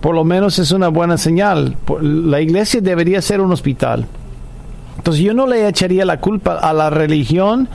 Por 0.00 0.14
lo 0.14 0.22
menos 0.22 0.60
es 0.60 0.70
una 0.70 0.86
buena 0.88 1.18
señal. 1.18 1.76
La 2.00 2.40
iglesia 2.40 2.80
debería 2.80 3.20
ser 3.20 3.40
un 3.40 3.50
hospital. 3.50 4.06
Entonces 4.96 5.24
yo 5.24 5.34
no 5.34 5.48
le 5.48 5.66
echaría 5.66 6.04
la 6.04 6.20
culpa 6.20 6.54
a 6.54 6.72
la 6.72 6.88
religión 6.88 7.68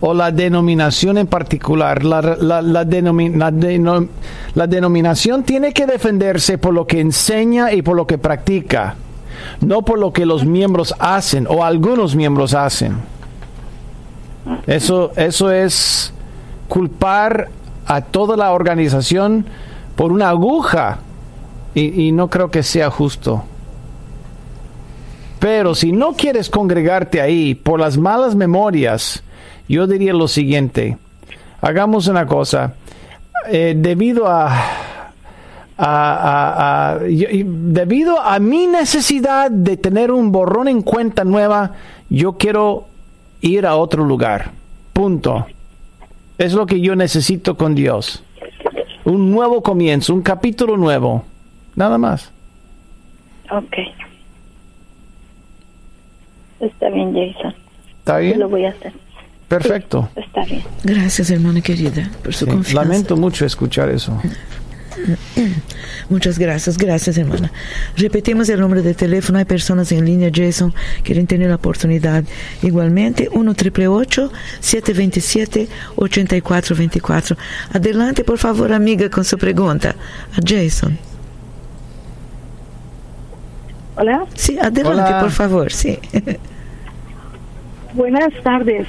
o 0.00 0.12
la 0.12 0.32
denominación 0.32 1.16
en 1.16 1.28
particular. 1.28 2.04
La, 2.04 2.20
la 2.60 4.66
denominación 4.66 5.44
tiene 5.44 5.72
que 5.72 5.86
defenderse 5.86 6.58
por 6.58 6.74
lo 6.74 6.88
que 6.88 6.98
enseña 6.98 7.72
y 7.72 7.82
por 7.82 7.96
lo 7.96 8.08
que 8.08 8.18
practica, 8.18 8.96
no 9.60 9.82
por 9.82 10.00
lo 10.00 10.12
que 10.12 10.26
los 10.26 10.44
miembros 10.44 10.92
hacen 10.98 11.46
o 11.48 11.64
algunos 11.64 12.16
miembros 12.16 12.54
hacen. 12.54 12.96
Eso, 14.66 15.12
eso 15.16 15.50
es 15.50 16.12
culpar 16.68 17.48
a 17.86 18.00
toda 18.02 18.36
la 18.36 18.52
organización 18.52 19.44
por 19.96 20.12
una 20.12 20.28
aguja 20.30 20.98
y, 21.74 22.12
no 22.12 22.28
creo 22.28 22.50
que 22.50 22.62
sea 22.62 22.90
justo. 22.90 23.44
Pero 25.38 25.74
si 25.74 25.92
no 25.92 26.12
quieres 26.14 26.50
congregarte 26.50 27.20
ahí 27.20 27.54
por 27.54 27.80
las 27.80 27.96
malas 27.96 28.34
memorias, 28.34 29.22
yo 29.68 29.86
diría 29.86 30.12
lo 30.12 30.28
siguiente. 30.28 30.98
Hagamos 31.62 32.08
una 32.08 32.26
cosa. 32.26 32.74
Eh, 33.48 33.74
debido 33.76 34.26
a, 34.28 34.52
a- 35.78 36.98
debido 37.00 38.20
a 38.20 38.38
mi 38.38 38.66
necesidad 38.66 39.50
de 39.50 39.76
tener 39.76 40.10
un 40.10 40.30
borrón 40.30 40.68
en 40.68 40.82
cuenta 40.82 41.24
nueva, 41.24 41.72
yo 42.10 42.32
quiero 42.34 42.86
ir 43.40 43.66
a 43.66 43.76
otro 43.76 44.04
lugar. 44.04 44.52
Punto. 44.92 45.46
Es 46.38 46.52
lo 46.54 46.66
que 46.66 46.80
yo 46.80 46.96
necesito 46.96 47.56
con 47.56 47.74
Dios. 47.74 48.22
Un 49.04 49.30
nuevo 49.30 49.62
comienzo, 49.62 50.14
un 50.14 50.22
capítulo 50.22 50.76
nuevo. 50.76 51.24
Nada 51.74 51.98
más. 51.98 52.30
Ok. 53.50 53.76
Está 56.60 56.90
bien, 56.90 57.14
Jason. 57.14 57.54
¿Está 57.98 58.20
Yo 58.20 58.26
bien? 58.26 58.40
lo 58.40 58.48
voy 58.48 58.64
a 58.66 58.70
hacer. 58.70 58.92
Perfecto. 59.48 60.08
Está 60.14 60.44
bien. 60.44 60.62
Gracias, 60.84 61.30
hermana 61.30 61.60
querida, 61.60 62.10
por 62.22 62.32
su 62.34 62.44
Sí, 62.44 62.50
confianza. 62.50 62.82
Lamento 62.88 63.16
mucho 63.16 63.44
escuchar 63.44 63.88
eso. 63.90 64.16
Muchas 66.08 66.38
gracias, 66.38 66.76
gracias 66.76 67.16
hermana. 67.18 67.52
Repetimos 67.96 68.48
el 68.48 68.60
nombre 68.60 68.82
de 68.82 68.94
teléfono, 68.94 69.38
hay 69.38 69.44
personas 69.44 69.92
en 69.92 70.04
línea, 70.04 70.30
Jason, 70.32 70.74
quieren 71.02 71.26
tener 71.26 71.48
la 71.48 71.56
oportunidad. 71.56 72.24
Igualmente, 72.62 73.28
1 73.32 73.54
727 74.60 75.68
8424 75.96 77.36
Adelante, 77.72 78.24
por 78.24 78.38
favor, 78.38 78.72
amiga, 78.72 79.08
con 79.10 79.24
su 79.24 79.38
pregunta. 79.38 79.94
A 80.32 80.40
Jason. 80.44 80.98
Hola. 83.96 84.24
Sí, 84.34 84.58
adelante, 84.58 85.02
Hola. 85.02 85.20
por 85.20 85.30
favor, 85.30 85.72
sí. 85.72 85.98
Buenas 87.94 88.32
tardes. 88.42 88.86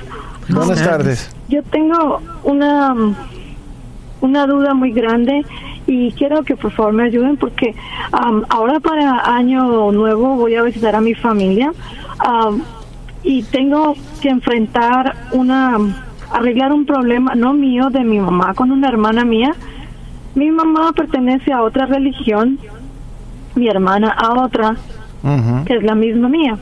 Buenas 0.47 0.83
tardes. 0.83 1.29
Yo 1.49 1.63
tengo 1.63 2.21
una 2.43 2.95
una 4.21 4.47
duda 4.47 4.73
muy 4.73 4.91
grande 4.91 5.43
y 5.87 6.11
quiero 6.11 6.43
que 6.43 6.55
por 6.55 6.71
favor 6.71 6.93
me 6.93 7.03
ayuden 7.03 7.37
porque 7.37 7.75
am, 8.11 8.43
ahora 8.49 8.79
para 8.79 9.35
año 9.35 9.91
nuevo 9.91 10.35
voy 10.35 10.55
a 10.55 10.63
visitar 10.63 10.95
a 10.95 11.01
mi 11.01 11.13
familia 11.15 11.73
am, 12.19 12.61
y 13.23 13.43
tengo 13.43 13.95
que 14.21 14.29
enfrentar 14.29 15.15
una 15.31 15.77
arreglar 16.31 16.71
un 16.71 16.85
problema 16.85 17.35
no 17.35 17.53
mío 17.53 17.89
de 17.89 18.03
mi 18.03 18.19
mamá 18.19 18.53
con 18.53 18.71
una 18.71 18.87
hermana 18.87 19.25
mía. 19.25 19.53
Mi 20.33 20.49
mamá 20.49 20.93
pertenece 20.93 21.51
a 21.51 21.61
otra 21.61 21.85
religión, 21.85 22.57
mi 23.55 23.67
hermana 23.67 24.11
a 24.11 24.41
otra 24.41 24.77
que 25.65 25.75
es 25.75 25.83
la 25.83 25.93
misma 25.93 26.29
mía. 26.29 26.57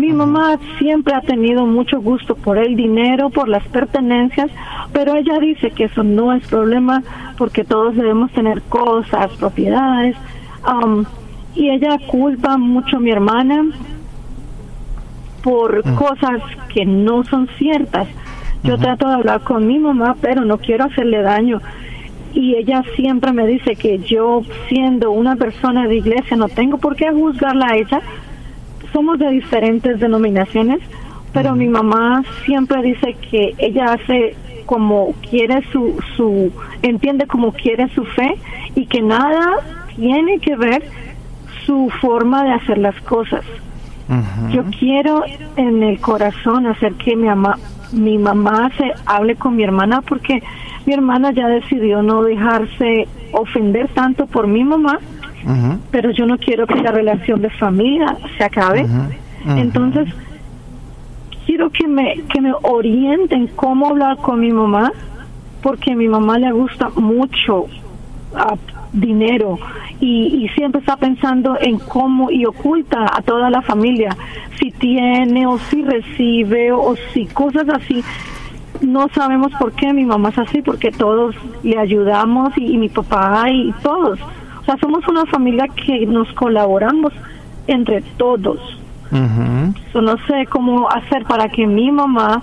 Mi 0.00 0.14
mamá 0.14 0.58
siempre 0.78 1.12
ha 1.12 1.20
tenido 1.20 1.66
mucho 1.66 2.00
gusto 2.00 2.34
por 2.34 2.56
el 2.56 2.74
dinero, 2.74 3.28
por 3.28 3.50
las 3.50 3.62
pertenencias, 3.68 4.50
pero 4.94 5.14
ella 5.14 5.38
dice 5.38 5.72
que 5.72 5.84
eso 5.84 6.02
no 6.02 6.32
es 6.32 6.46
problema 6.48 7.02
porque 7.36 7.64
todos 7.64 7.94
debemos 7.94 8.32
tener 8.32 8.62
cosas, 8.62 9.30
propiedades. 9.32 10.16
um, 10.66 11.04
y 11.54 11.68
ella 11.68 11.98
culpa 12.06 12.56
mucho 12.56 12.96
a 12.96 13.00
mi 13.00 13.10
hermana 13.10 13.66
por 15.42 15.82
cosas 15.96 16.40
que 16.72 16.86
no 16.86 17.22
son 17.24 17.46
ciertas. 17.58 18.08
Yo 18.62 18.78
trato 18.78 19.06
de 19.06 19.16
hablar 19.16 19.42
con 19.42 19.66
mi 19.66 19.78
mamá, 19.78 20.16
pero 20.18 20.46
no 20.46 20.56
quiero 20.56 20.84
hacerle 20.84 21.20
daño. 21.20 21.60
Y 22.32 22.54
ella 22.54 22.84
siempre 22.96 23.32
me 23.32 23.46
dice 23.46 23.76
que 23.76 23.98
yo, 23.98 24.42
siendo 24.70 25.10
una 25.10 25.36
persona 25.36 25.86
de 25.86 25.96
iglesia, 25.96 26.38
no 26.38 26.48
tengo 26.48 26.78
por 26.78 26.96
qué 26.96 27.10
juzgarla 27.10 27.66
a 27.66 27.76
ella. 27.76 28.00
Somos 28.92 29.18
de 29.18 29.30
diferentes 29.30 30.00
denominaciones, 30.00 30.80
pero 31.32 31.54
mi 31.54 31.68
mamá 31.68 32.22
siempre 32.44 32.82
dice 32.82 33.16
que 33.30 33.54
ella 33.58 33.94
hace 33.94 34.34
como 34.66 35.14
quiere 35.28 35.62
su, 35.72 35.98
su, 36.16 36.52
entiende 36.82 37.26
como 37.26 37.52
quiere 37.52 37.88
su 37.88 38.04
fe 38.04 38.34
y 38.74 38.86
que 38.86 39.02
nada 39.02 39.56
tiene 39.96 40.38
que 40.38 40.56
ver 40.56 40.82
su 41.66 41.90
forma 42.00 42.44
de 42.44 42.52
hacer 42.52 42.78
las 42.78 42.94
cosas. 43.02 43.44
Yo 44.50 44.64
quiero 44.76 45.22
en 45.56 45.84
el 45.84 46.00
corazón 46.00 46.66
hacer 46.66 46.94
que 46.94 47.14
mi 47.14 47.28
mamá, 47.28 47.58
mi 47.92 48.18
mamá 48.18 48.68
se 48.76 48.92
hable 49.06 49.36
con 49.36 49.54
mi 49.54 49.62
hermana 49.62 50.02
porque 50.02 50.42
mi 50.84 50.94
hermana 50.94 51.30
ya 51.30 51.46
decidió 51.46 52.02
no 52.02 52.24
dejarse 52.24 53.06
ofender 53.32 53.86
tanto 53.94 54.26
por 54.26 54.48
mi 54.48 54.64
mamá, 54.64 54.98
Pero 55.90 56.10
yo 56.10 56.26
no 56.26 56.38
quiero 56.38 56.66
que 56.66 56.76
la 56.76 56.92
relación 56.92 57.40
de 57.40 57.50
familia 57.50 58.16
se 58.36 58.44
acabe. 58.44 58.86
Entonces, 59.46 60.08
quiero 61.46 61.70
que 61.70 61.88
me, 61.88 62.22
que 62.32 62.40
me 62.40 62.52
orienten 62.62 63.48
cómo 63.48 63.88
hablar 63.88 64.18
con 64.18 64.40
mi 64.40 64.50
mamá, 64.52 64.92
porque 65.62 65.92
a 65.92 65.96
mi 65.96 66.08
mamá 66.08 66.38
le 66.38 66.52
gusta 66.52 66.90
mucho 66.96 67.66
ah, 68.34 68.56
dinero 68.92 69.58
y, 70.00 70.44
y 70.44 70.48
siempre 70.50 70.80
está 70.80 70.96
pensando 70.96 71.56
en 71.60 71.78
cómo 71.78 72.30
y 72.30 72.44
oculta 72.44 73.06
a 73.12 73.22
toda 73.22 73.50
la 73.50 73.62
familia 73.62 74.16
si 74.58 74.70
tiene 74.70 75.46
o 75.46 75.58
si 75.58 75.82
recibe 75.82 76.72
o 76.72 76.94
si 77.12 77.26
cosas 77.26 77.68
así. 77.68 78.02
No 78.80 79.08
sabemos 79.08 79.52
por 79.58 79.72
qué 79.72 79.92
mi 79.92 80.04
mamá 80.04 80.30
es 80.30 80.38
así, 80.38 80.62
porque 80.62 80.90
todos 80.90 81.34
le 81.62 81.78
ayudamos 81.78 82.56
y, 82.56 82.74
y 82.74 82.78
mi 82.78 82.88
papá 82.88 83.44
y 83.50 83.72
todos. 83.82 84.18
Sea, 84.70 84.78
somos 84.78 85.06
una 85.08 85.26
familia 85.26 85.66
que 85.66 86.06
nos 86.06 86.32
colaboramos 86.34 87.12
entre 87.66 88.02
todos. 88.16 88.60
So, 89.92 90.00
no 90.00 90.16
sé 90.28 90.46
cómo 90.48 90.88
hacer 90.88 91.24
para 91.24 91.48
que 91.48 91.66
mi 91.66 91.90
mamá 91.90 92.40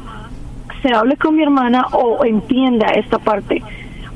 se 0.82 0.94
hable 0.94 1.16
con 1.16 1.38
mi 1.38 1.44
hermana 1.44 1.86
o 1.94 2.26
entienda 2.26 2.88
esta 2.88 3.18
parte. 3.18 3.64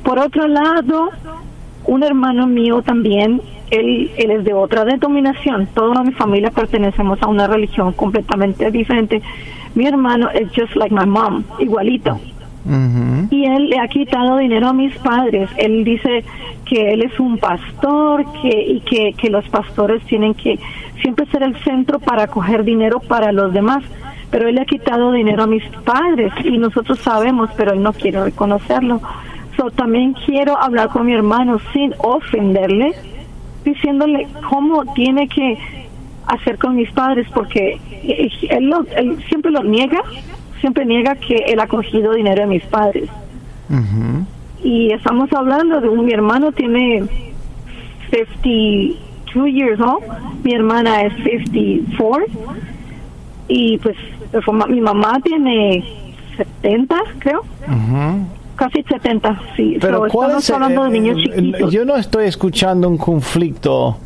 Por 0.03 0.19
otro 0.19 0.45
lado, 0.49 1.11
un 1.85 2.03
hermano 2.03 2.47
mío 2.47 2.81
también, 2.81 3.41
él, 3.69 4.11
él 4.17 4.31
es 4.31 4.43
de 4.43 4.53
otra 4.53 4.83
denominación. 4.83 5.67
Toda 5.73 6.03
mi 6.03 6.11
familia 6.11 6.51
pertenecemos 6.51 7.21
a 7.21 7.27
una 7.27 7.47
religión 7.47 7.93
completamente 7.93 8.71
diferente. 8.71 9.21
Mi 9.73 9.85
hermano 9.87 10.29
es 10.31 10.49
just 10.53 10.75
like 10.75 10.93
my 10.93 11.05
mom, 11.05 11.45
igualito 11.59 12.19
Y 13.31 13.45
él 13.45 13.69
le 13.69 13.79
ha 13.79 13.87
quitado 13.87 14.37
dinero 14.37 14.67
a 14.69 14.73
mis 14.73 14.95
padres. 14.99 15.49
Él 15.57 15.83
dice 15.83 16.23
que 16.65 16.93
él 16.93 17.01
es 17.03 17.19
un 17.19 17.37
pastor 17.37 18.23
que, 18.41 18.49
y 18.49 18.79
que, 18.81 19.13
que 19.13 19.29
los 19.29 19.47
pastores 19.49 20.03
tienen 20.03 20.33
que 20.33 20.59
siempre 21.01 21.25
ser 21.27 21.43
el 21.43 21.55
centro 21.63 21.99
para 21.99 22.27
coger 22.27 22.63
dinero 22.63 22.99
para 22.99 23.31
los 23.31 23.51
demás. 23.53 23.83
Pero 24.29 24.47
él 24.47 24.55
le 24.55 24.61
ha 24.61 24.65
quitado 24.65 25.11
dinero 25.11 25.43
a 25.43 25.47
mis 25.47 25.63
padres 25.83 26.31
y 26.45 26.57
nosotros 26.57 26.99
sabemos, 26.99 27.49
pero 27.57 27.73
él 27.73 27.81
no 27.83 27.91
quiere 27.93 28.23
reconocerlo. 28.23 29.01
So, 29.57 29.69
también 29.71 30.13
quiero 30.25 30.57
hablar 30.57 30.87
con 30.89 31.05
mi 31.05 31.13
hermano 31.13 31.59
sin 31.73 31.93
ofenderle, 31.97 32.93
diciéndole 33.65 34.27
cómo 34.49 34.85
tiene 34.93 35.27
que 35.27 35.57
hacer 36.27 36.57
con 36.57 36.75
mis 36.77 36.89
padres, 36.91 37.27
porque 37.33 37.77
él, 38.49 38.69
lo- 38.69 38.85
él 38.95 39.17
siempre 39.27 39.51
lo 39.51 39.63
niega, 39.63 39.99
siempre 40.61 40.85
niega 40.85 41.15
que 41.15 41.35
él 41.47 41.59
ha 41.59 41.67
cogido 41.67 42.13
dinero 42.13 42.41
de 42.43 42.47
mis 42.47 42.63
padres. 42.65 43.09
Y 44.63 44.91
estamos 44.93 45.31
hablando 45.33 45.81
de 45.81 45.89
un, 45.89 46.05
mi 46.05 46.13
hermano 46.13 46.51
tiene 46.51 47.03
52 48.11 49.47
years 49.51 49.79
old, 49.79 50.03
mi 50.43 50.53
hermana 50.53 51.03
es 51.03 51.13
54, 51.23 52.25
y 53.47 53.77
pues 53.79 53.95
mi 54.69 54.81
mamá 54.81 55.19
tiene 55.23 55.83
70, 56.37 56.95
creo, 57.19 57.41
casi 58.55 58.83
70, 58.83 59.41
sí. 59.55 59.77
Pero 59.81 60.05
So, 60.05 60.11
¿cuál 60.11 60.27
estamos 60.37 60.43
es 60.43 60.49
el- 60.49 60.55
hablando 60.55 60.83
de 60.83 60.89
niños 60.91 61.17
eh, 61.17 61.23
chiquitos. 61.35 61.73
Yo 61.73 61.85
no 61.85 61.95
estoy 61.95 62.25
escuchando 62.25 62.87
un 62.89 62.97
conflicto 62.97 63.97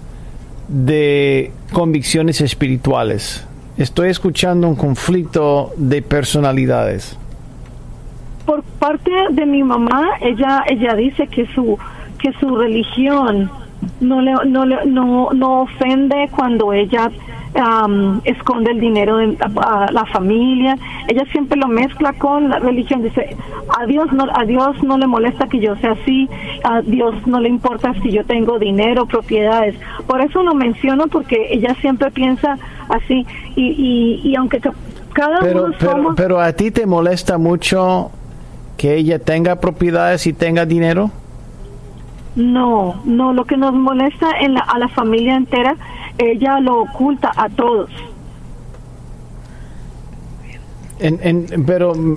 de 0.67 1.51
convicciones 1.73 2.41
espirituales. 2.41 3.45
Estoy 3.77 4.09
escuchando 4.09 4.67
un 4.67 4.75
conflicto 4.75 5.71
de 5.77 6.01
personalidades. 6.01 7.17
por 8.45 8.61
parte 8.79 9.11
de 9.31 9.45
mi 9.47 9.63
mamá 9.63 10.03
ella 10.21 10.63
ella 10.69 10.93
dice 10.93 11.25
que 11.27 11.47
su 11.55 11.77
que 12.19 12.31
su 12.39 12.55
religión 12.55 13.49
no 13.99 14.21
le 14.21 14.33
no 14.45 14.65
le- 14.65 14.85
no 14.85 15.29
no 15.33 15.61
ofende 15.63 16.29
cuando 16.35 16.71
ella 16.71 17.09
am, 17.55 18.21
esconde 18.23 18.71
el 18.71 18.79
dinero 18.79 19.17
de 19.17 19.37
a 19.61 19.91
la 19.91 20.05
familia. 20.05 20.77
Ella 21.07 21.23
siempre 21.31 21.57
lo 21.57 21.67
mezcla 21.67 22.13
con 22.13 22.49
la 22.49 22.59
religión. 22.59 23.01
Dice 23.03 23.35
a 23.79 23.85
Dios 23.85 24.11
no 24.13 24.25
a 24.33 24.45
Dios 24.45 24.81
no 24.83 24.97
le 24.97 25.07
molesta 25.07 25.47
que 25.47 25.59
yo 25.59 25.75
sea 25.77 25.91
así. 25.91 26.29
A 26.63 26.81
Dios 26.81 27.15
no 27.25 27.39
le 27.39 27.49
importa 27.49 27.93
si 28.01 28.11
yo 28.11 28.23
tengo 28.25 28.59
dinero 28.59 29.05
propiedades 29.05 29.75
por 30.07 30.21
eso 30.21 30.43
lo 30.43 30.53
menciono 30.53 31.07
porque 31.07 31.47
ella 31.51 31.75
siempre 31.81 32.11
piensa 32.11 32.57
así. 32.89 33.25
Y 33.55 33.65
y, 33.77 34.21
y 34.29 34.35
aunque 34.35 34.59
ca- 34.59 34.73
cada 35.13 35.39
Pero, 35.39 35.65
uno 35.65 35.73
pero, 35.79 35.91
somos 35.91 36.13
pero 36.15 36.39
a 36.39 36.51
ti 36.53 36.71
te 36.71 36.85
molesta 36.85 37.37
mucho 37.37 38.11
que 38.77 38.95
ella 38.95 39.19
tenga 39.19 39.55
propiedades 39.59 40.27
y 40.27 40.33
tenga 40.33 40.65
dinero. 40.65 41.11
No, 42.35 43.01
no, 43.05 43.31
lo 43.33 43.45
que 43.45 43.55
nos 43.57 43.73
molesta 43.73 44.27
en 44.41 44.55
la, 44.55 44.61
a 44.61 44.77
la 44.77 44.89
familia 44.89 45.35
entera, 45.37 45.75
ella 46.17 46.59
lo 46.59 46.81
oculta 46.81 47.31
a 47.35 47.47
todos. 47.49 47.89
En- 50.99 51.19
en- 51.21 51.65
pero 51.65 51.93
mm, 51.93 52.15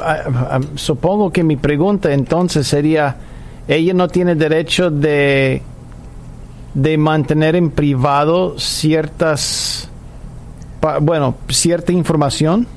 supongo 0.76 1.30
que 1.32 1.42
mi 1.42 1.56
pregunta 1.56 2.12
entonces 2.12 2.66
sería, 2.66 3.16
ella 3.66 3.92
no 3.94 4.08
tiene 4.08 4.34
derecho 4.34 4.90
de 4.90 5.62
de 6.74 6.96
mantener 6.96 7.56
en 7.56 7.70
privado 7.70 8.56
ciertas, 8.58 9.90
pa- 10.80 10.98
bueno, 10.98 11.34
cierta 11.48 11.90
información. 11.92 12.68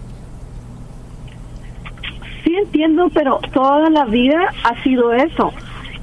Sí 2.43 2.55
entiendo, 2.55 3.09
pero 3.13 3.39
toda 3.53 3.89
la 3.91 4.05
vida 4.05 4.39
ha 4.63 4.81
sido 4.81 5.13
eso 5.13 5.51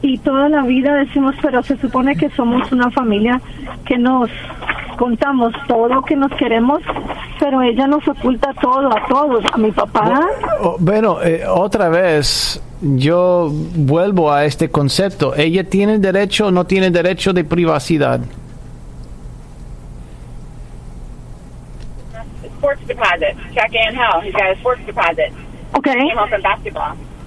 y 0.03 0.19
toda 0.19 0.49
la 0.49 0.63
vida 0.63 0.95
decimos, 0.95 1.35
pero 1.43 1.63
se 1.63 1.77
supone 1.79 2.17
que 2.17 2.31
somos 2.31 2.71
una 2.71 2.91
familia 2.91 3.41
que 3.85 3.99
nos 3.99 4.31
contamos 4.97 5.53
todo 5.67 5.89
lo 5.89 6.03
que 6.03 6.17
nos 6.17 6.31
queremos, 6.33 6.81
pero 7.39 7.63
ella 7.63 7.87
nos 7.87 8.07
oculta 8.07 8.53
todo 8.61 8.89
a 8.97 9.07
todos, 9.07 9.45
a 9.53 9.57
mi 9.57 9.71
papá. 9.73 10.21
Oh, 10.61 10.77
bueno, 10.79 11.23
eh, 11.23 11.45
otra 11.47 11.89
vez 11.89 12.63
yo 12.81 13.49
vuelvo 13.51 14.33
a 14.33 14.45
este 14.45 14.71
concepto. 14.71 15.35
Ella 15.37 15.65
tiene 15.65 15.99
derecho 15.99 16.49
o 16.49 16.51
no 16.51 16.65
tiene 16.65 16.91
derecho 16.91 17.33
de 17.33 17.45
privacidad. 17.45 18.21
Sports 22.59 22.87
deposit. 22.89 23.37
Check 23.55 23.73
in 23.73 23.95
hell. 23.95 24.21
He's 24.21 24.33
got 24.33 24.51
a 24.51 24.57
sports 24.57 24.85
deposit. 24.85 25.33
Okay. 25.75 26.11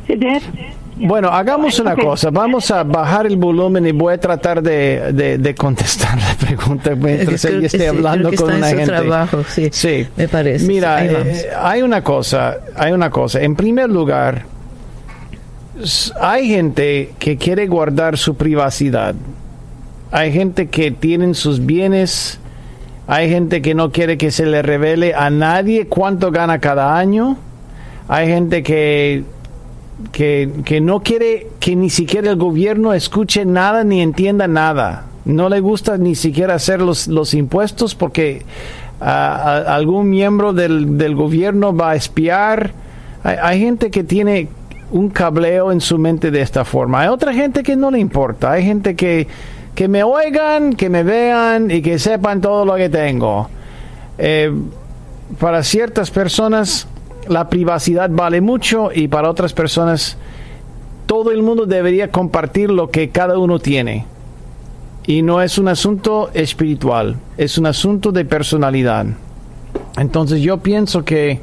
He 0.07 0.80
bueno, 1.03 1.29
hagamos 1.29 1.79
una 1.79 1.95
cosa. 1.95 2.29
Vamos 2.31 2.69
a 2.71 2.83
bajar 2.83 3.25
el 3.25 3.35
volumen 3.37 3.85
y 3.87 3.91
voy 3.91 4.13
a 4.13 4.17
tratar 4.19 4.61
de, 4.61 5.11
de- 5.13 5.37
de 5.37 5.55
contestar 5.55 6.17
la 6.17 6.35
pregunta 6.35 6.95
mientras 6.95 7.41
Creo 7.41 7.57
ella 7.57 7.65
esté 7.67 7.79
sí, 7.79 7.85
hablando 7.85 8.29
creo 8.29 8.31
que 8.31 8.37
con 8.37 8.51
está 8.53 8.69
en 8.69 8.75
una 8.75 8.85
su 8.85 8.91
gente. 8.91 9.07
trabajo, 9.07 9.43
sí, 9.49 9.69
Sí, 9.71 10.07
me 10.15 10.27
parece, 10.27 10.65
Mira, 10.67 11.03
eh, 11.05 11.49
hay 11.59 11.81
una 11.81 12.03
cosa, 12.03 12.57
hay 12.75 12.91
una 12.91 13.09
cosa. 13.09 13.41
En 13.41 13.55
primer 13.55 13.89
lugar, 13.89 14.43
hay 16.19 16.47
gente 16.49 17.11
que 17.17 17.37
quiere 17.37 17.67
guardar 17.67 18.17
su 18.17 18.35
privacidad. 18.35 19.15
Hay 20.11 20.31
gente 20.31 20.67
que 20.67 20.91
tienen 20.91 21.35
sus 21.35 21.65
bienes. 21.65 22.37
Hay 23.07 23.29
gente 23.29 23.61
que 23.61 23.73
no 23.73 23.91
quiere 23.91 24.17
que 24.17 24.29
se 24.31 24.45
le 24.45 24.61
revele 24.61 25.13
a 25.15 25.29
nadie 25.29 25.87
cuánto 25.87 26.31
gana 26.31 26.59
cada 26.59 26.97
año. 26.97 27.37
Hay 28.07 28.27
gente 28.27 28.61
que 28.61 29.23
que, 30.11 30.49
que 30.65 30.81
no 30.81 31.01
quiere 31.01 31.47
que 31.59 31.75
ni 31.75 31.89
siquiera 31.89 32.29
el 32.29 32.37
gobierno 32.37 32.93
escuche 32.93 33.45
nada 33.45 33.83
ni 33.83 34.01
entienda 34.01 34.47
nada. 34.47 35.05
No 35.25 35.49
le 35.49 35.59
gusta 35.59 35.97
ni 35.97 36.15
siquiera 36.15 36.55
hacer 36.55 36.81
los, 36.81 37.07
los 37.07 37.33
impuestos 37.33 37.93
porque 37.95 38.43
algún 38.99 40.09
miembro 40.09 40.53
del, 40.53 40.97
del 40.97 41.15
gobierno 41.15 41.75
va 41.75 41.91
a 41.91 41.95
espiar. 41.95 42.71
Hay, 43.23 43.37
hay 43.41 43.59
gente 43.59 43.91
que 43.91 44.03
tiene 44.03 44.47
un 44.91 45.09
cableo 45.09 45.71
en 45.71 45.81
su 45.81 45.97
mente 45.97 46.31
de 46.31 46.41
esta 46.41 46.65
forma. 46.65 47.01
Hay 47.01 47.07
otra 47.07 47.33
gente 47.33 47.63
que 47.63 47.75
no 47.75 47.91
le 47.91 47.99
importa. 47.99 48.51
Hay 48.51 48.63
gente 48.63 48.95
que, 48.95 49.27
que 49.75 49.87
me 49.87 50.03
oigan, 50.03 50.73
que 50.73 50.89
me 50.89 51.03
vean 51.03 51.71
y 51.71 51.81
que 51.81 51.97
sepan 51.97 52.41
todo 52.41 52.65
lo 52.65 52.75
que 52.75 52.89
tengo. 52.89 53.49
Eh, 54.17 54.51
para 55.39 55.63
ciertas 55.63 56.11
personas 56.11 56.87
la 57.27 57.49
privacidad 57.49 58.09
vale 58.09 58.41
mucho 58.41 58.89
y 58.93 59.07
para 59.07 59.29
otras 59.29 59.53
personas 59.53 60.17
todo 61.05 61.31
el 61.31 61.41
mundo 61.43 61.65
debería 61.65 62.09
compartir 62.09 62.69
lo 62.69 62.89
que 62.89 63.09
cada 63.09 63.37
uno 63.37 63.59
tiene. 63.59 64.05
Y 65.05 65.23
no 65.23 65.41
es 65.41 65.57
un 65.57 65.67
asunto 65.67 66.29
espiritual, 66.33 67.17
es 67.37 67.57
un 67.57 67.65
asunto 67.65 68.11
de 68.11 68.23
personalidad. 68.23 69.07
Entonces 69.97 70.41
yo 70.41 70.57
pienso 70.57 71.03
que 71.03 71.41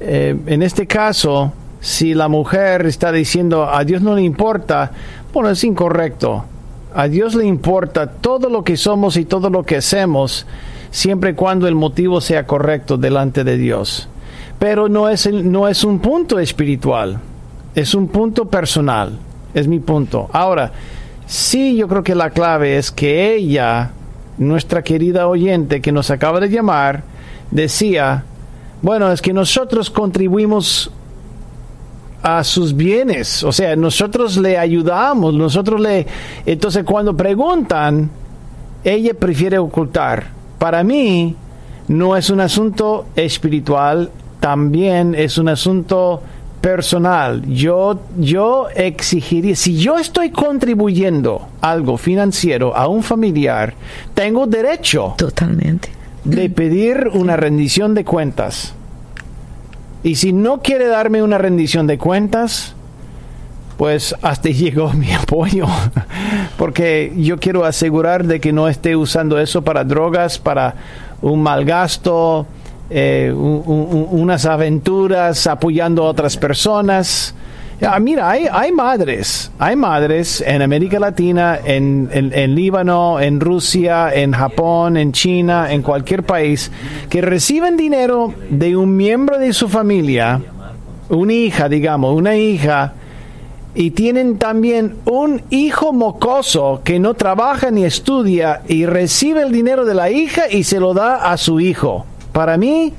eh, 0.00 0.36
en 0.46 0.62
este 0.62 0.86
caso, 0.86 1.52
si 1.80 2.14
la 2.14 2.28
mujer 2.28 2.86
está 2.86 3.12
diciendo 3.12 3.68
a 3.68 3.84
Dios 3.84 4.02
no 4.02 4.14
le 4.14 4.22
importa, 4.22 4.90
bueno, 5.32 5.50
es 5.50 5.62
incorrecto. 5.64 6.44
A 6.94 7.08
Dios 7.08 7.34
le 7.34 7.46
importa 7.46 8.10
todo 8.10 8.48
lo 8.48 8.64
que 8.64 8.76
somos 8.76 9.16
y 9.16 9.24
todo 9.24 9.50
lo 9.50 9.62
que 9.64 9.76
hacemos, 9.76 10.46
siempre 10.90 11.30
y 11.30 11.34
cuando 11.34 11.68
el 11.68 11.74
motivo 11.74 12.20
sea 12.20 12.46
correcto 12.46 12.96
delante 12.96 13.44
de 13.44 13.58
Dios. 13.58 14.08
Pero 14.58 14.88
no 14.88 15.08
es, 15.08 15.26
el- 15.26 15.50
no 15.50 15.68
es 15.68 15.84
un 15.84 16.00
punto 16.00 16.38
espiritual, 16.38 17.18
es 17.74 17.94
un 17.94 18.08
punto 18.08 18.46
personal, 18.46 19.18
es 19.54 19.68
mi 19.68 19.78
punto. 19.78 20.28
Ahora, 20.32 20.72
sí 21.26 21.76
yo 21.76 21.86
creo 21.88 22.02
que 22.02 22.14
la 22.14 22.30
clave 22.30 22.76
es 22.76 22.90
que 22.90 23.34
ella, 23.34 23.92
nuestra 24.36 24.82
querida 24.82 25.28
oyente 25.28 25.80
que 25.80 25.92
nos 25.92 26.10
acaba 26.10 26.40
de 26.40 26.48
llamar, 26.48 27.02
decía, 27.50 28.24
bueno, 28.82 29.10
es 29.12 29.22
que 29.22 29.32
nosotros 29.32 29.90
contribuimos 29.90 30.90
a 32.20 32.42
sus 32.42 32.74
bienes, 32.74 33.44
o 33.44 33.52
sea, 33.52 33.76
nosotros 33.76 34.36
le 34.38 34.58
ayudamos, 34.58 35.34
nosotros 35.34 35.80
le... 35.80 36.04
Entonces 36.46 36.82
cuando 36.82 37.16
preguntan, 37.16 38.10
ella 38.82 39.14
prefiere 39.14 39.56
ocultar. 39.58 40.26
Para 40.58 40.82
mí, 40.82 41.36
no 41.86 42.16
es 42.16 42.28
un 42.30 42.40
asunto 42.40 43.06
espiritual, 43.14 44.10
también 44.40 45.14
es 45.14 45.38
un 45.38 45.48
asunto 45.48 46.22
personal. 46.60 47.42
Yo, 47.46 48.00
yo 48.18 48.68
exigiría, 48.74 49.56
si 49.56 49.76
yo 49.76 49.98
estoy 49.98 50.30
contribuyendo 50.30 51.48
algo 51.60 51.96
financiero 51.96 52.76
a 52.76 52.88
un 52.88 53.02
familiar, 53.02 53.74
tengo 54.14 54.46
derecho 54.46 55.14
Totalmente. 55.16 55.90
de 56.24 56.50
pedir 56.50 57.10
una 57.12 57.36
rendición 57.36 57.94
de 57.94 58.04
cuentas. 58.04 58.74
Y 60.02 60.14
si 60.16 60.32
no 60.32 60.62
quiere 60.62 60.86
darme 60.86 61.22
una 61.22 61.38
rendición 61.38 61.86
de 61.86 61.98
cuentas, 61.98 62.74
pues 63.76 64.14
hasta 64.22 64.50
llegó 64.50 64.92
mi 64.92 65.12
apoyo. 65.12 65.66
Porque 66.56 67.12
yo 67.16 67.38
quiero 67.38 67.64
asegurar 67.64 68.26
de 68.26 68.40
que 68.40 68.52
no 68.52 68.68
esté 68.68 68.96
usando 68.96 69.38
eso 69.38 69.62
para 69.62 69.84
drogas, 69.84 70.38
para 70.38 70.74
un 71.22 71.42
mal 71.42 71.64
gasto, 71.64 72.46
eh, 72.90 73.32
un- 73.34 73.62
un- 73.66 74.08
unas 74.10 74.46
aventuras 74.46 75.46
apoyando 75.46 76.04
a 76.04 76.06
otras 76.10 76.36
personas. 76.36 77.34
Ah, 77.80 78.00
mira, 78.00 78.28
hay, 78.28 78.46
hay 78.50 78.72
madres, 78.72 79.52
hay 79.58 79.76
madres 79.76 80.42
en 80.44 80.62
América 80.62 80.98
Latina, 80.98 81.58
en, 81.64 82.08
en- 82.12 82.32
en 82.34 82.54
Líbano, 82.56 83.20
en 83.20 83.38
Rusia, 83.38 84.12
en 84.12 84.32
Japón, 84.32 84.96
en 84.96 85.12
China, 85.12 85.72
en 85.72 85.82
cualquier 85.82 86.24
país, 86.24 86.72
que 87.08 87.20
reciben 87.20 87.76
dinero 87.76 88.34
de 88.50 88.76
un 88.76 88.96
miembro 88.96 89.38
de 89.38 89.52
su 89.52 89.68
familia, 89.68 90.40
una 91.08 91.32
hija, 91.32 91.68
digamos, 91.68 92.16
una 92.16 92.34
hija, 92.36 92.94
y 93.76 93.92
tienen 93.92 94.38
también 94.38 94.96
un 95.04 95.42
hijo 95.50 95.92
mocoso 95.92 96.80
que 96.82 96.98
no 96.98 97.14
trabaja 97.14 97.70
ni 97.70 97.84
estudia 97.84 98.62
y 98.66 98.86
recibe 98.86 99.42
el 99.42 99.52
dinero 99.52 99.84
de 99.84 99.94
la 99.94 100.10
hija 100.10 100.50
y 100.50 100.64
se 100.64 100.80
lo 100.80 100.94
da 100.94 101.30
a 101.30 101.36
su 101.36 101.60
hijo. 101.60 102.06
Para 102.38 102.56
mí, 102.56 102.92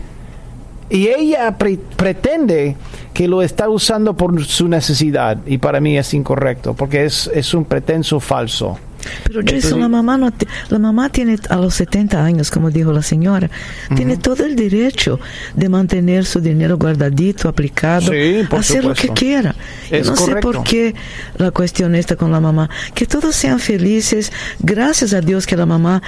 y 0.90 1.08
ella 1.08 1.58
pre- 1.58 1.80
pretende 1.96 2.76
que 3.14 3.26
lo 3.26 3.42
está 3.42 3.70
usando 3.70 4.14
por 4.18 4.44
su 4.44 4.68
necesidad 4.68 5.38
y 5.46 5.60
para 5.60 5.80
mí 5.80 5.98
es 5.98 6.14
incorrecto 6.14 6.74
porque 6.74 7.06
es, 7.06 7.32
es 7.34 7.54
un 7.54 7.64
pretenso 7.64 8.20
falso. 8.20 8.78
Pero 9.24 9.42
Jason, 9.46 9.80
la 9.80 9.90
mamá, 9.90 10.18
no 10.18 10.32
la 10.70 10.80
mamá 10.80 11.10
tiene 11.10 11.38
a 11.50 11.56
los 11.58 11.76
70 11.76 12.24
años, 12.24 12.52
como 12.52 12.70
dijo 12.72 12.92
la 12.92 13.02
señora, 13.02 13.50
tiene 13.96 14.18
todo 14.18 14.46
el 14.46 14.56
derecho 14.56 15.20
de 15.56 15.70
mantener 15.70 16.26
su 16.26 16.40
dinero 16.40 16.78
guardadito, 16.78 17.50
aplicado, 17.50 18.12
Sí, 18.12 18.48
hacer 18.52 18.84
lo 18.84 18.94
que 18.94 19.10
quiera. 19.10 19.56
Es 19.90 20.06
Yo 20.06 20.12
no 20.12 20.18
sé 20.18 20.36
por 20.38 20.64
qué 20.64 20.96
la 21.38 21.52
cuestión 21.52 21.96
está 21.96 22.16
con 22.16 22.32
la 22.32 22.40
mamá. 22.40 22.70
Que 22.94 23.06
todos 23.06 23.36
sean 23.36 23.60
felices. 23.60 24.32
Gracias 24.60 25.14
a 25.14 25.22
Dios 25.22 25.46
que 25.46 25.56
la 25.56 25.66
mamá, 25.66 26.02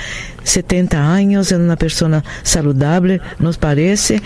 70 0.44 1.14
años, 1.14 1.52
es 1.52 1.58
una 1.58 1.76
persona 1.76 2.24
saludable, 2.44 3.22
nos 3.40 3.58
parece. 3.58 4.22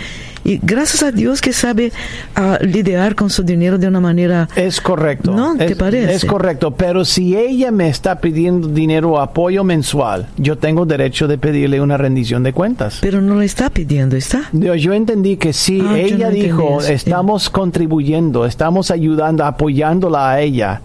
Y 0.46 0.60
gracias 0.62 1.02
a 1.02 1.12
Dios 1.12 1.42
que 1.42 1.52
sabe 1.52 1.92
ah, 2.36 2.60
lidiar 2.62 3.16
con 3.16 3.32
su 3.32 3.42
dinero 3.42 3.80
de 3.80 3.88
una 3.88 4.00
manera... 4.00 4.48
Es 4.56 4.80
correcto. 4.80 5.32
¿No? 5.32 5.58
¿Te 5.58 5.76
parece? 5.76 6.14
Es 6.14 6.24
correcto, 6.24 6.70
pero 6.70 7.04
si 7.04 7.36
ella 7.36 7.72
me 7.72 7.90
está 7.90 8.22
pidiendo 8.22 8.68
dinero 8.68 9.14
o 9.14 9.20
apoyo 9.20 9.64
mensual, 9.64 10.28
yo 10.38 10.60
tengo 10.60 10.86
derecho 10.86 11.28
de 11.28 11.40
pedirle 11.40 11.82
una 11.82 11.98
rendición 11.98 12.44
de 12.44 12.54
cuentas. 12.54 13.00
Pero 13.02 13.22
no 13.22 13.34
lo 13.34 13.42
está 13.42 13.72
pidiendo, 13.72 14.16
¿está? 14.16 14.44
Yo, 14.52 14.76
yo 14.76 14.94
entendí 14.94 15.38
que 15.38 15.52
sí, 15.52 15.82
Ah, 15.84 15.98
ella 15.98 16.28
no 16.28 16.36
dijo, 16.36 16.80
estamos 16.82 17.50
contribuyendo, 17.50 18.46
estamos 18.46 18.92
ayudando, 18.92 19.46
apoyándola 19.46 20.30
a 20.30 20.42
ella. 20.42 20.82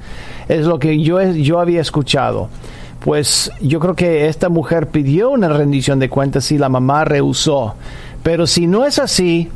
Es 0.48 0.64
lo 0.64 0.78
que 0.78 1.02
yo, 1.02 1.20
yo 1.32 1.60
había 1.60 1.82
escuchado. 1.82 2.48
Pues 3.00 3.50
yo 3.60 3.78
creo 3.80 3.94
que 3.94 4.28
esta 4.28 4.48
mujer 4.48 4.88
pidió 4.88 5.30
una 5.30 5.48
rendición 5.48 5.98
de 5.98 6.08
cuentas 6.08 6.50
y 6.50 6.58
la 6.58 6.68
mamá 6.68 7.04
rehusó. 7.04 7.74
Pero 8.22 8.46
si 8.46 8.66
no 8.66 8.84
es 8.86 8.98
así, 8.98 9.48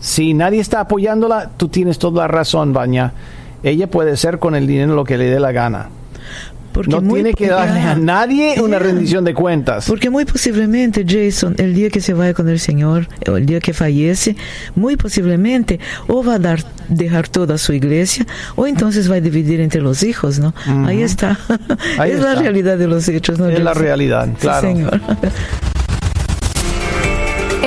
si 0.00 0.34
nadie 0.34 0.60
está 0.60 0.80
apoyándola, 0.80 1.50
tú 1.56 1.68
tienes 1.68 1.98
toda 1.98 2.22
la 2.22 2.28
razón, 2.28 2.72
Baña. 2.72 3.12
Ella 3.62 3.88
puede 3.88 4.12
hacer 4.12 4.38
con 4.38 4.54
el 4.54 4.66
dinero 4.66 4.94
lo 4.94 5.04
que 5.04 5.16
le 5.16 5.26
dé 5.30 5.38
la 5.40 5.52
gana. 5.52 5.88
Porque 6.72 6.90
no 6.90 7.02
tiene 7.02 7.34
que 7.34 7.48
darle 7.48 7.80
a 7.80 7.90
Ah, 7.92 7.96
nadie 8.00 8.54
una 8.62 8.78
rendición 8.78 9.24
de 9.26 9.34
cuentas. 9.34 9.84
Porque 9.86 10.08
muy 10.08 10.24
posiblemente, 10.24 11.04
Jason, 11.06 11.54
el 11.58 11.74
día 11.74 11.90
que 11.90 12.00
se 12.00 12.14
vaya 12.14 12.32
con 12.32 12.48
el 12.48 12.58
Señor, 12.58 13.08
o 13.30 13.36
el 13.36 13.44
día 13.44 13.60
que 13.60 13.74
fallece, 13.74 14.36
muy 14.74 14.96
posiblemente 14.96 15.78
o 16.08 16.24
va 16.24 16.36
a 16.36 16.38
dar, 16.38 16.64
dejar 16.88 17.28
toda 17.28 17.58
su 17.58 17.74
iglesia, 17.74 18.26
o 18.56 18.66
entonces 18.66 19.10
va 19.10 19.16
a 19.16 19.20
dividir 19.20 19.60
entre 19.60 19.82
los 19.82 20.02
hijos, 20.02 20.38
¿no? 20.38 20.54
Ahí 20.86 21.02
está. 21.02 21.38
Ahí 21.98 22.10
es 22.12 22.20
la 22.20 22.36
realidad 22.36 22.78
de 22.78 22.86
los 22.88 23.06
hechos, 23.06 23.38
¿no? 23.38 23.50
Es 23.50 23.60
la 23.62 23.74
realidad, 23.74 24.26
Sí, 24.30 24.36
claro. 24.40 24.60
señor. 24.66 25.00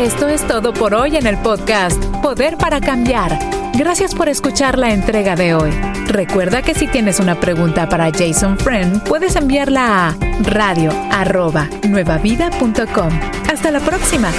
Esto 0.06 0.28
es 0.28 0.46
todo 0.48 0.72
por 0.72 0.94
hoy 0.94 1.16
en 1.16 1.26
el 1.26 1.36
podcast 1.40 2.00
Poder 2.22 2.58
para 2.58 2.80
Cambiar. 2.80 3.40
Gracias 3.74 4.14
por 4.14 4.30
escuchar 4.30 4.78
la 4.78 4.94
entrega 4.94 5.36
de 5.36 5.56
hoy. 5.56 5.72
Recuerda 6.06 6.62
que 6.62 6.76
si 6.76 6.86
tienes 6.86 7.20
una 7.20 7.40
pregunta 7.40 7.90
para 7.90 8.12
Jason 8.12 8.56
Friend, 8.60 9.02
puedes 9.02 9.36
enviarla 9.36 10.10
a 10.10 10.16
radio 10.44 10.92
arroba 11.10 11.68
nuevavida.com. 11.90 13.20
Hasta 13.50 13.72
la 13.72 13.80
próxima. 13.80 14.30